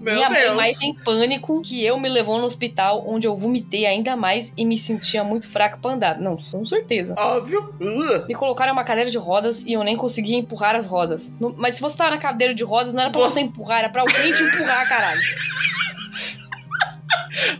Meu 0.00 0.14
Minha 0.14 0.30
mãe, 0.30 0.40
Deus. 0.40 0.56
mais 0.56 0.80
em 0.80 0.94
pânico, 0.94 1.60
que 1.60 1.84
eu 1.84 2.00
me 2.00 2.08
levou 2.08 2.38
no 2.38 2.46
hospital, 2.46 3.04
onde 3.06 3.26
eu 3.28 3.36
vomitei 3.36 3.84
ainda 3.84 4.16
mais 4.16 4.50
e 4.56 4.64
me 4.64 4.78
sentia 4.78 5.22
muito 5.22 5.46
fraca 5.46 5.76
pra 5.76 5.90
andar. 5.92 6.18
Não, 6.18 6.36
com 6.38 6.64
certeza. 6.64 7.14
Óbvio. 7.18 7.74
Uh, 7.78 8.26
Me 8.26 8.34
colocaram 8.34 8.70
em 8.70 8.72
uma 8.72 8.82
cadeira 8.84 9.10
de 9.10 9.18
rodas 9.18 9.62
e 9.66 9.74
eu 9.74 9.84
nem 9.84 9.96
conseguia 9.96 10.38
empurrar 10.38 10.74
as 10.74 10.86
rodas. 10.86 11.30
No- 11.38 11.54
Mas 11.58 11.74
se 11.74 11.82
você 11.82 11.94
tava 11.96 12.12
na 12.12 12.18
cadeira 12.18 12.54
de 12.54 12.64
rodas, 12.64 12.94
não 12.94 13.02
era 13.02 13.10
pra 13.10 13.20
Você- 13.20 13.34
você 13.34 13.40
empurrar, 13.40 13.80
era 13.80 13.88
pra 13.90 14.00
alguém 14.00 14.32
te 14.32 14.42
empurrar, 14.42 14.88
caralho. 14.88 15.20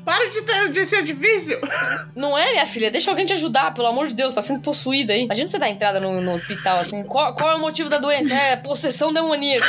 para 0.05 0.29
de, 0.31 0.43
ter, 0.43 0.71
de 0.73 0.85
ser 0.87 1.03
difícil. 1.03 1.59
Não 2.17 2.37
é, 2.37 2.53
minha 2.53 2.67
filha? 2.67 2.91
Deixa 2.91 3.11
alguém 3.11 3.27
te 3.27 3.33
ajudar, 3.35 3.73
pelo 3.75 3.87
amor 3.89 4.07
de 4.09 4.15
Deus, 4.15 4.33
tá 4.35 4.43
sendo 4.43 4.61
possuída 4.61 5.13
aí. 5.13 5.25
Imagina 5.25 5.47
você 5.49 5.59
dar 5.59 5.69
entrada 5.69 6.01
no, 6.01 6.21
no 6.21 6.35
hospital 6.35 6.79
assim. 6.79 7.03
Qual, 7.05 7.35
qual 7.35 7.51
é 7.53 7.55
o 7.55 7.61
motivo 7.61 7.89
da 7.91 7.99
doença? 7.99 8.33
É 8.35 8.57
possessão 8.57 9.13
demoníaca. 9.13 9.67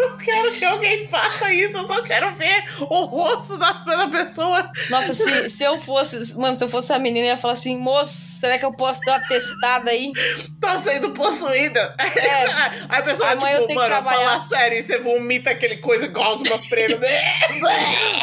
Eu 0.00 0.16
quero 0.18 0.52
que 0.52 0.64
alguém 0.64 1.08
faça 1.08 1.52
isso. 1.52 1.76
Eu 1.76 1.86
só 1.86 2.02
quero 2.02 2.34
ver 2.36 2.64
o 2.80 3.04
rosto 3.04 3.56
da, 3.58 3.72
da 3.72 4.08
pessoa. 4.08 4.70
Nossa, 4.88 5.12
se, 5.12 5.48
se 5.48 5.64
eu 5.64 5.78
fosse. 5.80 6.36
Mano, 6.36 6.56
se 6.58 6.64
eu 6.64 6.68
fosse 6.68 6.92
a 6.92 6.98
menina, 6.98 7.26
eu 7.26 7.30
ia 7.30 7.36
falar 7.36 7.54
assim: 7.54 7.76
moço, 7.78 8.12
será 8.12 8.58
que 8.58 8.64
eu 8.64 8.72
posso 8.72 9.00
dar 9.02 9.18
uma 9.18 9.28
testada 9.28 9.90
aí? 9.90 10.12
Tá 10.60 10.78
sendo 10.80 11.10
possuída. 11.10 11.94
É. 11.98 12.44
Aí 12.88 13.00
a 13.00 13.02
pessoa, 13.02 13.30
Amanhã 13.32 13.56
eu 13.56 13.66
tipo, 13.66 13.68
tenho 13.68 13.80
que 13.80 13.88
mano, 13.88 14.02
trabalhar. 14.02 14.30
fala 14.30 14.42
sério, 14.42 14.78
e 14.78 14.82
você 14.82 14.98
vomita 14.98 15.50
aquele 15.50 15.76
coisa 15.78 16.06
gosma 16.06 16.58
preta. 16.68 17.00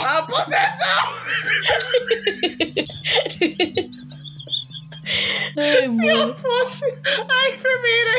a 0.04 0.22
possessão! 0.24 1.12
Ai, 5.58 5.88
mano. 5.88 6.36
fosse 6.38 6.86
a 6.86 7.50
enfermeira, 7.50 8.12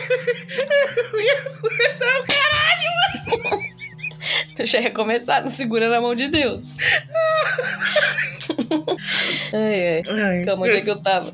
eu 0.96 1.20
ia 1.20 1.48
surtar 1.48 2.20
o 2.20 2.24
caralho. 2.26 3.72
Eu 4.58 4.66
já 4.66 4.80
ia 4.80 4.90
começar, 4.90 5.40
não 5.42 5.48
segurando 5.50 5.94
a 5.94 6.00
mão 6.00 6.14
de 6.14 6.28
Deus. 6.28 6.76
ai, 9.52 10.02
ai. 10.08 10.44
Calma, 10.44 10.66
onde 10.66 10.76
é 10.76 10.80
que 10.80 10.90
eu 10.90 11.00
tava? 11.00 11.32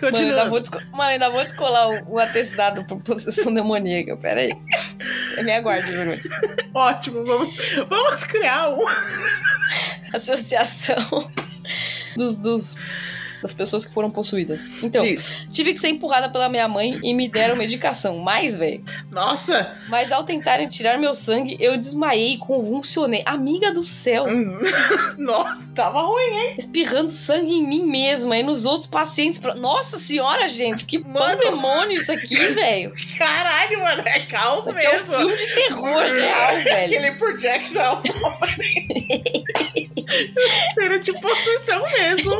Mano, 0.00 0.16
ainda 0.16 0.44
vou, 0.48 0.60
desco... 0.60 0.80
Mano, 0.92 1.02
ainda 1.10 1.28
vou 1.30 1.42
descolar 1.44 1.88
o, 1.90 2.14
o 2.14 2.18
atestado 2.20 2.84
por 2.86 3.00
possessão 3.02 3.52
demoníaca. 3.52 4.16
Pera 4.16 4.42
aí. 4.42 4.50
Me 5.42 5.52
aguarde, 5.52 5.90
Bruno. 5.90 6.16
Ótimo, 6.72 7.24
vamos, 7.24 7.54
vamos 7.88 8.24
criar 8.24 8.68
um. 8.70 8.84
Associação 10.14 10.96
dos, 12.16 12.36
dos- 12.36 12.76
das 13.42 13.54
pessoas 13.54 13.84
que 13.86 13.92
foram 13.94 14.10
possuídas. 14.10 14.82
Então, 14.82 15.04
Isso. 15.04 15.28
tive 15.50 15.72
que 15.72 15.78
ser 15.80 15.88
empurrada 15.88 16.28
pela 16.28 16.48
minha 16.48 16.66
mãe 16.68 16.98
e 17.02 17.14
me 17.14 17.28
deram 17.28 17.56
medicação. 17.56 18.18
Mais, 18.18 18.56
velho. 18.56 18.84
Nossa! 19.10 19.76
Mas 19.88 20.10
ao 20.12 20.24
tentarem 20.24 20.68
tirar 20.68 20.98
meu 20.98 21.14
sangue, 21.14 21.56
eu 21.60 21.76
desmaiei 21.76 22.34
e 22.34 22.38
convulsionei. 22.38 23.22
Amiga 23.26 23.72
do 23.72 23.84
céu. 23.84 24.26
Hum. 24.26 24.58
Nossa, 25.18 25.68
tava 25.74 26.00
ruim, 26.02 26.22
hein? 26.22 26.54
espirrando 26.58 27.10
sangue 27.10 27.52
em 27.54 27.66
mim 27.66 27.84
mesma 27.84 28.36
e 28.36 28.42
nos 28.42 28.64
outros 28.64 28.86
pacientes. 28.86 29.38
pro- 29.38 29.54
Nossa 29.54 29.98
senhora, 29.98 30.46
gente, 30.48 30.84
que 30.86 30.98
Mano. 30.98 31.14
pandemônio 31.14 31.92
isso 31.98 32.12
aqui, 32.12 32.34
velho. 32.54 32.92
Caralho, 33.16 33.80
mano, 33.80 34.02
é 34.06 34.20
caos 34.26 34.60
Isso 34.60 34.70
aqui 34.70 34.84
é 34.86 34.88
um 34.90 34.92
mesmo. 34.92 35.14
filme 35.14 35.36
de 35.36 35.54
terror 35.54 35.98
real, 36.02 36.54
velho. 36.64 36.96
Aquele 36.98 37.12
projectile. 37.12 37.78
Cena 40.74 40.98
de 40.98 41.12
possessão 41.12 41.82
mesmo. 41.92 42.32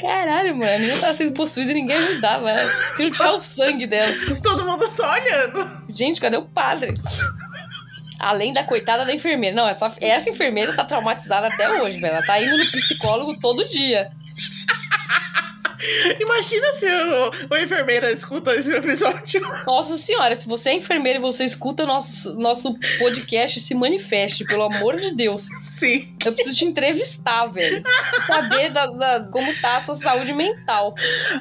Caralho, 0.00 0.41
mano, 0.50 0.72
a 0.72 0.78
menina 0.78 0.98
tava 0.98 1.14
sendo 1.14 1.32
possuída 1.32 1.70
e 1.70 1.74
ninguém 1.74 1.96
ajudava. 1.98 2.50
Ela 2.50 2.94
queria 2.94 3.12
tirar 3.12 3.34
o 3.34 3.40
sangue 3.40 3.86
dela. 3.86 4.12
Todo 4.42 4.64
mundo 4.64 4.90
só 4.90 5.12
olhando. 5.12 5.70
Gente, 5.88 6.20
cadê 6.20 6.36
o 6.36 6.42
padre? 6.42 6.94
Além 8.18 8.52
da 8.52 8.64
coitada 8.64 9.04
da 9.04 9.12
enfermeira. 9.14 9.54
Não, 9.54 9.68
essa, 9.68 9.92
essa 10.00 10.30
enfermeira 10.30 10.72
tá 10.72 10.84
traumatizada 10.84 11.48
até 11.48 11.82
hoje, 11.82 12.00
velho. 12.00 12.14
Ela 12.14 12.24
tá 12.24 12.40
indo 12.40 12.56
no 12.56 12.70
psicólogo 12.70 13.38
todo 13.38 13.68
dia. 13.68 14.08
Imagina 16.20 16.72
se 16.74 16.86
o, 16.86 17.30
o 17.50 17.56
enfermeira 17.56 18.12
escuta 18.12 18.54
esse 18.54 18.72
episódio. 18.72 19.40
Nossa 19.66 19.96
senhora, 19.96 20.32
se 20.36 20.46
você 20.46 20.70
é 20.70 20.74
enfermeira 20.74 21.18
e 21.18 21.22
você 21.22 21.44
escuta 21.44 21.84
nosso, 21.84 22.34
nosso 22.34 22.78
podcast, 23.00 23.58
se 23.58 23.74
manifeste, 23.74 24.44
pelo 24.44 24.62
amor 24.62 24.96
de 24.96 25.12
Deus. 25.12 25.48
Sim. 25.78 26.14
Eu 26.24 26.32
preciso 26.32 26.56
te 26.56 26.64
entrevistar, 26.64 27.46
velho. 27.46 27.82
Saber 28.28 28.70
da, 28.70 28.86
da- 28.86 29.28
como 29.32 29.52
tá 29.60 29.78
a 29.78 29.80
sua 29.80 29.96
saúde 29.96 30.32
mental. 30.32 30.94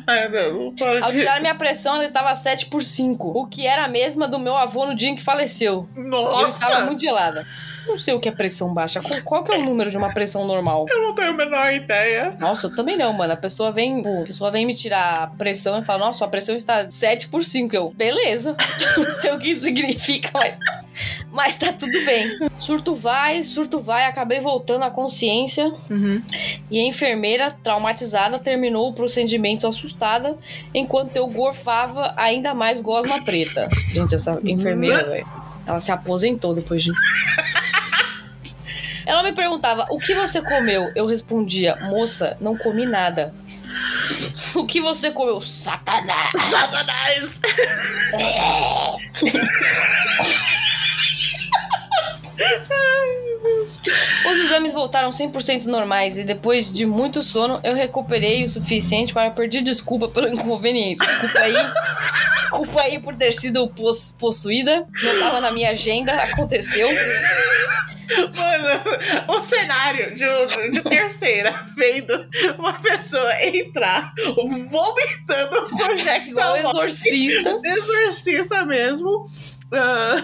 Ai, 0.07 0.27
meu, 0.27 0.53
não 0.59 0.75
para 0.75 1.05
Ao 1.05 1.11
tirar 1.11 1.39
minha 1.39 1.53
pressão, 1.53 1.95
ela 1.95 2.05
estava 2.05 2.35
7 2.35 2.65
por 2.65 2.81
5. 2.83 3.27
O 3.37 3.45
que 3.45 3.67
era 3.67 3.85
a 3.85 3.87
mesma 3.87 4.27
do 4.27 4.39
meu 4.39 4.57
avô 4.57 4.87
no 4.87 4.95
dia 4.95 5.09
em 5.09 5.15
que 5.15 5.23
faleceu. 5.23 5.87
Eu 5.95 6.47
estava 6.47 6.73
Nossa! 6.73 6.85
muito 6.85 7.01
gelada. 7.01 7.45
Não 7.87 7.97
sei 7.97 8.13
o 8.13 8.19
que 8.19 8.29
é 8.29 8.31
pressão 8.31 8.73
baixa. 8.73 9.01
Qual, 9.23 9.43
que 9.43 9.53
é 9.53 9.57
o 9.57 9.63
número 9.63 9.89
de 9.89 9.97
uma 9.97 10.13
pressão 10.13 10.45
normal? 10.45 10.85
Eu 10.89 11.01
não 11.01 11.15
tenho 11.15 11.31
a 11.31 11.33
menor 11.33 11.73
ideia. 11.73 12.35
Nossa, 12.39 12.67
eu 12.67 12.75
também 12.75 12.97
não, 12.97 13.11
mano. 13.13 13.33
A 13.33 13.37
pessoa 13.37 13.71
vem, 13.71 14.03
a 14.21 14.25
pessoa 14.25 14.51
vem 14.51 14.65
me 14.65 14.75
tirar 14.75 15.23
a 15.23 15.27
pressão 15.27 15.79
e 15.79 15.85
fala: 15.85 16.05
Nossa, 16.05 16.19
sua 16.19 16.27
pressão 16.27 16.55
está 16.55 16.89
7 16.89 17.29
por 17.29 17.43
5. 17.43 17.75
Eu, 17.75 17.89
beleza. 17.91 18.55
não 18.97 19.09
sei 19.09 19.31
o 19.31 19.39
que 19.39 19.51
isso 19.51 19.65
significa, 19.65 20.29
mas, 20.33 20.57
mas 21.31 21.55
tá 21.55 21.73
tudo 21.73 22.05
bem. 22.05 22.29
Surto 22.57 22.95
vai, 22.95 23.43
surto 23.43 23.79
vai. 23.79 24.05
Acabei 24.05 24.39
voltando 24.39 24.83
à 24.83 24.91
consciência. 24.91 25.73
Uhum. 25.89 26.21
E 26.69 26.79
a 26.79 26.83
enfermeira, 26.83 27.49
traumatizada, 27.51 28.37
terminou 28.39 28.89
o 28.89 28.93
procedimento 28.93 29.65
assustada, 29.67 30.37
enquanto 30.73 31.15
eu 31.15 31.27
gorfava 31.27 32.13
ainda 32.15 32.53
mais 32.53 32.81
gosma 32.81 33.23
preta. 33.23 33.67
Gente, 33.91 34.15
essa 34.15 34.39
enfermeira, 34.43 35.03
velho, 35.05 35.40
ela 35.65 35.79
se 35.79 35.91
aposentou 35.91 36.53
depois 36.53 36.83
disso. 36.83 36.99
Ela 39.05 39.23
me 39.23 39.33
perguntava, 39.33 39.85
o 39.89 39.97
que 39.97 40.13
você 40.13 40.41
comeu? 40.41 40.91
Eu 40.95 41.05
respondia, 41.05 41.75
moça, 41.81 42.37
não 42.39 42.57
comi 42.57 42.85
nada. 42.85 43.33
O 44.53 44.65
que 44.65 44.79
você 44.79 45.11
comeu? 45.11 45.41
Satanás! 45.41 46.31
Satanás! 46.49 47.39
Os 53.43 54.37
exames 54.45 54.71
voltaram 54.73 55.09
100% 55.09 55.65
normais 55.65 56.17
e 56.17 56.23
depois 56.23 56.71
de 56.71 56.85
muito 56.85 57.23
sono 57.23 57.59
eu 57.63 57.73
recuperei 57.73 58.43
o 58.45 58.49
suficiente 58.49 59.13
para 59.13 59.31
pedir 59.31 59.61
desculpa 59.61 60.07
pelo 60.07 60.27
inconveniente. 60.27 61.05
Desculpa 61.05 61.39
aí. 61.39 61.55
Desculpa 62.41 62.81
aí 62.81 62.99
por 62.99 63.15
ter 63.15 63.31
sido 63.31 63.67
pos- 63.69 64.15
possuída. 64.19 64.85
Não 65.03 65.11
estava 65.11 65.39
na 65.39 65.51
minha 65.51 65.71
agenda, 65.71 66.13
aconteceu. 66.13 66.87
Mano, 68.35 69.39
o 69.39 69.41
cenário 69.43 70.13
de, 70.13 70.25
de 70.71 70.81
terceira 70.81 71.65
vendo 71.77 72.13
uma 72.59 72.73
pessoa 72.73 73.33
entrar 73.41 74.13
vomitando 74.35 75.65
um 75.71 75.77
projectile 75.77 76.31
Igual 76.31 76.57
exorcista. 76.57 77.59
exorcista 77.63 78.65
mesmo. 78.65 79.25
Ah, 79.71 80.15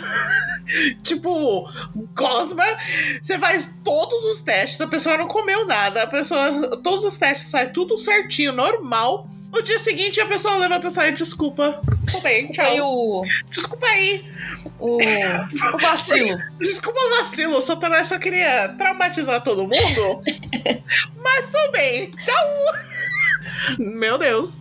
tipo, 1.03 1.70
gosma, 2.13 2.63
você 3.22 3.38
faz 3.39 3.68
todos 3.84 4.26
os 4.26 4.41
testes, 4.41 4.80
a 4.82 4.88
pessoa 4.88 5.18
não 5.18 5.28
comeu 5.28 5.65
nada, 5.65 6.03
a 6.03 6.07
pessoa, 6.07 6.82
todos 6.84 7.05
os 7.05 7.18
testes 7.18 7.47
saem 7.49 7.70
tudo 7.70 7.97
certinho, 7.97 8.51
normal. 8.51 9.30
No 9.51 9.61
dia 9.61 9.80
seguinte 9.80 10.20
a 10.20 10.26
pessoa 10.26 10.57
levanta 10.57 10.89
e 10.89 10.91
sai, 10.91 11.11
desculpa. 11.13 11.82
Tô 12.11 12.20
bem, 12.20 12.38
Desculpa 12.38 12.63
aí 12.63 12.78
tchau. 12.78 12.93
o, 12.93 13.22
Desculpa 13.49 13.86
aí. 13.88 14.26
o, 14.78 14.97
o 14.97 15.78
vacilo. 15.80 16.38
Desculpa 16.59 16.99
o 16.99 17.09
vacilo, 17.18 17.57
o 17.57 17.61
Satanás 17.61 18.07
só 18.07 18.20
queria 18.20 18.70
traumatizar 18.78 19.41
todo 19.43 19.63
mundo. 19.63 20.20
mas 21.24 21.49
tô 21.49 21.72
bem. 21.72 22.11
Tchau. 22.26 23.78
Meu 23.80 24.18
Deus. 24.18 24.59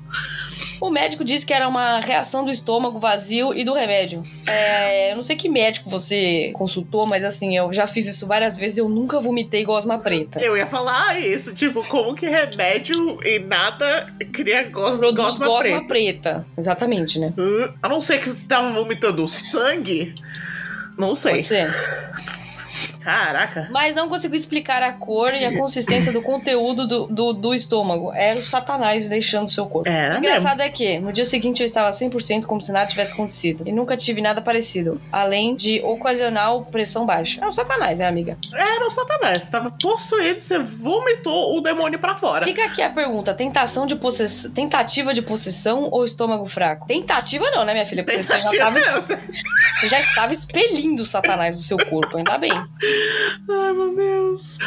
O 0.81 0.91
médico 0.91 1.25
disse 1.25 1.45
que 1.47 1.53
era 1.55 1.67
uma 1.67 2.01
reação 2.01 2.45
do 2.45 2.51
estômago 2.51 2.99
vazio 2.99 3.55
e 3.55 3.65
do 3.65 3.73
remédio. 3.73 4.23
É, 4.49 5.13
eu 5.13 5.17
não 5.17 5.23
sei 5.23 5.37
que 5.37 5.49
médico 5.49 5.89
você 5.89 6.51
consultou, 6.55 7.07
mas 7.07 7.25
assim, 7.25 7.57
eu 7.57 7.73
já 7.73 7.87
fiz 7.87 8.07
isso 8.07 8.27
várias 8.27 8.57
vezes 8.57 8.77
e 8.79 8.81
eu 8.81 8.89
nunca 8.89 9.19
vomitei 9.21 9.65
gosma 9.65 9.99
preta. 9.99 10.39
Eu 10.43 10.57
ia 10.57 10.67
falar 10.67 11.19
isso, 11.21 11.55
tipo, 11.55 11.83
como 11.89 12.15
que 12.15 12.27
remédio 12.29 13.19
e 13.25 13.39
nada 13.39 14.13
cria 14.33 14.65
gos 14.65 14.99
Produz 14.99 15.39
gosma, 15.39 15.47
gosma 15.47 15.87
preta. 15.87 15.87
preta. 15.87 16.47
Exatamente, 16.59 17.19
né? 17.19 17.33
Hum, 17.39 17.69
A 17.83 17.89
não 17.89 18.01
ser 18.01 18.19
que 18.21 18.29
você 18.31 18.45
tava 18.47 18.71
vomitando 18.73 19.27
sangue. 19.27 20.15
Não 20.99 21.15
sei. 21.15 21.33
Pode 21.37 21.47
ser. 21.47 21.75
Caraca. 23.07 23.69
Mas 23.71 23.95
não 23.95 24.09
consigo 24.09 24.35
explicar 24.35 24.83
a 24.83 24.93
cor 24.93 25.33
e 25.33 25.45
a 25.45 25.57
consistência 25.57 26.13
do 26.13 26.21
conteúdo 26.21 26.89
do, 26.89 27.07
do, 27.07 27.33
do 27.33 27.55
estômago. 27.55 28.13
Era 28.13 28.37
o 28.37 28.43
satanás 28.43 29.07
deixando 29.07 29.49
seu 29.49 29.65
corpo. 29.67 29.89
Era 29.89 30.17
o 30.17 30.19
engraçado 30.19 30.61
é 30.61 30.69
que 30.69 30.99
no 30.99 31.13
dia 31.13 31.25
seguinte 31.25 31.63
eu 31.63 31.65
estava 31.65 31.89
100% 31.89 32.47
como 32.47 32.61
se 32.61 32.73
nada 32.73 32.87
tivesse 32.87 33.13
acontecido. 33.13 33.63
E 33.65 33.71
nunca 33.71 33.97
tive 33.97 34.21
nada 34.21 34.43
parecido. 34.43 35.01
Além 35.13 35.55
de 35.55 35.81
ocasional 35.85 36.65
pressão 36.65 37.07
baixa. 37.07 37.45
É 37.45 37.47
o 37.47 37.53
satanás, 37.53 37.97
né, 37.97 38.09
amiga? 38.09 38.37
Era 38.53 38.85
o 38.85 38.91
Satanás. 38.91 39.43
Você 39.43 39.51
tava 39.53 39.71
possuído, 39.71 40.41
você 40.41 40.59
vomitou 40.59 41.57
o 41.57 41.61
demônio 41.61 42.01
pra 42.01 42.17
fora. 42.17 42.45
Fica 42.45 42.65
aqui 42.65 42.83
a 42.83 42.91
pergunta: 42.91 43.33
tentação 43.33 43.87
de 43.87 43.95
possess... 43.95 44.51
tentativa 44.53 45.15
de 45.15 45.23
possessão 45.23 45.89
ou 45.93 46.05
estômago 46.05 46.47
fraco? 46.47 46.89
Tentativa 46.89 47.49
não, 47.53 47.65
né, 47.65 47.73
minha 47.73 47.87
filha? 47.87 48.03
Porque 48.03 48.21
você 48.21 48.41
já, 48.41 48.51
tava, 48.59 48.81
você 49.79 49.89
já 49.89 50.01
estava 50.01 50.33
expelindo 50.33 51.05
o 51.05 51.07
satanás 51.07 51.57
do 51.57 51.63
seu 51.63 51.79
corpo, 51.79 52.17
ainda 52.17 52.37
bem. 52.37 52.51
Ai, 53.49 53.73
meu 53.73 53.95
Deus. 53.97 54.59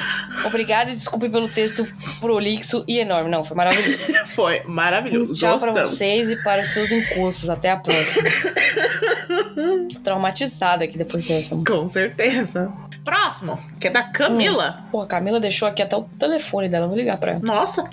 Obrigada 0.46 0.92
e 0.92 0.94
desculpe 0.96 1.30
pelo 1.30 1.50
texto 1.50 1.86
prolixo 2.20 2.84
e 2.88 3.00
enorme. 3.00 3.30
Não, 3.30 3.44
foi 3.44 3.56
maravilhoso. 3.58 3.98
Foi 4.36 4.62
maravilhoso. 4.66 5.34
Tchau 5.34 5.60
pra 5.60 5.70
Gostamos. 5.70 5.90
vocês 5.92 6.30
e 6.30 6.36
para 6.44 6.62
os 6.62 6.70
seus 6.70 6.92
encostos. 6.92 7.50
Até 7.50 7.72
a 7.72 7.78
próxima. 7.78 8.30
Tô 9.94 10.00
Traumatizada 10.02 10.86
aqui 10.86 10.98
depois 10.98 11.26
dessa. 11.26 11.56
Com 11.66 11.88
certeza. 11.90 12.72
Próximo, 13.10 13.58
que 13.80 13.88
é 13.88 13.90
da 13.90 14.04
Camila. 14.04 14.84
Pô, 14.92 15.02
a 15.02 15.08
Camila 15.08 15.40
deixou 15.40 15.68
aqui 15.68 15.82
até 15.82 15.98
o 15.98 16.04
telefone 16.04 16.70
dela. 16.70 16.88
Vou 16.88 16.96
ligar 16.96 17.18
pra 17.18 17.32
ela. 17.32 17.40
Nossa. 17.42 17.84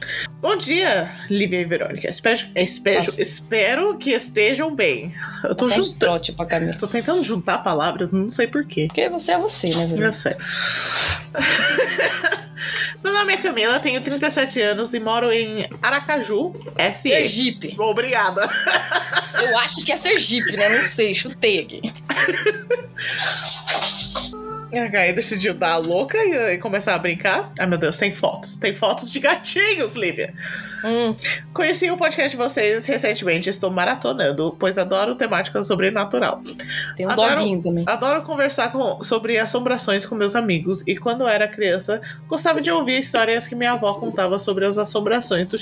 Bom 0.42 0.58
dia, 0.58 1.10
Lívia 1.30 1.62
e 1.62 1.64
Verônica. 1.64 2.06
Espero, 2.06 2.42
espero, 2.54 3.06
espero 3.18 3.96
que 3.96 4.10
estejam 4.10 4.74
bem. 4.74 5.14
Eu 5.42 5.54
tô 5.54 5.64
um 5.64 5.70
juntando. 5.70 6.20
Camila. 6.46 6.74
Tô 6.74 6.86
tentando 6.86 7.22
juntar 7.22 7.64
palavras, 7.64 8.10
não 8.10 8.30
sei 8.30 8.46
porquê. 8.46 8.88
Porque 8.88 9.08
você 9.08 9.32
é 9.32 9.38
você, 9.38 9.68
né, 9.68 9.84
Eu 9.84 9.88
Verônica? 9.88 10.12
sei. 10.12 10.36
Meu 13.02 13.14
nome 13.14 13.32
é 13.32 13.38
Camila, 13.38 13.80
tenho 13.80 14.02
37 14.02 14.60
anos 14.60 14.92
e 14.92 15.00
moro 15.00 15.32
em 15.32 15.66
Aracaju, 15.80 16.52
SE. 16.92 17.08
Sergipe. 17.08 17.74
Obrigada. 17.78 18.42
Eu 19.40 19.56
acho 19.60 19.82
que 19.82 19.92
é 19.92 19.96
Sergipe, 19.96 20.58
né? 20.58 20.68
Não 20.68 20.86
sei, 20.86 21.14
chutei 21.14 21.60
aqui. 21.60 21.80
A 24.78 24.88
Gaia 24.88 25.12
decidiu 25.12 25.54
dar 25.54 25.72
a 25.72 25.76
louca 25.76 26.18
e, 26.18 26.54
e 26.54 26.58
começar 26.58 26.94
a 26.94 26.98
brincar. 26.98 27.52
Ai 27.58 27.66
meu 27.66 27.78
Deus, 27.78 27.96
tem 27.96 28.12
fotos. 28.12 28.56
Tem 28.56 28.74
fotos 28.74 29.10
de 29.10 29.20
gatinhos, 29.20 29.94
Lívia. 29.94 30.34
Hum, 30.84 31.14
Conheci 31.52 31.90
o 31.90 31.96
podcast 31.96 32.30
de 32.30 32.36
vocês 32.36 32.84
recentemente, 32.86 33.48
estou 33.48 33.70
maratonando, 33.70 34.54
pois 34.58 34.76
adoro 34.78 35.14
temática 35.14 35.62
sobrenatural. 35.64 36.40
tem 36.96 37.06
um 37.06 37.10
Adoro- 37.10 37.36
doguinho 37.36 37.62
também. 37.62 37.84
Adoro 37.88 38.22
conversar 38.22 38.70
com- 38.70 39.02
sobre 39.02 39.38
assombrações 39.38 40.04
com 40.04 40.14
meus 40.14 40.36
amigos 40.36 40.82
e 40.86 40.96
quando 40.96 41.26
era 41.26 41.48
criança 41.48 42.00
gostava 42.28 42.60
de 42.60 42.70
ouvir 42.70 42.98
histórias 43.00 43.46
que 43.46 43.54
minha 43.54 43.72
avó 43.72 43.94
contava 43.94 44.38
sobre 44.38 44.66
as 44.66 44.76
assombrações 44.78 45.46
do, 45.46 45.56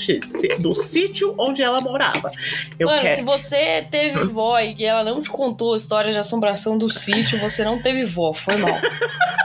do 0.59 0.75
sítio 0.75 1.35
onde 1.39 1.63
ela 1.63 1.81
morava. 1.83 2.31
Eu 2.79 2.89
Mano, 2.89 3.03
quero. 3.03 3.15
se 3.17 3.23
você 3.23 3.87
teve 3.91 4.25
vó 4.25 4.59
e 4.61 4.85
ela 4.85 5.05
não 5.05 5.21
te 5.21 5.31
contou 5.31 5.77
histórias 5.77 6.15
de 6.15 6.21
assombração 6.21 6.77
do 6.77 6.91
sítio, 6.91 7.39
você 7.39 7.65
não 7.65 7.81
teve 7.81 8.05
vó. 8.05 8.33
Foi 8.33 8.57
mal. 8.57 8.75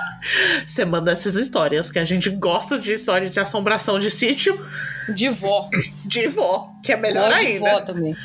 Você 0.66 0.86
manda 0.86 1.12
essas 1.12 1.36
histórias, 1.36 1.90
que 1.92 2.00
a 2.00 2.06
gente 2.06 2.30
gosta 2.30 2.78
de 2.80 2.94
histórias 2.94 3.32
de 3.32 3.40
assombração 3.40 4.00
de 4.00 4.10
sítio 4.12 4.60
De 5.08 5.30
vó. 5.30 5.70
de 6.06 6.28
vó, 6.28 6.72
que 6.84 6.92
é 6.92 6.98
melhor 6.98 7.30
Gosto 7.30 7.42
de 7.42 7.48
ainda. 7.48 7.72
vó 7.72 7.82
também. 7.82 8.16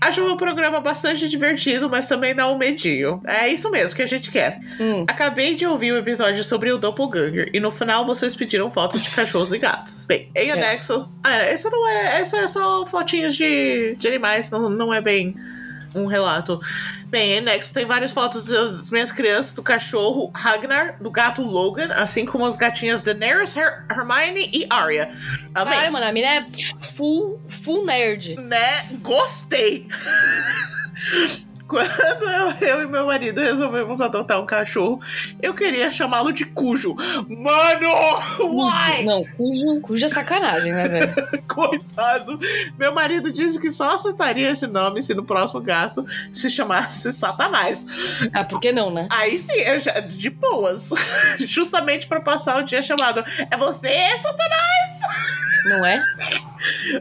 Acho 0.00 0.24
o 0.32 0.36
programa 0.36 0.78
bastante 0.80 1.28
divertido, 1.28 1.90
mas 1.90 2.06
também 2.06 2.32
dá 2.32 2.48
um 2.48 2.56
medinho. 2.56 3.20
É 3.26 3.48
isso 3.48 3.68
mesmo 3.68 3.96
que 3.96 4.02
a 4.02 4.06
gente 4.06 4.30
quer. 4.30 4.60
Hum. 4.78 5.04
Acabei 5.08 5.56
de 5.56 5.66
ouvir 5.66 5.90
o 5.90 5.96
episódio 5.98 6.44
sobre 6.44 6.70
o 6.72 6.78
Doppelganger 6.78 7.50
e 7.52 7.58
no 7.58 7.72
final 7.72 8.06
vocês 8.06 8.36
pediram 8.36 8.70
fotos 8.70 9.02
de 9.02 9.10
cachorros 9.10 9.52
e 9.52 9.58
gatos. 9.58 10.06
Bem, 10.06 10.30
em 10.36 10.46
Certo. 10.46 10.58
anexo. 10.58 11.08
Ah, 11.24 11.38
essa 11.38 11.68
não 11.68 11.88
é. 11.88 12.20
Essa 12.20 12.36
é 12.38 12.46
só 12.46 12.86
fotinhos 12.86 13.34
de, 13.36 13.96
de 13.98 14.06
animais, 14.06 14.48
não, 14.50 14.70
não 14.70 14.94
é 14.94 15.00
bem 15.00 15.34
um 15.96 16.06
relato. 16.06 16.60
Bem, 17.08 17.32
em 17.32 17.38
anexo 17.38 17.72
tem 17.72 17.86
várias 17.86 18.12
fotos 18.12 18.46
das 18.46 18.90
minhas 18.90 19.10
crianças, 19.10 19.54
do 19.54 19.62
cachorro 19.62 20.30
Ragnar, 20.34 21.02
do 21.02 21.10
gato 21.10 21.40
Logan, 21.42 21.88
assim 21.94 22.26
como 22.26 22.44
as 22.44 22.54
gatinhas 22.56 23.00
Daenerys, 23.00 23.56
Her 23.56 23.86
Hermione 23.90 24.50
e 24.52 24.66
Arya. 24.68 25.10
Amém. 25.54 25.72
Caralho, 25.74 25.92
mano, 25.92 26.06
a 26.06 26.12
mina 26.12 26.26
é 26.26 26.46
full, 26.78 27.40
full 27.48 27.86
nerd. 27.86 28.36
né? 28.38 28.86
Gostei! 29.00 29.88
Quando 31.68 32.24
eu, 32.62 32.68
eu 32.68 32.82
e 32.82 32.86
meu 32.86 33.04
marido 33.04 33.42
resolvemos 33.42 34.00
adotar 34.00 34.40
um 34.40 34.46
cachorro, 34.46 35.00
eu 35.40 35.52
queria 35.52 35.90
chamá-lo 35.90 36.32
de 36.32 36.46
Cujo. 36.46 36.96
Mano! 37.28 37.88
Uai! 38.40 39.04
Não, 39.04 39.22
cujo, 39.36 39.80
cujo 39.82 40.04
é 40.04 40.08
sacanagem, 40.08 40.72
né, 40.72 40.88
velho? 40.88 41.14
Coitado! 41.46 42.40
Meu 42.78 42.94
marido 42.94 43.30
disse 43.30 43.60
que 43.60 43.70
só 43.70 43.94
aceitaria 43.94 44.50
esse 44.50 44.66
nome 44.66 45.02
se 45.02 45.14
no 45.14 45.24
próximo 45.24 45.60
gato 45.60 46.06
se 46.32 46.48
chamasse 46.48 47.12
Satanás. 47.12 47.84
Ah, 48.32 48.44
por 48.44 48.60
que 48.60 48.72
não, 48.72 48.90
né? 48.90 49.06
Aí 49.10 49.38
sim, 49.38 49.60
eu 49.60 49.78
já, 49.78 50.00
de 50.00 50.30
boas. 50.30 50.90
Justamente 51.38 52.06
pra 52.06 52.20
passar 52.20 52.62
o 52.62 52.64
dia 52.64 52.82
chamado 52.82 53.22
É 53.50 53.56
você, 53.58 53.94
Satanás? 54.22 55.00
Não 55.66 55.84
é? 55.84 56.02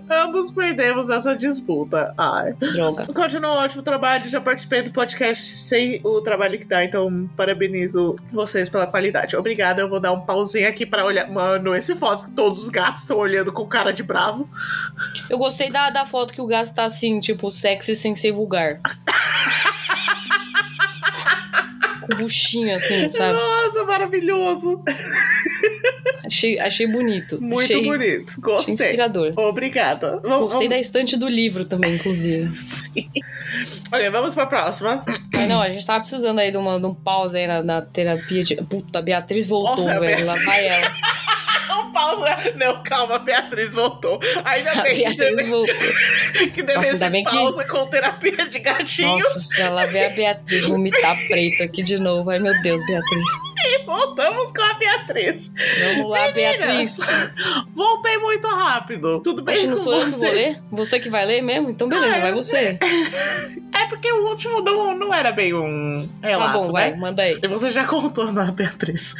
Ambos 0.10 0.52
perdemos 0.52 1.10
essa 1.10 1.36
disputa. 1.36 2.14
Ai. 2.18 2.54
Droga. 2.54 3.08
Continua 3.14 3.54
um 3.54 3.58
ótimo 3.58 3.82
trabalho, 3.82 4.30
já 4.30 4.40
participei 4.40 4.82
do 4.82 4.92
podcast, 4.92 5.44
sei 5.44 6.02
o 6.04 6.22
trabalho 6.22 6.60
que 6.60 6.66
dá, 6.66 6.84
então 6.84 7.30
parabenizo 7.36 8.16
vocês 8.32 8.70
pela 8.70 8.88
qualidade. 8.88 9.36
Obrigada, 9.36 9.82
eu 9.82 9.90
vou 9.90 10.00
dar 10.00 10.12
um 10.12 10.22
pauzinho 10.22 10.68
aqui 10.68 10.86
pra 10.86 11.06
olhar. 11.06 11.30
Mano, 11.30 11.76
esse 11.76 11.96
foto 11.96 12.26
que 12.26 12.32
todos 12.32 12.64
os 12.64 12.70
gatos 12.70 13.02
estão 13.02 13.18
olhando 13.18 13.52
com 13.52 13.66
cara 13.66 13.92
de 13.92 14.04
bravo. 14.04 14.50
Eu 15.30 15.38
gostei 15.38 15.72
da, 15.72 15.90
da 15.90 16.06
foto 16.06 16.34
que 16.34 16.42
o 16.42 16.46
gato 16.46 16.74
tá 16.74 16.86
assim, 16.86 17.20
tipo, 17.20 17.52
sexy 17.52 17.96
sem 17.96 18.16
ser 18.16 18.32
vulgar. 18.32 18.80
Com 22.10 22.16
buchinho 22.18 22.76
assim, 22.76 23.10
sabe? 23.10 23.34
Nossa, 23.34 23.84
maravilhoso. 23.84 24.82
Achei, 26.26 26.60
achei 26.60 26.88
bonito. 26.88 27.42
Muito 27.42 27.64
achei, 27.64 27.84
bonito. 27.84 28.40
Gostei. 28.42 28.74
inspirador. 28.74 29.34
Obrigada. 29.36 30.20
Vamos, 30.22 30.52
Gostei 30.52 30.68
da 30.68 30.78
estante 30.78 31.18
do 31.18 31.28
livro 31.28 31.66
também, 31.66 31.96
inclusive. 31.96 32.50
Ok, 33.90 34.10
vamos 34.10 34.36
pra 34.36 34.46
próxima. 34.46 35.04
Mas 35.34 35.48
não, 35.48 35.62
a 35.62 35.70
gente 35.70 35.86
tava 35.86 36.02
precisando 36.02 36.40
aí 36.40 36.52
de, 36.52 36.58
uma, 36.58 36.78
de 36.78 36.86
um 36.86 36.94
pause 36.94 37.38
aí 37.38 37.48
na, 37.48 37.64
na 37.64 37.82
terapia 37.82 38.44
de. 38.44 38.58
Puta, 38.58 39.00
a 39.00 39.02
Beatriz 39.02 39.48
voltou, 39.48 39.78
Nossa, 39.78 40.00
velho. 40.00 40.02
Beatriz. 40.02 40.28
Lá 40.28 40.36
vai 40.44 40.66
ela. 40.68 40.92
Um 41.70 41.92
pausa. 41.92 42.54
Não, 42.56 42.82
calma, 42.84 43.20
Beatriz 43.20 43.74
voltou. 43.74 44.20
Ainda 44.46 44.72
A 44.72 44.82
bem 44.82 44.96
que 44.96 45.04
Beatriz 45.04 45.36
deve, 45.38 45.50
voltou. 45.50 45.76
que 46.54 46.64
deve 46.64 46.74
Nossa, 46.78 46.98
ser 46.98 47.10
bem 47.10 47.24
que- 47.24 47.36
pausa 47.36 47.64
com 47.66 47.88
terapia 47.88 48.48
de 48.48 48.60
gatinhos. 48.60 49.24
Nossa, 49.24 49.40
se 49.40 49.62
ela 49.62 49.86
vê 49.86 50.06
a 50.06 50.10
Beatriz 50.10 50.66
vomitar 50.66 51.16
preto 51.28 51.64
aqui 51.64 51.84
de 51.84 51.98
novo. 52.00 52.30
Ai, 52.30 52.40
meu 52.40 52.60
Deus, 52.62 52.86
Beatriz. 52.86 53.26
E 53.66 53.84
voltamos 53.86 54.52
com 54.52 54.62
a 54.62 54.74
Beatriz. 54.76 55.52
Vamos 55.96 56.10
lá, 56.12 56.32
Beatriz. 56.32 56.98
Voltei 57.74 58.18
muito 58.18 58.48
rápido. 58.48 59.20
Tudo 59.22 59.42
bem 59.42 59.66
não 59.68 59.76
com 59.76 59.82
sou 59.84 59.94
eu 59.94 60.06
que 60.06 60.10
vou 60.12 60.20
vocês? 60.20 60.34
ler? 60.56 60.62
Você 60.72 61.00
que 61.00 61.10
vai 61.10 61.26
ler 61.26 61.42
mesmo? 61.42 61.70
Então 61.70 61.88
beleza, 61.90 62.18
Ah, 62.18 62.20
vai 62.22 62.32
eu- 62.32 62.36
você. 62.36 62.78
É 63.78 63.86
porque 63.88 64.12
o 64.12 64.28
último 64.28 64.60
não, 64.62 64.96
não 64.98 65.14
era 65.14 65.32
bem 65.32 65.54
um 65.54 66.10
Tá 66.22 66.28
relato, 66.28 66.60
bom, 66.60 66.66
né? 66.68 66.72
vai, 66.72 66.96
manda 66.96 67.22
aí. 67.22 67.40
E 67.42 67.48
você 67.48 67.70
já 67.72 67.86
contou 67.86 68.32
na 68.32 68.52
Beatriz. 68.52 69.14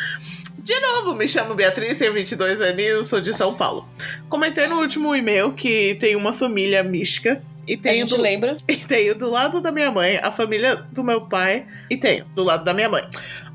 De 0.68 0.78
novo, 0.82 1.16
me 1.16 1.26
chamo 1.30 1.56
Beatriz, 1.56 1.98
tenho 1.98 2.12
22 2.12 2.60
aninhos, 2.60 3.08
sou 3.08 3.22
de 3.22 3.34
São 3.34 3.54
Paulo. 3.54 3.88
Comentei 4.28 4.68
no 4.68 4.82
último 4.82 5.16
e-mail 5.16 5.54
que 5.54 5.96
tem 5.96 6.14
uma 6.14 6.34
família 6.34 6.84
mística 6.84 7.42
E 7.66 7.76
A 7.76 7.78
tenho, 7.78 7.96
gente 8.00 8.18
do, 8.18 8.22
lembra. 8.22 8.58
e 8.68 8.76
tenho 8.76 9.16
do 9.16 9.30
lado 9.30 9.62
da 9.62 9.72
minha 9.72 9.90
mãe 9.90 10.20
a 10.22 10.30
família 10.30 10.76
do 10.92 11.06
meu 11.06 11.22
pai. 11.22 11.66
E 11.90 11.96
tenho 11.96 12.26
do 12.36 12.44
lado 12.44 12.66
da 12.66 12.74
minha 12.74 12.90
mãe. 12.90 13.08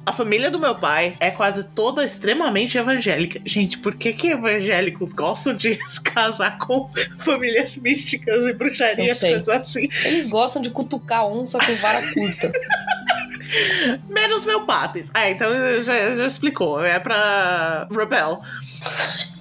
A 0.04 0.12
família 0.12 0.50
do 0.50 0.58
meu 0.58 0.74
pai 0.74 1.16
é 1.20 1.30
quase 1.30 1.62
toda 1.62 2.04
extremamente 2.04 2.76
evangélica. 2.76 3.40
Gente, 3.44 3.78
por 3.78 3.94
que, 3.94 4.12
que 4.12 4.28
evangélicos 4.28 5.12
gostam 5.12 5.54
de 5.54 5.74
se 5.74 6.00
casar 6.02 6.58
com 6.58 6.90
famílias 7.18 7.76
místicas 7.76 8.44
e 8.46 8.52
bruxarias, 8.52 9.20
coisas 9.20 9.48
assim? 9.48 9.88
Eles 10.04 10.26
gostam 10.26 10.60
de 10.60 10.70
cutucar 10.70 11.24
onça 11.26 11.58
com 11.58 11.74
vara 11.76 12.02
curta. 12.12 12.50
Menos 14.08 14.44
meu 14.46 14.62
papis. 14.62 15.10
Ah, 15.12 15.28
então 15.30 15.50
já, 15.84 16.16
já 16.16 16.26
explicou. 16.26 16.82
É 16.82 16.98
pra 16.98 17.86
Rebel. 17.90 18.40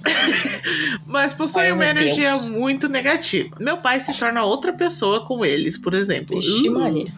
Mas 1.06 1.32
possui 1.32 1.62
Ai, 1.62 1.72
uma 1.72 1.86
energia 1.86 2.30
Deus. 2.30 2.50
muito 2.50 2.88
negativa. 2.88 3.56
Meu 3.58 3.78
pai 3.78 4.00
se 4.00 4.16
torna 4.18 4.44
outra 4.44 4.72
pessoa 4.72 5.26
com 5.26 5.44
eles, 5.44 5.78
por 5.78 5.94
exemplo. 5.94 6.40
Vixe, 6.40 6.68
Uh. 6.68 6.72
Maria. 6.78 7.12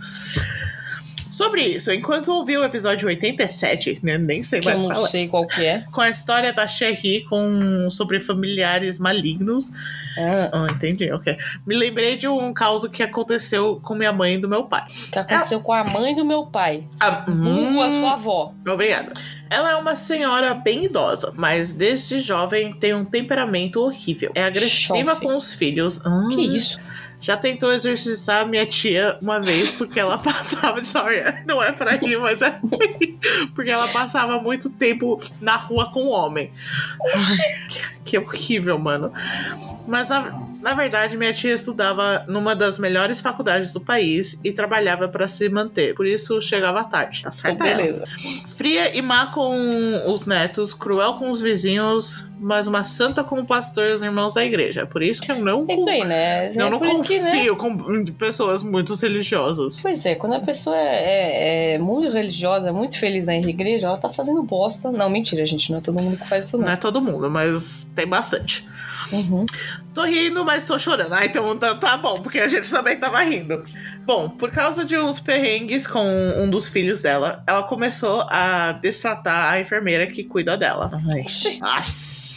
Sobre 1.34 1.62
isso, 1.62 1.90
enquanto 1.90 2.28
ouvi 2.30 2.56
o 2.56 2.62
episódio 2.62 3.08
87, 3.08 3.98
né, 4.04 4.16
nem 4.16 4.44
sei 4.44 4.60
Que 4.60 4.68
eu 4.68 4.70
mais 4.70 4.82
não 4.82 4.90
qual 4.90 5.04
é, 5.04 5.08
sei 5.08 5.26
qual 5.26 5.46
que 5.48 5.64
é. 5.64 5.84
com 5.90 6.00
a 6.00 6.08
história 6.08 6.52
da 6.52 6.64
Sherry 6.64 7.24
com 7.28 7.90
sobre 7.90 8.20
familiares 8.20 9.00
malignos. 9.00 9.72
Ah, 10.16 10.50
Ah, 10.52 10.66
entendi, 10.70 11.10
ok. 11.10 11.36
Me 11.66 11.74
lembrei 11.74 12.16
de 12.16 12.28
um 12.28 12.52
caso 12.52 12.88
que 12.88 13.02
aconteceu 13.02 13.80
com 13.82 13.96
minha 13.96 14.12
mãe 14.12 14.34
e 14.34 14.38
do 14.38 14.48
meu 14.48 14.62
pai. 14.62 14.84
que 15.10 15.18
aconteceu 15.18 15.60
com 15.60 15.72
a 15.72 15.82
mãe 15.82 16.14
do 16.14 16.24
meu 16.24 16.46
pai. 16.46 16.84
A 17.00 17.24
hum, 17.28 17.90
sua 17.90 18.12
avó. 18.12 18.54
Obrigada. 18.64 19.12
Ela 19.50 19.72
é 19.72 19.76
uma 19.76 19.96
senhora 19.96 20.54
bem 20.54 20.84
idosa, 20.84 21.32
mas 21.34 21.72
desde 21.72 22.20
jovem 22.20 22.72
tem 22.74 22.94
um 22.94 23.04
temperamento 23.04 23.80
horrível. 23.80 24.30
É 24.36 24.44
agressiva 24.44 25.14
Chofe. 25.14 25.26
com 25.26 25.36
os 25.36 25.52
filhos. 25.52 26.00
Ah, 26.06 26.28
Que 26.32 26.40
isso? 26.56 26.78
Já 27.24 27.38
tentou 27.38 27.72
exorcizar 27.72 28.46
minha 28.46 28.66
tia 28.66 29.16
uma 29.22 29.40
vez 29.40 29.70
porque 29.70 29.98
ela 29.98 30.18
passava. 30.20 30.84
Sorry, 30.84 31.22
não 31.46 31.62
é 31.62 31.72
pra 31.72 31.92
rir, 31.92 32.18
mas 32.18 32.42
é 32.42 32.60
porque 33.54 33.70
ela 33.70 33.88
passava 33.88 34.38
muito 34.38 34.68
tempo 34.68 35.18
na 35.40 35.56
rua 35.56 35.90
com 35.90 36.02
o 36.02 36.10
homem. 36.10 36.52
Que, 37.70 38.00
que 38.04 38.18
horrível, 38.18 38.78
mano. 38.78 39.10
Mas 39.88 40.10
na, 40.10 40.38
na 40.60 40.74
verdade, 40.74 41.16
minha 41.16 41.32
tia 41.32 41.54
estudava 41.54 42.26
numa 42.28 42.54
das 42.54 42.78
melhores 42.78 43.22
faculdades 43.22 43.72
do 43.72 43.80
país 43.80 44.38
e 44.44 44.52
trabalhava 44.52 45.08
pra 45.08 45.26
se 45.26 45.48
manter. 45.48 45.94
Por 45.94 46.06
isso 46.06 46.42
chegava 46.42 46.84
tarde. 46.84 47.22
Tá 47.22 47.30
Então, 47.50 47.66
ela. 47.66 47.76
beleza. 47.76 48.04
Fria 48.54 48.94
e 48.94 49.00
má 49.00 49.28
com 49.28 50.02
os 50.06 50.26
netos, 50.26 50.74
cruel 50.74 51.14
com 51.14 51.30
os 51.30 51.40
vizinhos, 51.40 52.30
mas 52.44 52.66
uma 52.66 52.84
santa 52.84 53.24
com 53.24 53.40
o 53.40 53.46
pastor 53.46 53.88
e 53.88 53.92
os 53.94 54.02
irmãos 54.02 54.34
da 54.34 54.44
igreja. 54.44 54.84
Por 54.86 55.02
isso 55.02 55.22
que 55.22 55.32
eu 55.32 55.36
não, 55.42 55.64
É 55.68 55.74
isso 55.74 55.88
aí, 55.88 56.04
né? 56.04 56.48
eu 56.54 56.66
é 56.66 56.70
não 56.70 56.84
isso 56.84 57.02
que, 57.02 57.18
né? 57.18 57.30
confio 57.30 57.56
com 57.56 58.04
pessoas 58.12 58.62
muito 58.62 58.94
religiosas. 58.94 59.80
Pois 59.80 60.04
é, 60.04 60.14
quando 60.14 60.34
a 60.34 60.40
pessoa 60.40 60.76
é, 60.76 61.72
é- 61.72 61.74
é 61.74 61.78
muito 61.78 62.12
religiosa, 62.12 62.68
é 62.68 62.72
muito 62.72 62.98
feliz 62.98 63.26
na 63.26 63.36
igreja, 63.36 63.86
ela 63.86 63.96
tá 63.96 64.10
fazendo 64.10 64.42
bosta. 64.42 64.92
Não, 64.92 65.08
mentira, 65.08 65.44
gente, 65.46 65.70
não 65.72 65.78
é 65.78 65.80
todo 65.80 66.00
mundo 66.00 66.16
que 66.18 66.28
faz 66.28 66.46
isso, 66.46 66.58
Não 66.58 66.66
não. 66.66 66.72
é 66.72 66.76
todo 66.76 67.00
mundo, 67.00 67.30
mas 67.30 67.86
tem 67.94 68.06
bastante. 68.06 68.66
Uhum. 69.12 69.44
Tô 69.92 70.02
rindo, 70.02 70.44
mas 70.44 70.64
tô 70.64 70.78
chorando. 70.78 71.12
Ah, 71.12 71.24
então 71.24 71.56
tá, 71.56 71.74
tá 71.74 71.96
bom, 71.96 72.20
porque 72.20 72.40
a 72.40 72.48
gente 72.48 72.68
também 72.70 72.96
tava 72.96 73.20
rindo. 73.22 73.62
Bom, 74.04 74.28
por 74.28 74.50
causa 74.50 74.84
de 74.84 74.98
uns 74.98 75.20
perrengues 75.20 75.86
com 75.86 76.04
um 76.38 76.48
dos 76.48 76.68
filhos 76.68 77.00
dela, 77.02 77.42
ela 77.46 77.62
começou 77.62 78.24
a 78.28 78.72
destratar 78.72 79.52
a 79.52 79.60
enfermeira 79.60 80.06
que 80.06 80.24
cuida 80.24 80.56
dela. 80.56 80.90
Ai. 81.10 81.20
Oxi, 81.20 81.58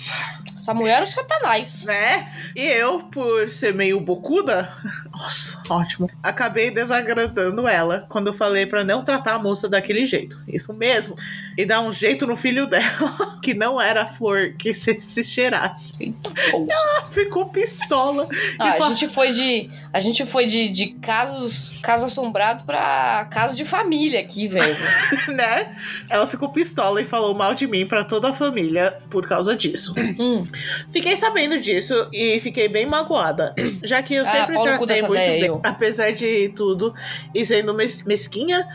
Nossa! 0.08 0.47
Essa 0.68 0.74
mulher 0.74 1.00
é 1.00 1.04
o 1.04 1.08
satanás. 1.08 1.86
né? 1.86 2.30
E 2.54 2.62
eu, 2.62 3.00
por 3.04 3.50
ser 3.50 3.74
meio 3.74 4.00
bocuda, 4.02 4.70
nossa, 5.14 5.62
ótimo, 5.70 6.10
acabei 6.22 6.70
desagradando 6.72 7.66
ela 7.68 8.06
quando 8.10 8.28
eu 8.28 8.34
falei 8.34 8.66
pra 8.66 8.84
não 8.84 9.02
tratar 9.04 9.36
a 9.36 9.40
moça 9.40 9.70
daquele 9.70 10.06
jeito. 10.06 10.38
Isso 10.46 10.74
mesmo. 10.74 11.16
E 11.58 11.66
dar 11.66 11.80
um 11.82 11.92
jeito 11.92 12.28
no 12.28 12.36
filho 12.36 12.68
dela, 12.68 13.40
que 13.42 13.54
não 13.54 13.80
era 13.80 14.02
a 14.02 14.06
flor 14.06 14.54
que 14.60 14.74
se, 14.74 15.00
se 15.02 15.24
cheirasse. 15.24 16.14
Pô. 16.52 16.68
Ficou 17.10 17.46
pistola. 17.50 18.28
Ah, 18.60 18.72
a 18.72 18.74
fa- 18.74 18.90
gente 18.90 19.08
foi 19.08 19.32
de. 19.32 19.72
A 19.94 20.00
gente 20.00 20.26
foi 20.26 20.46
de, 20.46 20.68
de 20.70 20.88
casos, 20.96 21.80
casos 21.82 22.12
assombrados 22.12 22.62
pra 22.62 23.26
casos 23.32 23.56
de 23.58 23.64
família 23.66 24.20
aqui, 24.20 24.48
velho. 24.48 24.76
né? 25.34 25.74
Ela 26.10 26.28
ficou 26.28 26.50
pistola 26.50 27.02
e 27.02 27.06
falou 27.06 27.34
mal 27.34 27.54
de 27.56 27.66
mim 27.66 27.88
pra 27.88 28.04
toda 28.04 28.30
a 28.30 28.34
família 28.34 29.00
por 29.10 29.28
causa 29.28 29.56
disso. 29.56 29.94
Hum. 30.20 30.46
Fiquei 30.90 31.16
sabendo 31.18 31.60
disso 31.60 32.08
e 32.14 32.40
fiquei 32.40 32.68
bem 32.68 32.86
magoada, 32.86 33.54
já 33.84 34.02
que 34.02 34.16
eu 34.16 34.24
Ah, 34.24 34.28
sempre 34.28 34.56
tratei 34.62 35.02
muito 35.02 35.12
bem, 35.14 35.44
eu. 35.46 35.60
apesar 35.64 36.12
de 36.12 36.50
tudo, 36.50 36.94
e 37.34 37.46
sendo 37.46 37.74
mes- 37.74 38.04
mesquinha 38.04 38.68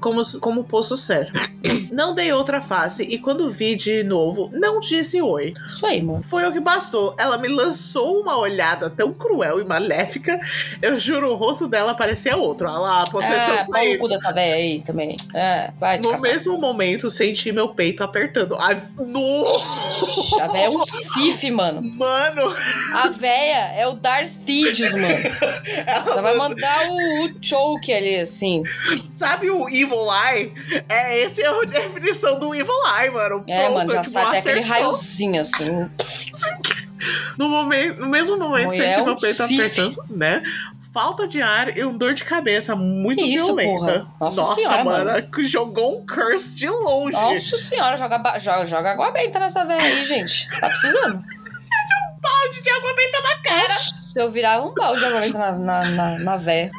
como, 0.00 0.20
como 0.40 0.64
posso 0.64 0.96
ser. 0.96 1.30
Não 1.90 2.14
dei 2.14 2.32
outra 2.32 2.60
face 2.60 3.02
e 3.02 3.18
quando 3.18 3.50
vi 3.50 3.74
de 3.76 4.02
novo, 4.04 4.50
não 4.52 4.80
disse 4.80 5.20
oi. 5.22 5.54
Isso 5.66 5.86
aí, 5.86 6.02
mano. 6.02 6.22
Foi 6.22 6.44
o 6.46 6.52
que 6.52 6.60
bastou. 6.60 7.14
Ela 7.18 7.38
me 7.38 7.48
lançou 7.48 8.20
uma 8.20 8.36
olhada 8.36 8.90
tão 8.90 9.12
cruel 9.12 9.60
e 9.60 9.64
maléfica, 9.64 10.38
eu 10.82 10.98
juro, 10.98 11.32
o 11.32 11.36
rosto 11.36 11.66
dela 11.66 11.94
parecia 11.94 12.36
outro. 12.36 12.68
Olha 12.68 12.78
lá, 12.78 13.02
a 13.02 13.06
possessão 13.06 13.58
Ah, 13.60 13.66
pau 13.70 13.80
aí. 13.80 13.94
no 13.94 13.98
cu 13.98 14.08
dessa 14.08 14.32
véia 14.32 14.54
aí 14.56 14.82
também. 14.82 15.16
É, 15.34 15.70
vai 15.78 15.98
No 15.98 16.18
mesmo 16.20 16.58
momento, 16.58 17.10
senti 17.10 17.50
meu 17.52 17.68
peito 17.68 18.02
apertando. 18.02 18.56
Ai, 18.58 18.80
no... 18.98 19.44
A 20.40 20.48
véia 20.48 20.66
é 20.66 20.70
um 20.70 20.84
Sif, 20.84 21.50
mano. 21.50 21.80
Mano, 21.82 22.54
A 22.94 23.08
véia 23.08 23.72
é 23.76 23.86
o 23.86 23.94
Darth 23.94 24.28
Sidious, 24.44 24.94
mano. 24.94 25.08
ela 25.86 26.12
Ela 26.12 26.22
vai 26.22 26.36
mandar 26.36 26.88
o, 26.90 27.24
o 27.26 27.34
choke 27.40 27.92
ali, 27.92 28.16
assim. 28.16 28.62
Sabe 29.16 29.50
o 29.50 29.68
Evil 29.68 29.93
Eye? 30.12 30.52
É, 30.88 31.22
essa 31.22 31.40
é 31.40 31.46
a 31.46 31.60
definição 31.64 32.38
do 32.38 32.54
Evil 32.54 32.74
Eye, 32.98 33.10
mano. 33.10 33.44
É, 33.48 33.62
Pronto, 33.62 33.74
mano, 33.74 33.92
já 33.92 34.00
tipo, 34.02 34.12
sai 34.12 34.24
até 34.24 34.38
aquele 34.38 34.60
raiozinho, 34.60 35.40
assim. 35.40 35.90
No, 37.36 37.48
momento, 37.48 38.00
no 38.00 38.06
mesmo 38.06 38.38
momento, 38.38 38.72
Mulher, 38.72 38.94
senti 38.94 39.00
um 39.00 39.04
meu 39.04 39.16
peito 39.16 39.42
apertando, 39.42 40.04
né? 40.10 40.42
Falta 40.92 41.26
de 41.26 41.42
ar 41.42 41.76
e 41.76 41.84
um 41.84 41.98
dor 41.98 42.14
de 42.14 42.24
cabeça 42.24 42.76
muito 42.76 43.18
Que 43.18 43.34
isso, 43.34 43.46
violenta. 43.46 44.00
porra? 44.00 44.06
Nossa 44.20 44.54
senhora, 44.54 44.84
mano, 44.84 45.30
que 45.30 45.44
jogou 45.44 45.98
um 45.98 46.06
curse 46.06 46.54
de 46.54 46.68
longe. 46.68 47.12
Nossa 47.16 47.58
senhora, 47.58 47.96
joga, 47.96 48.38
joga, 48.38 48.64
joga 48.64 48.92
água 48.92 49.10
benta 49.10 49.38
nessa 49.40 49.64
véia 49.64 49.82
aí, 49.82 50.04
gente. 50.04 50.48
Tá 50.60 50.68
precisando. 50.68 51.22
Balde 52.22 52.62
de 52.62 52.70
água 52.70 52.94
benta 52.94 53.20
na 53.20 53.42
cara. 53.42 53.74
Se 53.78 53.94
eu 54.14 54.30
virar 54.30 54.62
um 54.62 54.72
balde 54.72 55.00
de 55.00 55.06
água 55.06 55.20
benta 55.20 55.38
na, 55.38 55.52
na, 55.52 55.90
na, 55.90 56.18
na 56.20 56.36
véia. 56.36 56.70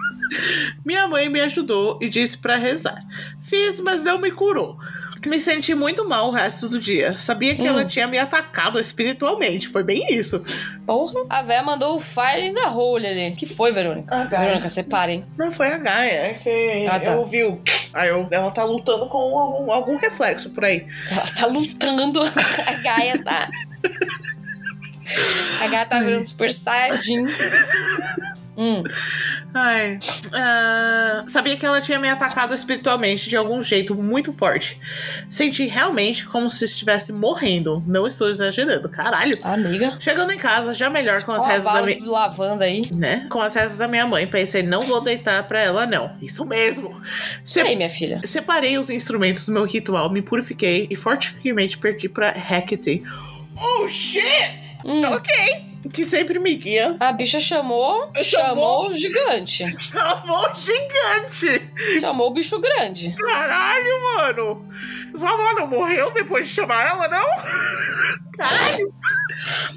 Minha 0.85 1.07
mãe 1.07 1.29
me 1.29 1.41
ajudou 1.41 1.97
e 2.01 2.09
disse 2.09 2.37
pra 2.37 2.55
rezar. 2.55 3.01
Fiz, 3.43 3.79
mas 3.79 4.03
não 4.03 4.19
me 4.19 4.31
curou. 4.31 4.77
Me 5.25 5.39
senti 5.39 5.73
muito 5.73 6.07
mal 6.07 6.27
o 6.27 6.31
resto 6.31 6.69
do 6.69 6.77
dia. 6.79 7.17
Sabia 7.17 7.55
que 7.55 7.63
Hum. 7.63 7.67
ela 7.67 7.83
tinha 7.83 8.05
me 8.07 8.19
atacado 8.19 8.79
espiritualmente. 8.79 9.67
Foi 9.67 9.81
bem 9.83 10.05
isso. 10.13 10.43
Porra. 10.85 11.13
A 11.27 11.41
véia 11.41 11.63
mandou 11.63 11.95
o 11.95 11.99
fire 11.99 12.53
the 12.53 12.67
hole 12.67 13.07
ali. 13.07 13.35
que 13.35 13.47
foi, 13.47 13.71
Verônica? 13.71 14.13
A 14.15 14.25
Gaia. 14.25 14.45
Verônica, 14.45 14.69
separem. 14.69 15.25
Não 15.35 15.51
foi 15.51 15.69
a 15.69 15.79
Gaia, 15.79 16.11
é 16.11 16.33
que 16.35 16.85
Ah, 16.87 16.99
tá. 16.99 17.05
eu 17.13 17.19
ouvi 17.21 17.43
o. 17.43 17.59
Aí 17.91 18.09
eu, 18.09 18.27
ela 18.29 18.51
tá 18.51 18.63
lutando 18.65 19.07
com 19.07 19.17
algum, 19.17 19.71
algum 19.71 19.97
reflexo 19.97 20.51
por 20.51 20.63
aí. 20.65 20.85
Ela 21.09 21.25
tá 21.25 21.47
lutando. 21.47 22.21
A 22.67 22.73
Gaia 22.83 23.23
tá. 23.23 23.49
A 25.61 25.67
Gaia 25.67 25.85
tá 25.87 25.99
virando 26.01 26.25
super 26.25 26.51
saiyajin. 26.51 27.25
Hum. 28.57 28.83
Ai. 29.57 29.97
ah, 30.33 31.23
sabia 31.27 31.55
que 31.55 31.65
ela 31.65 31.79
tinha 31.79 31.97
me 31.97 32.09
atacado 32.09 32.53
espiritualmente 32.53 33.29
de 33.29 33.37
algum 33.37 33.61
jeito 33.61 33.95
muito 33.95 34.33
forte. 34.33 34.77
Senti 35.29 35.65
realmente 35.65 36.25
como 36.25 36.49
se 36.49 36.65
estivesse 36.65 37.13
morrendo. 37.13 37.81
Não 37.87 38.05
estou 38.05 38.29
exagerando, 38.29 38.89
caralho. 38.89 39.33
Amiga. 39.41 39.95
Chegando 39.97 40.33
em 40.33 40.37
casa, 40.37 40.73
já 40.73 40.89
melhor 40.89 41.23
com 41.23 41.31
as 41.31 41.43
a 41.45 41.47
rezas 41.47 41.63
da 41.73 41.81
minha. 41.81 41.99
de 42.01 42.05
lavanda 42.05 42.65
aí. 42.65 42.91
Né? 42.91 43.27
Com 43.29 43.39
as 43.39 43.55
rezas 43.55 43.77
da 43.77 43.87
minha 43.87 44.05
mãe, 44.05 44.27
pensei, 44.27 44.61
não 44.61 44.81
vou 44.81 44.99
deitar 44.99 45.41
pra 45.47 45.61
ela, 45.61 45.85
não. 45.85 46.11
Isso 46.21 46.43
mesmo. 46.45 47.01
Aí, 47.65 47.77
minha 47.77 47.89
filha. 47.89 48.19
Separei 48.25 48.77
os 48.77 48.89
instrumentos 48.89 49.45
do 49.45 49.53
meu 49.53 49.63
ritual, 49.63 50.09
me 50.11 50.21
purifiquei 50.21 50.85
e 50.89 50.97
fortemente 50.97 51.77
perdi 51.77 52.09
pra 52.09 52.29
Hecate. 52.29 53.03
Oh 53.57 53.87
shit! 53.87 54.25
Hum. 54.83 55.01
Ok. 55.13 55.74
Que 55.93 56.03
sempre 56.03 56.39
me 56.39 56.55
guia. 56.55 56.95
A 56.99 57.11
bicha 57.11 57.39
chamou, 57.39 58.11
Chamou? 58.21 58.23
chamou 58.23 58.87
o 58.87 58.93
gigante. 58.93 59.63
Chamou 59.77 60.55
gigante! 60.55 62.01
Chamou 62.01 62.27
o 62.29 62.33
bicho 62.33 62.59
grande. 62.59 63.15
Caralho, 63.15 64.03
mano! 64.15 64.69
Sua 65.15 65.29
avó 65.31 65.53
não 65.53 65.67
morreu 65.67 66.11
depois 66.11 66.47
de 66.47 66.53
chamar 66.53 66.87
ela, 66.87 67.07
não? 67.07 67.27
Caralho! 68.35 68.93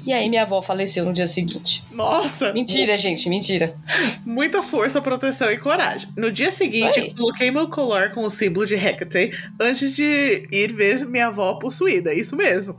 E 0.05 0.13
aí 0.13 0.29
minha 0.29 0.43
avó 0.43 0.61
faleceu 0.61 1.05
no 1.05 1.13
dia 1.13 1.27
seguinte. 1.27 1.83
Nossa! 1.91 2.53
Mentira, 2.53 2.95
gente, 2.97 3.29
mentira. 3.29 3.75
Muita 4.25 4.63
força, 4.63 5.01
proteção 5.01 5.51
e 5.51 5.57
coragem. 5.57 6.09
No 6.15 6.31
dia 6.31 6.51
seguinte, 6.51 7.13
coloquei 7.17 7.51
meu 7.51 7.69
colar 7.69 8.13
com 8.13 8.23
o 8.25 8.29
símbolo 8.29 8.65
de 8.65 8.75
Hecate 8.75 9.31
antes 9.59 9.93
de 9.93 10.47
ir 10.51 10.73
ver 10.73 11.05
minha 11.05 11.27
avó 11.27 11.55
possuída. 11.55 12.13
Isso 12.13 12.35
mesmo. 12.35 12.75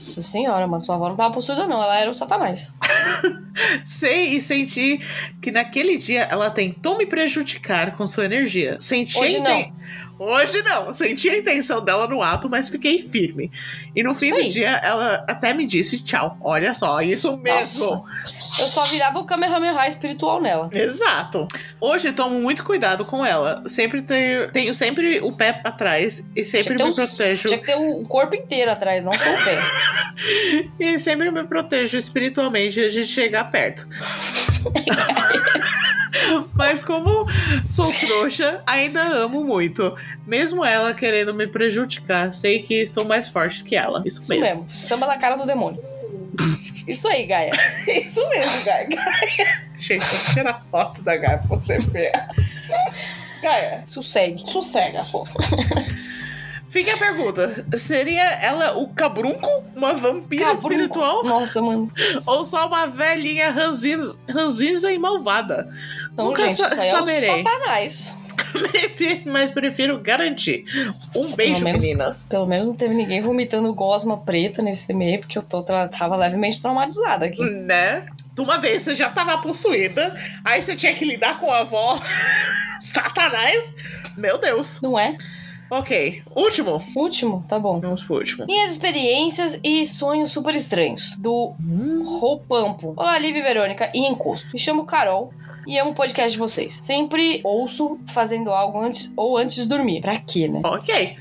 Nossa 0.00 0.22
senhora, 0.22 0.66
mano, 0.66 0.82
sua 0.82 0.94
avó 0.96 1.08
não 1.08 1.16
tava 1.16 1.32
possuída, 1.34 1.66
não. 1.66 1.82
Ela 1.82 1.98
era 2.00 2.10
o 2.10 2.14
satanás. 2.14 2.72
Sei 3.84 4.30
e 4.36 4.42
senti 4.42 5.00
que 5.40 5.50
naquele 5.50 5.96
dia 5.96 6.22
ela 6.30 6.50
tentou 6.50 6.98
me 6.98 7.06
prejudicar 7.06 7.96
com 7.96 8.06
sua 8.06 8.24
energia. 8.24 8.76
Senti 8.80 9.18
Hoje 9.18 9.38
inten- 9.38 9.72
Hoje 10.18 10.62
não. 10.62 10.94
Senti 10.94 11.28
a 11.28 11.36
intenção 11.38 11.84
dela 11.84 12.06
no 12.06 12.22
ato, 12.22 12.48
mas 12.48 12.68
fiquei 12.68 13.00
firme. 13.02 13.50
E 13.96 14.02
no 14.02 14.14
fim 14.14 14.32
do 14.32 14.48
dia, 14.48 14.70
ela 14.82 15.24
até 15.28 15.52
me 15.52 15.66
disse 15.66 15.98
tchau. 16.02 16.36
Olha 16.40 16.74
só, 16.74 17.00
isso 17.00 17.36
mesmo. 17.36 18.04
Eu 18.58 18.68
só 18.68 18.84
virava 18.84 19.18
o 19.18 19.24
Kamehameha 19.24 19.88
espiritual 19.88 20.40
nela. 20.40 20.70
Exato. 20.72 21.48
Hoje 21.80 22.12
tomo 22.12 22.38
muito 22.40 22.62
cuidado 22.64 23.04
com 23.04 23.26
ela. 23.26 23.62
Sempre 23.66 24.02
tenho, 24.02 24.50
tenho 24.52 24.74
sempre 24.74 25.20
o 25.20 25.32
pé 25.32 25.60
atrás 25.64 26.24
e 26.36 26.44
sempre 26.44 26.74
me 26.74 26.82
os- 26.84 26.94
protejo. 26.94 27.48
tinha 27.48 27.58
que 27.58 27.66
ter 27.66 27.74
o 27.76 28.04
corpo 28.04 28.34
inteiro 28.34 28.70
atrás, 28.70 29.02
não 29.04 29.12
só 29.12 29.28
o 29.34 29.44
pé. 29.44 29.58
E 30.78 30.98
sempre 31.00 31.28
me 31.30 31.42
protejo 31.44 31.98
espiritualmente 31.98 32.88
de 32.90 33.04
chegar 33.04 33.50
perto. 33.50 33.88
Mas 36.54 36.82
como 36.84 37.26
sou 37.70 37.92
trouxa, 37.92 38.62
ainda 38.66 39.02
amo 39.02 39.42
muito. 39.44 39.96
Mesmo 40.26 40.64
ela 40.64 40.94
querendo 40.94 41.34
me 41.34 41.46
prejudicar, 41.46 42.32
sei 42.32 42.62
que 42.62 42.86
sou 42.86 43.04
mais 43.04 43.28
forte 43.28 43.64
que 43.64 43.76
ela. 43.76 44.02
Isso, 44.06 44.20
Isso 44.20 44.28
mesmo. 44.30 44.44
mesmo. 44.44 44.64
Samba 44.68 45.06
da 45.06 45.16
cara 45.18 45.36
do 45.36 45.46
demônio. 45.46 45.82
Isso 46.86 47.08
aí, 47.08 47.24
Gaia. 47.26 47.52
Isso 47.88 48.28
mesmo, 48.28 48.64
Gaia. 48.64 48.86
Gaia. 48.88 49.64
Gente, 49.78 50.04
vou 50.04 50.34
tirar 50.34 50.64
foto 50.70 51.02
da 51.02 51.16
Gaia 51.16 51.38
pra 51.38 51.56
você 51.56 51.78
ver. 51.78 52.12
Gaia, 53.42 53.82
Sossegue. 53.84 54.42
sossega, 54.50 55.00
pô. 55.10 55.26
Fica 56.68 56.92
a 56.94 56.96
pergunta: 56.96 57.64
seria 57.78 58.22
ela 58.40 58.76
o 58.78 58.88
cabrunco? 58.88 59.46
Uma 59.76 59.92
vampira 59.94 60.46
Cabrunco. 60.46 60.72
espiritual? 60.72 61.22
Nossa, 61.22 61.62
mano. 61.62 61.90
Ou 62.26 62.44
só 62.44 62.66
uma 62.66 62.86
velhinha 62.86 63.50
ranzinza, 63.50 64.16
ranzinza 64.28 64.90
e 64.90 64.98
malvada? 64.98 65.68
Não, 66.16 66.26
Nunca 66.26 66.46
gente, 66.46 66.56
sa- 66.56 66.66
isso 66.68 66.80
é 66.80 66.86
saberei. 66.90 67.44
satanás. 67.44 68.18
Mas 69.26 69.50
prefiro 69.50 70.00
garantir. 70.00 70.64
Um 71.14 71.34
beijo, 71.34 71.54
Pelo 71.54 71.64
menos- 71.64 71.82
meninas. 71.82 72.28
Pelo 72.28 72.46
menos 72.46 72.66
não 72.66 72.74
teve 72.74 72.94
ninguém 72.94 73.20
vomitando 73.20 73.72
gosma 73.74 74.16
preta 74.18 74.62
nesse 74.62 74.92
meio, 74.92 75.20
porque 75.20 75.36
eu 75.38 75.42
tô, 75.42 75.62
tava 75.62 76.16
levemente 76.16 76.60
traumatizada 76.60 77.26
aqui. 77.26 77.40
Né? 77.42 78.06
De 78.32 78.40
uma 78.40 78.58
vez 78.58 78.82
você 78.82 78.94
já 78.94 79.08
tava 79.10 79.38
possuída, 79.38 80.16
aí 80.44 80.60
você 80.62 80.74
tinha 80.76 80.92
que 80.94 81.04
lidar 81.04 81.38
com 81.40 81.50
a 81.50 81.60
avó. 81.60 82.00
Satanás. 82.92 83.74
Meu 84.16 84.38
Deus. 84.38 84.80
Não 84.80 84.98
é? 84.98 85.16
Ok. 85.70 86.22
Último. 86.36 86.84
Último? 86.94 87.44
Tá 87.48 87.58
bom. 87.58 87.80
Vamos 87.80 88.04
pro 88.04 88.16
último. 88.16 88.46
Minhas 88.46 88.72
experiências 88.72 89.58
e 89.64 89.84
sonhos 89.86 90.30
super 90.30 90.54
estranhos. 90.54 91.16
Do 91.16 91.54
Roupampo. 92.04 92.92
Olá, 92.96 93.18
Liv 93.18 93.36
e 93.36 93.42
Verônica 93.42 93.90
e 93.94 94.06
Encosto. 94.06 94.50
Me 94.52 94.58
chamo 94.58 94.84
Carol. 94.84 95.32
E 95.66 95.78
amo 95.78 95.90
o 95.90 95.94
podcast 95.94 96.32
de 96.32 96.38
vocês. 96.38 96.78
Sempre 96.82 97.40
ouço 97.44 97.98
fazendo 98.06 98.50
algo 98.50 98.80
antes 98.80 99.12
ou 99.16 99.36
antes 99.36 99.56
de 99.56 99.66
dormir. 99.66 100.00
Pra 100.00 100.18
quê, 100.18 100.48
né? 100.48 100.60
Ok. 100.64 101.16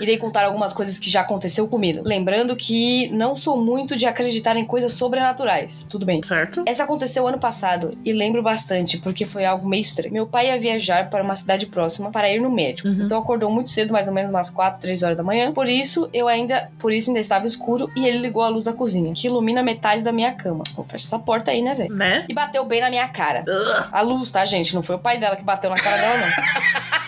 Irei 0.00 0.18
contar 0.18 0.44
algumas 0.44 0.72
coisas 0.72 0.98
que 0.98 1.10
já 1.10 1.20
aconteceu 1.20 1.68
comigo. 1.68 2.02
Lembrando 2.04 2.56
que 2.56 3.08
não 3.08 3.36
sou 3.36 3.56
muito 3.56 3.96
de 3.96 4.06
acreditar 4.06 4.56
em 4.56 4.64
coisas 4.64 4.92
sobrenaturais. 4.94 5.86
Tudo 5.88 6.04
bem. 6.04 6.22
Certo? 6.22 6.62
Essa 6.66 6.84
aconteceu 6.84 7.26
ano 7.26 7.38
passado 7.38 7.96
e 8.04 8.12
lembro 8.12 8.42
bastante 8.42 8.98
porque 8.98 9.26
foi 9.26 9.44
algo 9.44 9.68
meio 9.68 9.80
estranho. 9.80 10.12
Meu 10.12 10.26
pai 10.26 10.48
ia 10.48 10.58
viajar 10.58 11.10
para 11.10 11.22
uma 11.22 11.36
cidade 11.36 11.66
próxima 11.66 12.10
para 12.10 12.28
ir 12.28 12.40
no 12.40 12.50
médico. 12.50 12.88
Uhum. 12.88 13.04
Então 13.04 13.18
acordou 13.18 13.50
muito 13.50 13.70
cedo, 13.70 13.92
mais 13.92 14.08
ou 14.08 14.14
menos 14.14 14.30
umas 14.30 14.50
4, 14.50 14.80
3 14.80 15.02
horas 15.02 15.16
da 15.16 15.22
manhã. 15.22 15.52
Por 15.52 15.68
isso, 15.68 16.08
eu 16.12 16.28
ainda, 16.28 16.70
por 16.78 16.92
isso 16.92 17.10
ainda 17.10 17.20
estava 17.20 17.46
escuro 17.46 17.90
e 17.96 18.06
ele 18.06 18.18
ligou 18.18 18.42
a 18.42 18.48
luz 18.48 18.64
da 18.64 18.72
cozinha, 18.72 19.12
que 19.14 19.26
ilumina 19.26 19.62
metade 19.62 20.02
da 20.02 20.12
minha 20.12 20.32
cama. 20.32 20.64
Então 20.70 20.84
fecha 20.84 21.06
essa 21.06 21.18
porta 21.18 21.50
aí, 21.50 21.62
né, 21.62 21.74
velho? 21.74 21.94
Né? 21.94 22.24
E 22.28 22.34
bateu 22.34 22.64
bem 22.64 22.80
na 22.80 22.90
minha 22.90 23.06
cara. 23.08 23.44
Ugh. 23.46 23.88
A 23.92 24.00
luz, 24.00 24.30
tá, 24.30 24.44
gente? 24.44 24.74
Não 24.74 24.82
foi 24.82 24.96
o 24.96 24.98
pai 24.98 25.18
dela 25.18 25.36
que 25.36 25.44
bateu 25.44 25.70
na 25.70 25.76
cara 25.76 25.96
dela, 25.96 26.18
não. 26.18 26.94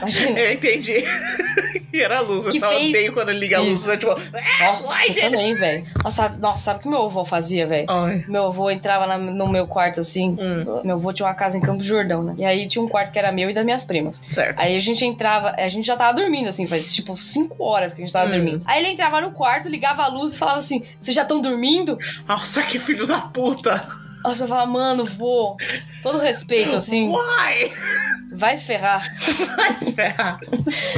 Imagina. 0.00 0.38
Eu 0.40 0.52
entendi. 0.52 1.04
E 1.92 2.00
era 2.00 2.18
a 2.18 2.20
luz. 2.20 2.46
Eu 2.46 2.52
Que 2.52 2.60
só 2.60 2.68
fez- 2.68 2.90
odeio 2.90 3.12
quando 3.12 3.32
liga 3.32 3.56
a 3.58 3.60
luz. 3.60 3.80
Isso. 3.80 3.96
Tipo. 3.96 4.14
Nossa, 4.60 4.94
Ai, 4.94 5.10
eu 5.10 5.14
também, 5.20 5.54
velho. 5.54 5.86
Nossa, 6.04 6.16
sabe- 6.22 6.38
nossa, 6.38 6.62
sabe 6.62 6.78
o 6.80 6.82
que 6.82 6.88
meu 6.88 7.04
avô 7.06 7.24
fazia, 7.24 7.66
velho? 7.66 7.86
Meu 8.28 8.46
avô 8.46 8.70
entrava 8.70 9.06
na- 9.06 9.18
no 9.18 9.48
meu 9.48 9.66
quarto 9.66 10.00
assim. 10.00 10.36
Hum, 10.40 10.82
Meu 10.84 10.96
avô 10.96 11.12
tinha 11.12 11.26
uma 11.26 11.34
casa 11.34 11.56
em 11.56 11.60
Campos 11.60 11.82
do 11.82 11.88
Jordão, 11.88 12.22
né? 12.22 12.34
E 12.38 12.44
aí 12.44 12.66
tinha 12.68 12.82
um 12.82 12.88
quarto 12.88 13.12
que 13.12 13.18
era 13.18 13.32
meu 13.32 13.50
e 13.50 13.54
das 13.54 13.64
minhas 13.64 13.84
primas. 13.84 14.24
certo. 14.30 14.60
Aí 14.60 14.74
a 14.76 14.78
gente 14.78 15.04
entrava, 15.04 15.54
a 15.56 15.68
gente 15.68 15.86
já 15.86 15.96
tava 15.96 16.14
dormindo, 16.14 16.48
assim, 16.48 16.66
faz 16.66 16.94
tipo 16.94 17.16
5 17.16 17.62
horas 17.64 17.92
que 17.92 18.00
a 18.02 18.04
gente 18.04 18.12
tava 18.12 18.26
Hum. 18.26 18.30
dormindo. 18.36 18.62
Aí 18.66 18.82
ele 18.82 18.92
entrava 18.92 19.20
no 19.20 19.30
quarto, 19.32 19.68
ligava 19.68 20.02
a 20.02 20.08
luz 20.08 20.32
e 20.34 20.38
falava 20.38 20.58
assim: 20.58 20.82
Vocês 20.98 21.14
já 21.14 21.22
estão 21.22 21.40
dormindo? 21.40 21.98
Nossa, 22.28 22.62
que 22.62 22.78
filho 22.78 23.06
da 23.06 23.20
puta. 23.20 23.82
Nossa, 24.22 24.44
eu 24.44 24.48
falava, 24.48 24.70
mano, 24.70 25.04
vô, 25.04 25.56
todo 26.02 26.18
respeito, 26.18 26.76
assim, 26.76 27.08
Uai! 27.08 27.72
vai 28.32 28.56
se 28.56 28.64
ferrar. 28.66 29.02
Vai 29.56 29.78
se 29.84 29.92
ferrar. 29.92 30.38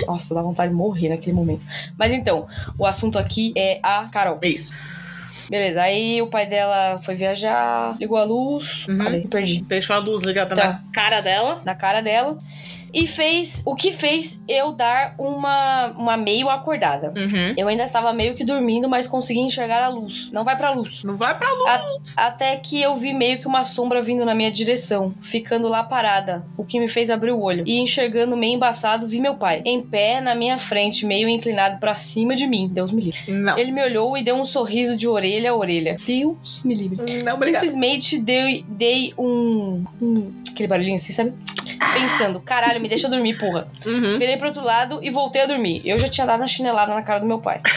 Nossa, 0.07 0.35
dá 0.35 0.43
vontade 0.43 0.71
de 0.71 0.77
morrer 0.77 1.09
naquele 1.09 1.35
momento. 1.35 1.63
Mas 1.99 2.13
então, 2.13 2.47
o 2.79 2.85
assunto 2.87 3.19
aqui 3.19 3.53
é 3.57 3.81
a 3.83 4.09
Carol. 4.11 4.39
É 4.43 4.49
isso. 4.49 4.73
Beleza, 5.51 5.83
aí 5.83 6.23
o 6.23 6.29
pai 6.29 6.47
dela 6.47 6.99
foi 7.03 7.15
viajar, 7.15 7.97
ligou 7.99 8.17
a 8.17 8.25
luz. 8.25 8.87
Uhum. 8.89 8.99
Cadê? 8.99 9.21
Perdi. 9.23 9.63
Deixou 9.63 9.95
a 9.97 9.99
luz 9.99 10.23
ligada 10.23 10.55
Tá. 10.55 10.65
na 10.69 10.83
cara 10.93 11.21
dela. 11.21 11.61
na 11.65 11.75
cara 11.75 12.01
dela 12.01 12.39
e 12.93 13.07
fez 13.07 13.63
o 13.65 13.75
que 13.75 13.93
fez 13.93 14.43
eu 14.49 14.73
dar 14.73 15.15
uma, 15.19 15.87
uma 15.97 16.17
meio 16.17 16.49
acordada. 16.51 17.13
Uhum. 17.17 17.55
Eu 17.57 17.69
ainda 17.69 17.85
estava 17.85 18.13
meio 18.13 18.35
que 18.35 18.45
dormindo, 18.45 18.89
mas 18.89 19.07
consegui 19.09 19.41
enxergar 19.41 19.83
a 19.85 19.89
luz. 19.89 20.31
Não 20.33 20.45
vai 20.45 20.57
pra 20.57 20.71
luz. 20.71 21.03
Não 21.05 21.17
vai 21.17 21.37
pra 21.37 21.49
luz. 21.53 22.15
Até 22.17 22.57
que 22.57 22.81
eu 22.81 22.97
vi 22.97 23.13
meio 23.15 23.39
que 23.39 23.47
uma 23.47 23.65
sombra 23.65 24.03
vindo 24.03 24.25
na 24.25 24.35
minha 24.35 24.51
direção, 24.51 25.15
ficando 25.23 25.69
lá 25.69 25.83
parada, 25.83 26.45
o 26.57 26.65
que 26.65 26.79
me 26.79 26.89
fez 26.89 27.11
abrir 27.11 27.33
o 27.33 27.41
olho. 27.41 27.65
E 27.67 27.79
enxergando 27.79 28.37
meio 28.37 28.55
embaçado, 28.55 29.07
vi 29.09 29.21
meu 29.21 29.35
pai, 29.35 29.63
em 29.65 29.81
pé 29.83 30.21
na 30.21 30.35
minha 30.35 30.59
frente, 30.59 31.07
meio 31.07 31.29
inclinado 31.29 31.79
pra 31.79 31.95
cima 31.95 32.35
de 32.37 32.47
mim. 32.47 32.69
Deus 32.73 32.93
me 32.93 33.03
livre. 33.03 33.21
Não. 33.29 33.59
Ele 33.59 33.73
me 33.73 33.83
olhou 33.83 34.17
e 34.17 34.23
deu 34.23 34.37
um 34.37 34.45
sorriso 34.45 34.97
de 34.97 35.07
orelha 35.09 35.51
a 35.51 35.57
orelha. 35.57 35.97
Deus 36.07 36.63
me 36.65 36.75
livre. 36.75 36.99
Não, 37.25 37.35
obrigada. 37.37 37.67
Simplesmente 37.67 38.19
dei, 38.19 38.65
dei 38.69 39.15
um, 39.19 39.85
um- 40.01 40.33
Aquele 40.51 40.69
barulhinho 40.69 40.97
assim, 40.97 41.13
sabe? 41.13 41.33
Pensando, 41.93 42.41
caralho, 42.41 42.81
me 42.81 42.89
deixa 42.89 43.09
dormir, 43.09 43.39
porra. 43.39 43.69
Uhum. 43.85 44.19
Virei 44.19 44.37
pro 44.37 44.49
outro 44.49 44.63
lado 44.63 45.01
e 45.03 45.11
voltei 45.11 45.43
a 45.43 45.47
dormir. 45.47 45.83
Eu 45.85 45.99
já 45.99 46.09
tinha 46.09 46.27
dado 46.27 46.41
uma 46.41 46.49
chinelada 46.49 46.95
na 46.95 47.03
cara 47.03 47.21
do 47.21 47.27
meu 47.27 47.39
pai. 47.39 47.61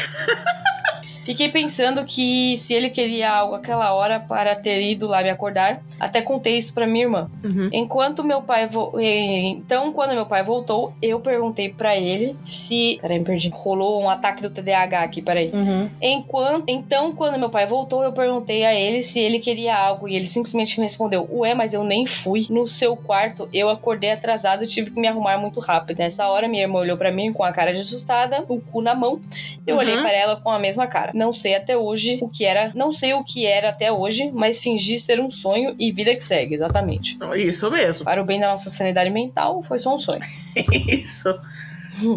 Fiquei 1.26 1.50
pensando 1.50 2.06
que 2.06 2.56
se 2.58 2.74
ele 2.74 2.90
queria 2.90 3.32
algo 3.32 3.56
aquela 3.56 3.94
hora 3.94 4.20
para 4.20 4.56
ter 4.56 4.82
ido 4.82 5.08
lá 5.08 5.22
me 5.24 5.30
acordar, 5.30 5.82
até 6.00 6.22
contei 6.22 6.58
isso 6.58 6.74
pra 6.74 6.86
minha 6.88 7.06
irmã. 7.06 7.30
Uhum. 7.44 7.70
Enquanto 7.74 8.24
meu 8.24 8.42
pai 8.44 8.68
vo... 8.68 8.94
então 9.00 9.92
quando 9.92 10.14
meu 10.14 10.26
pai 10.26 10.44
voltou, 10.44 10.94
eu 11.02 11.20
perguntei 11.20 11.70
pra 11.70 11.96
ele 11.96 12.36
se, 12.44 13.00
peraí, 13.02 13.20
me 13.20 13.26
perdi. 13.26 13.50
Rolou 13.54 14.02
um 14.04 14.10
ataque 14.10 14.42
do 14.44 14.50
TDAH 14.50 15.02
aqui, 15.02 15.22
peraí. 15.22 15.52
Uhum. 15.54 15.90
Enquanto, 16.02 16.66
então, 16.68 17.12
quando 17.14 17.40
meu 17.40 17.50
pai 17.50 17.66
voltou, 17.66 18.04
eu 18.04 18.12
perguntei 18.14 18.64
a 18.64 18.74
ele 18.74 19.02
se 19.02 19.20
ele 19.20 19.40
queria 19.40 19.76
algo 19.76 20.08
e 20.08 20.16
ele 20.16 20.28
simplesmente 20.28 20.80
me 20.80 20.86
respondeu: 20.86 21.28
Ué, 21.32 21.54
mas 21.54 21.74
eu 21.74 21.84
nem 21.84 22.06
fui. 22.06 22.46
No 22.50 22.68
seu 22.68 22.96
quarto, 22.96 23.50
eu 23.52 23.70
acordei 23.70 24.12
atrasado 24.12 24.64
e 24.64 24.68
tive 24.68 24.92
que 24.92 25.00
me 25.00 25.08
arrumar 25.08 25.38
muito 25.38 25.60
rápido. 25.60 25.98
Nessa 25.98 26.28
hora, 26.28 26.48
minha 26.48 26.64
irmã 26.64 26.80
olhou 26.80 26.98
pra 26.98 27.12
mim 27.12 27.34
com 27.34 27.44
a 27.44 27.52
cara 27.52 27.74
de 27.74 27.80
assustada, 27.82 28.44
o 28.48 28.60
cu 28.62 28.82
na 28.82 28.94
mão. 28.94 29.20
Eu 29.66 29.76
Uhum. 29.76 29.82
olhei 29.82 29.98
pra 29.98 30.12
ela 30.14 30.36
com 30.36 30.50
a 30.52 30.60
mesma 30.60 30.86
cara. 30.88 31.12
Não 31.16 31.32
sei 31.32 31.56
até 31.56 31.78
hoje 31.78 32.20
o 32.22 32.28
que 32.28 32.44
era, 32.44 32.74
não 32.76 32.92
sei 32.92 33.14
o 33.14 33.24
que 33.24 33.46
era 33.46 33.70
até 33.70 33.90
hoje, 33.90 34.30
mas 34.34 34.60
fingi 34.60 35.00
ser 35.00 35.22
um 35.22 35.30
sonho 35.30 35.74
e 35.80 35.90
vida 35.90 36.14
que 36.14 36.22
segue, 36.22 36.56
exatamente. 36.56 37.18
Isso 37.38 37.72
mesmo. 37.72 38.04
Para 38.04 38.22
o 38.22 38.26
bem 38.26 38.38
da 38.38 38.50
nossa 38.50 38.70
sanidade 38.70 39.10
mental, 39.10 39.64
foi 39.64 39.80
só 39.80 39.96
um 39.96 40.00
sonho. 40.00 40.20
Isso. 40.90 41.34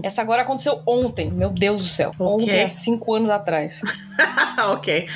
Essa 0.03 0.21
agora 0.21 0.43
aconteceu 0.43 0.83
ontem, 0.85 1.31
meu 1.31 1.51
Deus 1.51 1.83
do 1.83 1.89
céu. 1.89 2.11
Ok. 2.19 2.27
Ontem, 2.27 2.65
há 2.65 2.69
cinco 2.69 3.15
anos 3.15 3.31
atrás. 3.31 3.83
ok. 4.73 5.07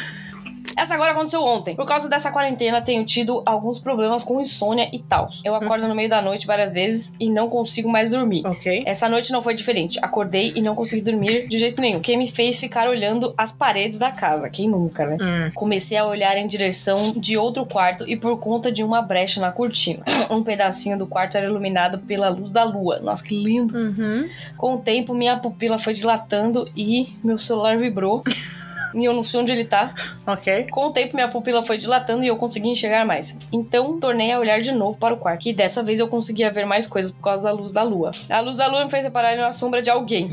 Essa 0.76 0.94
agora 0.94 1.12
aconteceu 1.12 1.42
ontem. 1.44 1.74
Por 1.74 1.86
causa 1.86 2.08
dessa 2.08 2.30
quarentena, 2.30 2.80
tenho 2.80 3.04
tido 3.04 3.42
alguns 3.44 3.78
problemas 3.78 4.24
com 4.24 4.40
insônia 4.40 4.88
e 4.92 4.98
tal. 4.98 5.28
Eu 5.44 5.54
acordo 5.54 5.88
no 5.88 5.94
meio 5.94 6.08
da 6.08 6.22
noite 6.22 6.46
várias 6.46 6.72
vezes 6.72 7.12
e 7.18 7.30
não 7.30 7.48
consigo 7.48 7.88
mais 7.88 8.10
dormir. 8.10 8.46
Ok. 8.46 8.82
Essa 8.86 9.08
noite 9.08 9.32
não 9.32 9.42
foi 9.42 9.54
diferente. 9.54 9.98
Acordei 10.02 10.52
e 10.54 10.60
não 10.60 10.74
consegui 10.74 11.02
dormir 11.02 11.46
de 11.48 11.58
jeito 11.58 11.80
nenhum. 11.80 11.98
O 11.98 12.00
que 12.00 12.16
me 12.16 12.30
fez 12.30 12.56
ficar 12.56 12.88
olhando 12.88 13.34
as 13.36 13.52
paredes 13.52 13.98
da 13.98 14.10
casa. 14.10 14.48
Quem 14.48 14.68
nunca, 14.68 15.06
né? 15.06 15.16
Hum. 15.20 15.50
Comecei 15.54 15.96
a 15.96 16.06
olhar 16.06 16.36
em 16.36 16.46
direção 16.46 17.12
de 17.12 17.36
outro 17.36 17.66
quarto 17.66 18.08
e 18.08 18.16
por 18.16 18.38
conta 18.38 18.70
de 18.70 18.82
uma 18.82 19.02
brecha 19.02 19.40
na 19.40 19.52
cortina. 19.52 20.02
Um 20.32 20.42
pedacinho 20.42 20.96
do 20.96 21.06
quarto 21.06 21.36
era 21.36 21.46
iluminado 21.46 21.98
pela 21.98 22.30
luz 22.30 22.50
da 22.50 22.64
lua. 22.64 23.00
Nossa, 23.00 23.22
que 23.22 23.34
lindo! 23.34 23.76
Uhum. 23.76 24.28
Com 24.56 24.74
o 24.74 24.78
tempo, 24.78 25.12
minha 25.12 25.36
pupila 25.36 25.78
foi 25.78 25.92
dilatando 25.92 26.70
e 26.74 27.12
meu 27.22 27.38
celular 27.38 27.76
vibrou. 27.76 28.22
e 28.94 29.04
eu 29.04 29.12
não 29.12 29.22
sei 29.22 29.40
onde 29.40 29.52
ele 29.52 29.64
tá. 29.64 29.94
Ok. 30.26 30.66
Com 30.70 30.86
o 30.86 30.90
tempo, 30.92 31.14
minha 31.14 31.28
pupila 31.28 31.62
foi 31.64 31.76
dilatando 31.78 32.24
e 32.24 32.28
eu 32.28 32.36
consegui 32.36 32.68
enxergar 32.68 33.04
mais. 33.04 33.36
Então, 33.52 33.98
tornei 33.98 34.32
a 34.32 34.38
olhar 34.38 34.60
de 34.60 34.72
novo 34.72 34.98
para 34.98 35.14
o 35.14 35.16
quarto. 35.16 35.46
E 35.48 35.52
dessa 35.52 35.82
vez 35.82 35.98
eu 35.98 36.08
conseguia 36.08 36.50
ver 36.50 36.64
mais 36.64 36.86
coisas 36.86 37.10
por 37.12 37.22
causa 37.22 37.42
da 37.44 37.52
luz 37.52 37.72
da 37.72 37.82
lua. 37.82 38.10
A 38.28 38.40
luz 38.40 38.58
da 38.58 38.66
lua 38.66 38.84
me 38.84 38.90
fez 38.90 39.04
reparar 39.04 39.36
na 39.36 39.52
sombra 39.52 39.80
de 39.82 39.90
alguém. 39.90 40.28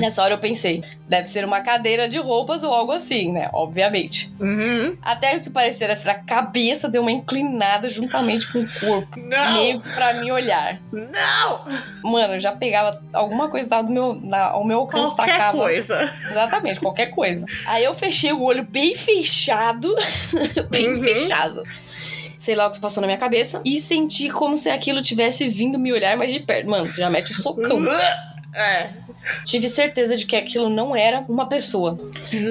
Nessa 0.00 0.22
hora 0.22 0.34
eu 0.34 0.38
pensei, 0.38 0.82
deve 1.08 1.28
ser 1.28 1.44
uma 1.44 1.60
cadeira 1.60 2.08
de 2.08 2.18
roupas 2.18 2.62
ou 2.62 2.72
algo 2.72 2.92
assim, 2.92 3.32
né? 3.32 3.48
Obviamente. 3.52 4.32
Uhum. 4.40 4.96
Até 5.02 5.36
o 5.36 5.42
que 5.42 5.50
parecia 5.50 5.94
ser 5.94 6.10
a 6.10 6.14
cabeça 6.14 6.88
deu 6.88 7.02
uma 7.02 7.10
inclinada 7.10 7.88
juntamente 7.88 8.50
com 8.52 8.60
o 8.60 8.68
corpo. 8.80 9.18
Não! 9.18 9.54
Meio 9.54 9.80
pra 9.94 10.14
me 10.14 10.30
olhar. 10.30 10.80
Não! 10.92 11.64
Mano, 12.10 12.34
eu 12.34 12.40
já 12.40 12.52
pegava 12.52 13.02
alguma 13.12 13.48
coisa 13.48 13.68
do 13.82 13.90
meu, 13.90 14.14
na, 14.14 14.46
ao 14.50 14.64
meu 14.64 14.78
alcance, 14.80 15.14
Qualquer 15.14 15.32
tacava. 15.32 15.58
coisa. 15.58 16.12
Exatamente, 16.30 16.80
qualquer 16.80 17.06
coisa. 17.06 17.44
Aí 17.66 17.84
eu 17.84 17.94
fechei 17.98 18.32
o 18.32 18.42
olho 18.42 18.62
bem 18.64 18.94
fechado. 18.94 19.94
bem 20.70 20.88
Uhum. 20.94 21.02
fechado. 21.02 21.62
Sei 22.36 22.54
lá 22.54 22.66
o 22.66 22.70
que 22.70 22.76
se 22.76 22.80
passou 22.82 23.00
na 23.00 23.06
minha 23.06 23.18
cabeça. 23.18 23.60
E 23.64 23.80
senti 23.80 24.30
como 24.30 24.56
se 24.56 24.70
aquilo 24.70 25.02
tivesse 25.02 25.46
vindo 25.48 25.78
me 25.78 25.92
olhar 25.92 26.16
mais 26.16 26.32
de 26.32 26.40
perto. 26.40 26.70
Mano, 26.70 26.86
já 26.94 27.10
mete 27.10 27.32
o 27.32 27.34
socão. 27.34 27.80
É. 28.58 28.90
Tive 29.44 29.68
certeza 29.68 30.16
de 30.16 30.24
que 30.26 30.34
aquilo 30.36 30.68
não 30.70 30.94
era 30.96 31.24
uma 31.28 31.46
pessoa. 31.48 31.98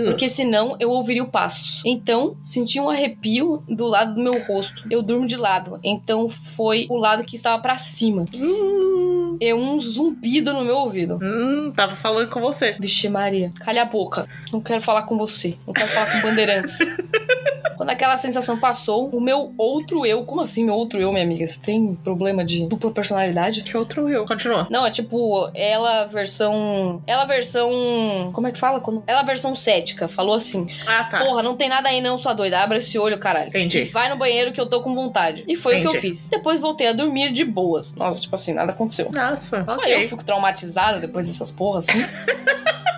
Porque 0.06 0.30
senão 0.30 0.76
eu 0.80 0.90
ouviria 0.92 1.24
o 1.24 1.30
passos. 1.32 1.82
Então, 1.86 2.38
senti 2.44 2.80
um 2.80 2.90
arrepio 2.90 3.64
do 3.68 3.86
lado 3.88 4.14
do 4.16 4.22
meu 4.22 4.40
rosto. 4.46 4.84
Eu 4.90 5.02
durmo 5.02 5.26
de 5.26 5.36
lado. 5.36 5.80
Então 5.84 6.30
foi 6.30 6.86
o 6.90 6.96
lado 6.98 7.24
que 7.24 7.36
estava 7.36 7.62
pra 7.62 7.78
cima. 7.78 8.26
Hum, 8.34 9.38
É 9.42 9.54
um 9.54 9.80
zumbido 9.80 10.54
no 10.54 10.64
meu 10.64 10.76
ouvido. 10.78 11.20
hum, 11.22 11.72
tava 11.76 11.96
falando 11.96 12.30
com 12.30 12.40
você. 12.42 12.76
Vixe 12.80 13.10
Maria, 13.10 13.50
calha 13.60 13.82
a 13.82 13.86
boca. 13.86 14.28
Não 14.52 14.62
quero 14.62 14.82
falar 14.82 15.04
com 15.04 15.18
você. 15.18 15.58
Não 15.66 15.74
quero 15.74 15.90
falar 15.90 16.12
com 16.12 16.22
bandeirantes. 16.28 16.80
Quando 17.78 17.92
aquela 17.92 18.18
sensação 18.18 18.58
passou, 18.60 19.08
o 19.10 19.22
meu 19.22 19.54
outro 19.58 20.06
eu. 20.06 20.26
Como 20.26 20.42
assim, 20.42 20.66
meu 20.66 20.74
outro 20.74 21.00
eu, 21.00 21.12
minha 21.12 21.24
amiga? 21.24 21.46
Você 21.46 21.60
tem 21.60 21.96
problema 22.04 22.44
de 22.44 22.66
dupla 22.66 22.92
personalidade? 22.92 23.62
Que 23.62 23.78
outro 23.78 24.10
eu? 24.10 24.26
Continua. 24.26 24.68
Não, 24.70 24.86
é 24.86 24.92
tipo, 24.92 25.50
ela 25.54 26.06
versão. 26.06 27.02
Ela 27.06 27.26
versão. 27.26 28.32
Como 28.34 28.48
é 28.48 28.52
que 28.52 28.58
fala? 28.58 28.80
Quando... 28.80 29.04
Ela 29.06 29.22
versão 29.24 29.56
cética. 29.56 30.08
Falou 30.08 30.36
assim: 30.36 30.66
Ah, 30.86 31.04
tá. 31.04 31.24
Porra, 31.24 31.44
não 31.44 31.56
tem 31.56 31.70
nada 31.70 31.90
aí 31.90 32.02
não, 32.02 32.18
sua 32.18 32.34
doida. 32.34 32.60
Abre 32.60 32.80
esse 32.80 32.98
olho, 32.98 33.18
caralho. 33.18 33.50
Entendi. 33.50 33.86
Vai 33.86 34.10
no 34.10 34.18
banheiro 34.18 34.52
que 34.52 34.60
eu 34.60 34.66
tô 34.66 34.82
com 34.82 34.96
vontade. 34.96 35.44
E 35.48 35.56
foi 35.56 35.78
o 35.78 35.82
que 35.82 35.88
eu 35.88 35.92
Entendi. 35.92 36.08
fiz. 36.08 36.30
Depois 36.30 36.60
voltei 36.60 36.88
a 36.88 36.94
dormir 36.94 37.32
de 37.32 37.46
boas. 37.46 37.94
Nossa, 37.96 38.22
tipo 38.22 38.34
assim, 38.36 38.54
nada 38.54 38.72
aconteceu. 38.72 39.12
Nossa, 39.12 39.64
Só 39.70 39.76
ok. 39.76 40.04
eu 40.04 40.10
fico 40.10 40.24
traumatizada 40.24 41.00
depois 41.00 41.28
dessas 41.28 41.52
porras 41.52 41.88
assim. 41.88 42.00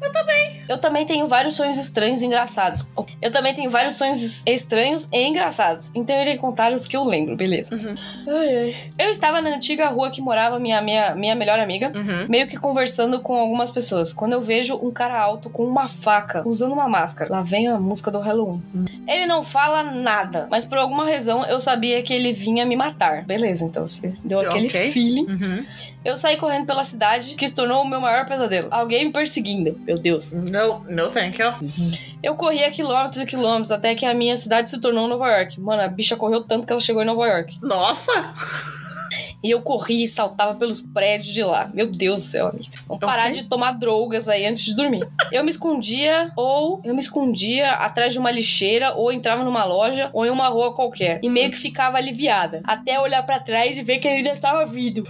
eu 0.00 0.12
também. 0.12 0.62
Eu 0.68 0.78
também 0.78 1.06
tenho 1.06 1.26
vários 1.28 1.54
sonhos 1.54 1.76
estranhos 1.76 2.20
e 2.22 2.26
engraçados. 2.26 2.84
Eu 3.22 3.30
também 3.30 3.54
tenho 3.54 3.70
vários 3.70 3.94
sonhos 3.94 4.42
estranhos 4.46 5.08
e 5.12 5.26
engraçados. 5.26 5.90
Então 5.94 6.14
eu 6.16 6.22
irei 6.22 6.36
contar 6.38 6.72
os 6.72 6.86
que 6.86 6.96
eu 6.96 7.04
lembro, 7.04 7.36
beleza? 7.36 7.74
Uhum. 7.74 7.94
Ai, 8.28 8.56
ai. 8.56 8.76
Eu 8.98 9.10
estava 9.10 9.40
na 9.40 9.50
antiga 9.50 9.88
rua 9.88 10.10
que 10.10 10.20
morava 10.20 10.58
minha, 10.58 10.80
minha, 10.80 11.14
minha 11.14 11.34
melhor 11.34 11.58
amiga. 11.60 11.92
Uhum. 11.94 12.26
Meio 12.28 12.46
que 12.46 12.56
conversando 12.56 13.20
com 13.20 13.34
algumas 13.36 13.70
pessoas. 13.70 14.12
Quando 14.12 14.32
eu 14.32 14.40
vejo 14.40 14.76
um 14.76 14.90
cara 14.90 15.18
alto 15.20 15.48
com 15.50 15.64
uma 15.64 15.88
faca, 15.88 16.42
usando 16.46 16.72
uma 16.72 16.88
máscara. 16.88 17.30
Lá 17.30 17.42
vem 17.42 17.68
a 17.68 17.78
música 17.78 18.10
do 18.10 18.18
Halloween. 18.18 18.62
Ele 19.06 19.26
não 19.26 19.42
fala 19.44 19.82
nada, 19.82 20.46
mas 20.50 20.64
por 20.64 20.78
alguma 20.78 21.04
razão 21.04 21.44
eu 21.44 21.60
sabia 21.60 22.02
que 22.02 22.12
ele 22.12 22.32
vinha 22.32 22.64
me 22.66 22.76
matar. 22.76 23.24
Beleza, 23.24 23.64
então 23.64 23.86
você 23.86 24.12
deu 24.24 24.40
aquele 24.40 24.66
Ok. 24.66 24.90
feeling. 24.90 25.26
Uhum. 25.26 25.66
Eu 26.06 26.16
saí 26.16 26.36
correndo 26.36 26.66
pela 26.66 26.84
cidade, 26.84 27.34
que 27.34 27.48
se 27.48 27.52
tornou 27.52 27.82
o 27.82 27.88
meu 27.88 28.00
maior 28.00 28.26
pesadelo. 28.26 28.68
Alguém 28.70 29.06
me 29.06 29.12
perseguindo. 29.12 29.76
Meu 29.80 29.98
Deus. 29.98 30.30
No, 30.30 30.78
no 30.88 31.10
thank 31.10 31.42
you. 31.42 31.52
Eu 32.22 32.36
corria 32.36 32.70
quilômetros 32.70 33.20
e 33.20 33.26
quilômetros 33.26 33.72
até 33.72 33.92
que 33.92 34.06
a 34.06 34.14
minha 34.14 34.36
cidade 34.36 34.70
se 34.70 34.80
tornou 34.80 35.08
Nova 35.08 35.28
York. 35.28 35.60
Mano, 35.60 35.82
a 35.82 35.88
bicha 35.88 36.16
correu 36.16 36.44
tanto 36.44 36.64
que 36.64 36.72
ela 36.72 36.80
chegou 36.80 37.02
em 37.02 37.06
Nova 37.06 37.26
York. 37.26 37.58
Nossa! 37.60 38.32
E 39.46 39.50
eu 39.52 39.62
corri 39.62 40.02
e 40.02 40.08
saltava 40.08 40.54
pelos 40.56 40.80
prédios 40.80 41.32
de 41.32 41.44
lá. 41.44 41.70
Meu 41.72 41.86
Deus 41.86 42.20
do 42.20 42.26
céu, 42.26 42.48
amiga. 42.48 42.66
Vamos 42.88 43.00
parar 43.00 43.30
Ok. 43.30 43.34
de 43.42 43.44
tomar 43.44 43.72
drogas 43.72 44.28
aí 44.28 44.44
antes 44.44 44.64
de 44.64 44.74
dormir. 44.74 45.06
Eu 45.30 45.44
me 45.44 45.50
escondia, 45.50 46.32
ou 46.36 46.80
eu 46.82 46.92
me 46.92 47.00
escondia 47.00 47.70
atrás 47.74 48.12
de 48.12 48.18
uma 48.18 48.30
lixeira, 48.32 48.92
ou 48.94 49.12
entrava 49.12 49.44
numa 49.44 49.64
loja, 49.64 50.10
ou 50.12 50.26
em 50.26 50.30
uma 50.30 50.48
rua 50.48 50.74
qualquer. 50.74 51.20
E 51.22 51.28
meio 51.28 51.50
que 51.52 51.56
ficava 51.56 51.96
aliviada. 51.96 52.60
Até 52.64 52.98
olhar 52.98 53.22
pra 53.24 53.38
trás 53.38 53.78
e 53.78 53.82
ver 53.84 53.98
que 53.98 54.08
ele 54.08 54.16
ainda 54.16 54.32
estava 54.32 54.66
vindo. 54.66 55.06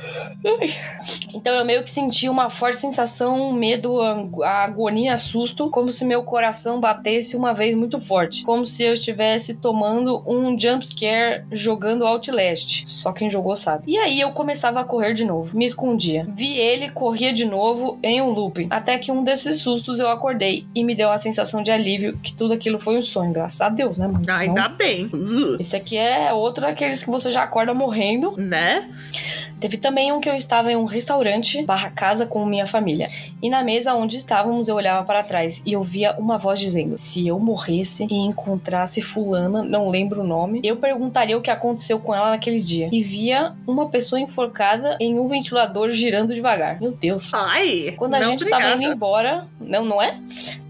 Então 1.34 1.54
eu 1.54 1.64
meio 1.64 1.82
que 1.82 1.90
sentia 1.90 2.30
uma 2.30 2.50
forte 2.50 2.78
sensação, 2.78 3.52
medo, 3.52 4.00
agonia, 4.42 5.16
susto, 5.18 5.70
como 5.70 5.90
se 5.90 6.04
meu 6.04 6.22
coração 6.24 6.80
batesse 6.80 7.36
uma 7.36 7.52
vez 7.54 7.74
muito 7.74 7.98
forte. 8.00 8.44
Como 8.44 8.66
se 8.66 8.82
eu 8.82 8.92
estivesse 8.92 9.54
tomando 9.54 10.22
um 10.26 10.58
jump 10.58 10.86
scare 10.86 11.44
jogando 11.52 12.06
Outlast. 12.06 12.84
Só 12.86 13.12
quem 13.12 13.30
jogou 13.30 13.56
sabe. 13.56 13.84
E 13.86 13.96
aí 13.96 14.20
eu 14.20 14.25
começava 14.32 14.80
a 14.80 14.84
correr 14.84 15.14
de 15.14 15.24
novo. 15.24 15.56
Me 15.56 15.64
escondia. 15.66 16.26
Vi 16.34 16.54
ele, 16.56 16.90
corria 16.90 17.32
de 17.32 17.44
novo 17.44 17.98
em 18.02 18.20
um 18.20 18.30
looping. 18.30 18.66
Até 18.70 18.98
que 18.98 19.10
um 19.12 19.22
desses 19.24 19.58
sustos 19.60 19.98
eu 19.98 20.08
acordei 20.08 20.66
e 20.74 20.82
me 20.84 20.94
deu 20.94 21.10
a 21.10 21.18
sensação 21.18 21.62
de 21.62 21.70
alívio 21.70 22.18
que 22.22 22.32
tudo 22.34 22.52
aquilo 22.54 22.78
foi 22.78 22.96
um 22.96 23.00
sonho. 23.00 23.32
Graças 23.32 23.60
a 23.60 23.68
Deus, 23.68 23.96
né, 23.96 24.06
mano? 24.06 24.24
Senão- 24.24 24.38
Ainda 24.40 24.68
bem. 24.68 25.10
Esse 25.58 25.76
aqui 25.76 25.96
é 25.96 26.32
outro 26.32 26.62
daqueles 26.62 27.02
que 27.02 27.10
você 27.10 27.30
já 27.30 27.42
acorda 27.42 27.72
morrendo. 27.74 28.34
Né? 28.36 28.88
Teve 29.60 29.76
também 29.78 30.12
um 30.12 30.20
que 30.20 30.28
eu 30.28 30.34
estava 30.34 30.70
em 30.70 30.76
um 30.76 30.84
restaurante 30.84 31.62
barra 31.62 31.90
casa 31.90 32.26
com 32.26 32.44
minha 32.44 32.66
família. 32.66 33.08
E 33.42 33.48
na 33.48 33.62
mesa 33.62 33.94
onde 33.94 34.16
estávamos 34.16 34.68
eu 34.68 34.74
olhava 34.74 35.04
para 35.04 35.22
trás 35.22 35.62
e 35.64 35.76
ouvia 35.76 36.14
uma 36.18 36.36
voz 36.38 36.60
dizendo: 36.60 36.98
Se 36.98 37.26
eu 37.26 37.38
morresse 37.38 38.06
e 38.10 38.14
encontrasse 38.14 39.00
fulana, 39.00 39.62
não 39.62 39.88
lembro 39.88 40.20
o 40.20 40.26
nome, 40.26 40.60
eu 40.62 40.76
perguntaria 40.76 41.36
o 41.36 41.40
que 41.40 41.50
aconteceu 41.50 41.98
com 41.98 42.14
ela 42.14 42.30
naquele 42.30 42.60
dia. 42.60 42.88
E 42.92 43.02
via 43.02 43.54
uma 43.66 43.88
pessoa 43.88 44.20
enforcada 44.20 44.96
em 45.00 45.18
um 45.18 45.26
ventilador 45.26 45.90
girando 45.90 46.34
devagar. 46.34 46.80
Meu 46.80 46.92
Deus. 46.92 47.32
Ai! 47.32 47.94
Quando 47.96 48.14
a 48.14 48.22
gente 48.22 48.44
estava 48.44 48.72
indo 48.72 48.92
embora, 48.92 49.46
não, 49.60 49.84
não 49.84 50.02
é? 50.02 50.18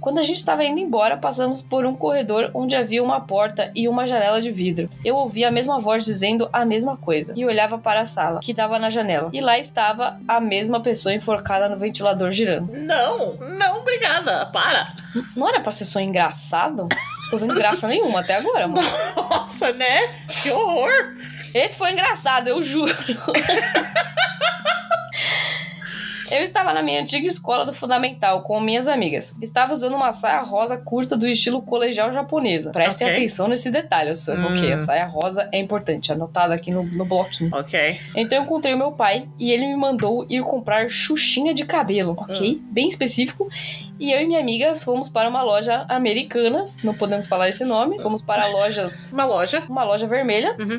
Quando 0.06 0.20
a 0.20 0.22
gente 0.22 0.36
estava 0.36 0.62
indo 0.62 0.78
embora, 0.78 1.16
passamos 1.16 1.60
por 1.60 1.84
um 1.84 1.92
corredor 1.92 2.52
onde 2.54 2.76
havia 2.76 3.02
uma 3.02 3.22
porta 3.22 3.72
e 3.74 3.88
uma 3.88 4.06
janela 4.06 4.40
de 4.40 4.52
vidro. 4.52 4.88
Eu 5.04 5.16
ouvia 5.16 5.48
a 5.48 5.50
mesma 5.50 5.80
voz 5.80 6.04
dizendo 6.04 6.48
a 6.52 6.64
mesma 6.64 6.96
coisa 6.96 7.32
e 7.34 7.44
olhava 7.44 7.76
para 7.76 8.02
a 8.02 8.06
sala, 8.06 8.38
que 8.38 8.54
dava 8.54 8.78
na 8.78 8.88
janela. 8.88 9.30
E 9.32 9.40
lá 9.40 9.58
estava 9.58 10.20
a 10.28 10.38
mesma 10.38 10.78
pessoa 10.78 11.12
enforcada 11.12 11.68
no 11.68 11.76
ventilador 11.76 12.30
girando. 12.30 12.70
Não, 12.72 13.34
não, 13.58 13.80
obrigada. 13.80 14.46
Para. 14.46 14.94
Não 15.34 15.48
era 15.48 15.58
pra 15.58 15.72
ser 15.72 15.84
sonho 15.84 16.08
engraçado? 16.08 16.88
Tô 17.28 17.38
vendo 17.38 17.56
graça 17.56 17.88
nenhuma 17.88 18.20
até 18.20 18.36
agora, 18.36 18.68
mano. 18.68 18.88
Nossa, 19.16 19.72
né? 19.72 20.06
Que 20.40 20.52
horror. 20.52 21.16
Esse 21.52 21.76
foi 21.76 21.90
engraçado, 21.90 22.46
eu 22.46 22.62
juro. 22.62 22.94
Eu 26.30 26.42
estava 26.44 26.72
na 26.72 26.82
minha 26.82 27.00
antiga 27.00 27.26
escola 27.26 27.64
do 27.64 27.72
fundamental 27.72 28.42
com 28.42 28.60
minhas 28.60 28.88
amigas. 28.88 29.34
Estava 29.40 29.72
usando 29.72 29.94
uma 29.94 30.12
saia 30.12 30.40
rosa 30.42 30.76
curta 30.76 31.16
do 31.16 31.26
estilo 31.26 31.62
colegial 31.62 32.12
japonesa. 32.12 32.70
Prestem 32.70 33.06
Ok. 33.08 33.16
atenção 33.18 33.48
nesse 33.48 33.70
detalhe, 33.70 34.10
eu 34.10 34.34
Hum. 34.34 34.44
ok, 34.46 34.72
a 34.72 34.78
saia 34.78 35.06
rosa 35.06 35.48
é 35.52 35.58
importante, 35.58 36.10
anotada 36.12 36.54
aqui 36.54 36.70
no, 36.70 36.82
no 36.82 37.04
bloquinho. 37.04 37.50
Ok. 37.54 38.00
Então 38.14 38.38
eu 38.38 38.44
encontrei 38.44 38.74
o 38.74 38.78
meu 38.78 38.92
pai 38.92 39.28
e 39.38 39.50
ele 39.52 39.66
me 39.66 39.76
mandou 39.76 40.26
ir 40.28 40.42
comprar 40.42 40.88
xuxinha 40.90 41.54
de 41.54 41.64
cabelo, 41.64 42.16
ok? 42.18 42.60
Bem 42.70 42.88
específico. 42.88 43.48
E 43.98 44.12
eu 44.12 44.20
e 44.20 44.26
minha 44.26 44.40
amiga 44.40 44.74
fomos 44.74 45.08
para 45.08 45.28
uma 45.28 45.42
loja 45.42 45.86
americanas, 45.88 46.76
não 46.84 46.92
podemos 46.94 47.26
falar 47.28 47.48
esse 47.48 47.64
nome, 47.64 47.98
fomos 48.00 48.20
para 48.20 48.46
lojas 48.46 49.12
Uma 49.12 49.24
loja. 49.24 49.62
uma 49.68 49.84
loja 49.84 50.06
vermelha, 50.06 50.54
Uhum. 50.58 50.78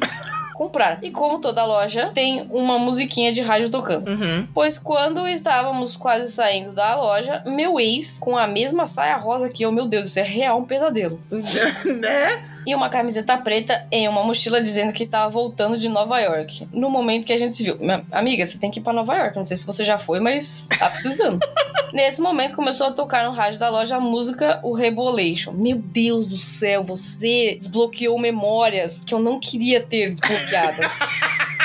Comprar. 0.58 0.98
E 1.04 1.12
como 1.12 1.40
toda 1.40 1.64
loja, 1.64 2.10
tem 2.14 2.48
uma 2.50 2.80
musiquinha 2.80 3.32
de 3.32 3.42
rádio 3.42 3.70
tocando. 3.70 4.10
Uhum. 4.10 4.48
Pois 4.54 4.80
quando 4.80 5.28
estávamos 5.28 5.96
quase 5.96 6.32
saindo 6.32 6.72
da 6.72 6.96
loja, 6.96 7.44
meu 7.46 7.80
ex, 7.80 8.18
com 8.20 8.36
a 8.36 8.48
mesma 8.48 8.88
saia 8.88 9.18
rosa 9.18 9.50
que 9.50 9.64
eu, 9.64 9.72
meu 9.72 9.86
Deus, 9.86 10.08
isso 10.08 10.20
é 10.20 10.24
real 10.24 10.58
um 10.58 10.66
pesadelo. 10.66 11.22
né? 11.32 12.57
E 12.68 12.76
uma 12.76 12.90
camiseta 12.90 13.38
preta 13.38 13.88
em 13.90 14.10
uma 14.10 14.26
mochila 14.26 14.60
dizendo 14.60 14.92
que 14.92 15.02
estava 15.02 15.30
voltando 15.30 15.78
de 15.78 15.88
Nova 15.88 16.20
York. 16.20 16.68
No 16.74 16.90
momento 16.90 17.26
que 17.26 17.32
a 17.32 17.38
gente 17.38 17.56
se 17.56 17.64
viu. 17.64 17.78
Minha 17.80 18.06
amiga, 18.12 18.46
você 18.46 18.58
tem 18.58 18.70
que 18.70 18.82
ir 18.82 18.84
pra 18.84 18.92
Nova 18.92 19.16
York. 19.16 19.38
Não 19.38 19.46
sei 19.46 19.56
se 19.56 19.66
você 19.66 19.86
já 19.86 19.98
foi, 19.98 20.20
mas 20.20 20.68
tá 20.78 20.90
precisando. 20.90 21.40
Nesse 21.94 22.20
momento 22.20 22.58
começou 22.58 22.88
a 22.88 22.92
tocar 22.92 23.26
no 23.26 23.32
rádio 23.32 23.58
da 23.58 23.70
loja 23.70 23.96
a 23.96 24.02
música 24.02 24.60
O 24.64 24.74
Rebolation. 24.74 25.54
Meu 25.54 25.78
Deus 25.78 26.28
do 26.28 26.38
céu, 26.38 26.84
você 26.84 27.56
desbloqueou 27.58 28.20
memórias 28.20 29.02
que 29.02 29.14
eu 29.14 29.20
não 29.20 29.40
queria 29.40 29.80
ter 29.80 30.12
desbloqueado. 30.12 30.82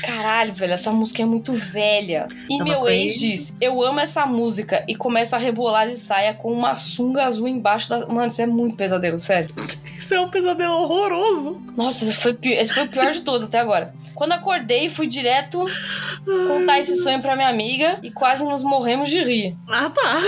Caralho, 0.00 0.54
velho, 0.54 0.72
essa 0.72 0.90
música 0.90 1.22
é 1.22 1.26
muito 1.26 1.52
velha. 1.52 2.26
E 2.48 2.62
meu 2.62 2.88
ex 2.88 3.18
diz: 3.18 3.52
Eu 3.60 3.82
amo 3.82 4.00
essa 4.00 4.24
música. 4.24 4.82
E 4.88 4.94
começa 4.94 5.36
a 5.36 5.38
rebolar 5.38 5.86
de 5.86 5.94
saia 5.94 6.32
com 6.32 6.50
uma 6.50 6.74
sunga 6.74 7.26
azul 7.26 7.46
embaixo 7.46 7.90
da. 7.90 8.06
Mano, 8.06 8.28
isso 8.28 8.40
é 8.40 8.46
muito 8.46 8.76
pesadelo, 8.76 9.18
sério. 9.18 9.54
Isso 10.00 10.14
é 10.14 10.20
um 10.20 10.30
pesadelo 10.30 10.72
horroroso. 10.72 11.60
Nossa, 11.76 12.04
esse 12.04 12.14
foi, 12.14 12.34
esse 12.42 12.72
foi 12.72 12.84
o 12.84 12.88
pior 12.88 13.12
de 13.12 13.20
todos 13.20 13.42
até 13.42 13.60
agora. 13.60 13.94
Quando 14.14 14.32
acordei, 14.32 14.88
fui 14.88 15.06
direto 15.06 15.62
contar 16.48 16.78
esse 16.78 16.96
sonho 16.96 17.20
pra 17.20 17.36
minha 17.36 17.50
amiga 17.50 18.00
e 18.02 18.10
quase 18.10 18.42
nos 18.42 18.62
morremos 18.62 19.10
de 19.10 19.22
rir. 19.22 19.56
Ah, 19.68 19.90
tá. 19.90 20.20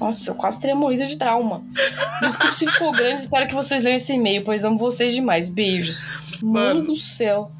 Nossa, 0.00 0.30
eu 0.30 0.34
quase 0.34 0.60
teria 0.60 0.74
morrido 0.74 1.06
de 1.06 1.18
trauma. 1.18 1.62
Desculpe 2.22 2.56
se 2.56 2.70
ficou 2.70 2.90
grande, 2.90 3.20
espero 3.20 3.46
que 3.46 3.54
vocês 3.54 3.84
leiam 3.84 3.96
esse 3.96 4.14
e-mail, 4.14 4.42
pois 4.44 4.64
amo 4.64 4.78
vocês 4.78 5.12
demais. 5.12 5.50
Beijos. 5.50 6.10
Mano, 6.42 6.76
Mano 6.76 6.82
do 6.86 6.96
céu. 6.96 7.52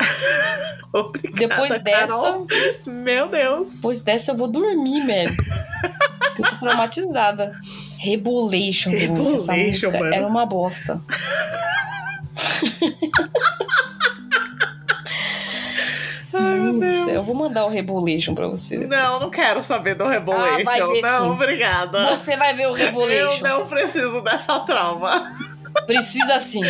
Obrigada, 0.91 1.37
depois 1.37 1.83
dessa. 1.83 2.07
Carol. 2.07 2.47
Meu 2.87 3.29
Deus. 3.29 3.73
Depois 3.73 4.01
dessa 4.01 4.33
eu 4.33 4.37
vou 4.37 4.49
dormir, 4.49 5.05
velho. 5.07 5.35
eu 6.39 6.45
tô 6.45 6.57
traumatizada. 6.57 7.59
Rebolation, 8.05 8.91
Rebolation 8.91 9.35
essa 9.35 9.53
música 9.57 9.99
mano. 9.99 10.15
era 10.15 10.27
uma 10.27 10.45
bosta. 10.45 11.01
Ai, 16.35 16.59
meu 16.59 16.79
Deus. 16.79 17.07
Eu 17.09 17.23
vou 17.23 17.35
mandar 17.35 17.65
o 17.65 17.69
Rebolation 17.69 18.35
pra 18.35 18.47
você. 18.47 18.77
Não, 18.87 19.21
não 19.21 19.31
quero 19.31 19.65
saber 19.65 19.95
do 19.95 20.07
Rebolation. 20.07 20.61
Ah, 20.61 20.65
vai 20.65 20.87
ver 20.87 21.01
não, 21.01 21.25
sim. 21.25 21.31
obrigada. 21.31 22.17
Você 22.17 22.37
vai 22.37 22.53
ver 22.53 22.69
o 22.69 22.73
Rebolation. 22.75 23.47
Eu 23.47 23.59
não 23.61 23.67
preciso 23.67 24.21
dessa 24.21 24.61
trauma. 24.61 25.33
Precisa 25.87 26.39
sim. 26.41 26.63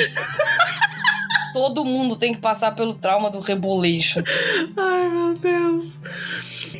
Todo 1.52 1.84
mundo 1.84 2.16
tem 2.16 2.32
que 2.32 2.40
passar 2.40 2.76
pelo 2.76 2.94
trauma 2.94 3.28
do 3.30 3.40
Rebolation. 3.40 4.22
Ai, 4.76 5.08
meu 5.08 5.34
Deus. 5.34 5.98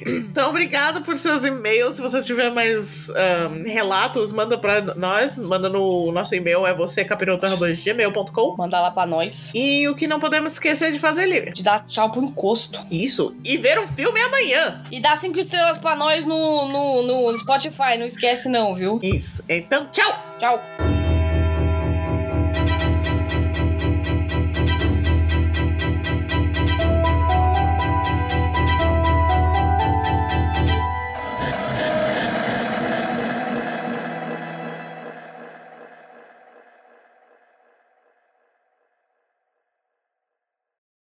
Então, 0.06 0.50
obrigado 0.50 1.02
por 1.02 1.16
seus 1.16 1.44
e-mails. 1.44 1.94
Se 1.96 2.02
você 2.02 2.22
tiver 2.22 2.50
mais 2.50 3.08
ahn, 3.10 3.64
relatos, 3.66 4.32
manda 4.32 4.58
pra 4.58 4.80
nós. 4.94 5.36
Manda 5.36 5.68
no 5.68 6.12
nosso 6.12 6.34
e-mail, 6.34 6.66
é 6.66 6.74
vocêcapiroto.gmail.com. 6.74 8.56
Mandar 8.56 8.80
lá 8.80 8.90
pra 8.90 9.06
nós. 9.06 9.52
E 9.54 9.88
o 9.88 9.94
que 9.94 10.06
não 10.06 10.20
podemos 10.20 10.54
esquecer 10.54 10.92
de 10.92 10.98
fazer, 10.98 11.26
Lívia. 11.26 11.52
De 11.52 11.62
dar 11.62 11.84
tchau 11.86 12.10
pro 12.10 12.22
encosto. 12.22 12.84
Isso. 12.90 13.36
E 13.44 13.56
ver 13.56 13.78
o 13.78 13.86
filme 13.88 14.20
amanhã. 14.20 14.82
E 14.90 15.00
dá 15.00 15.16
cinco 15.16 15.38
estrelas 15.38 15.78
pra 15.78 15.96
nós 15.96 16.24
no, 16.24 16.68
no, 16.68 17.02
no 17.02 17.36
Spotify. 17.36 17.96
Não 17.98 18.06
esquece 18.06 18.48
não, 18.48 18.74
viu? 18.74 18.98
Isso. 19.02 19.42
Então, 19.48 19.88
tchau! 19.90 20.34
Tchau. 20.38 20.93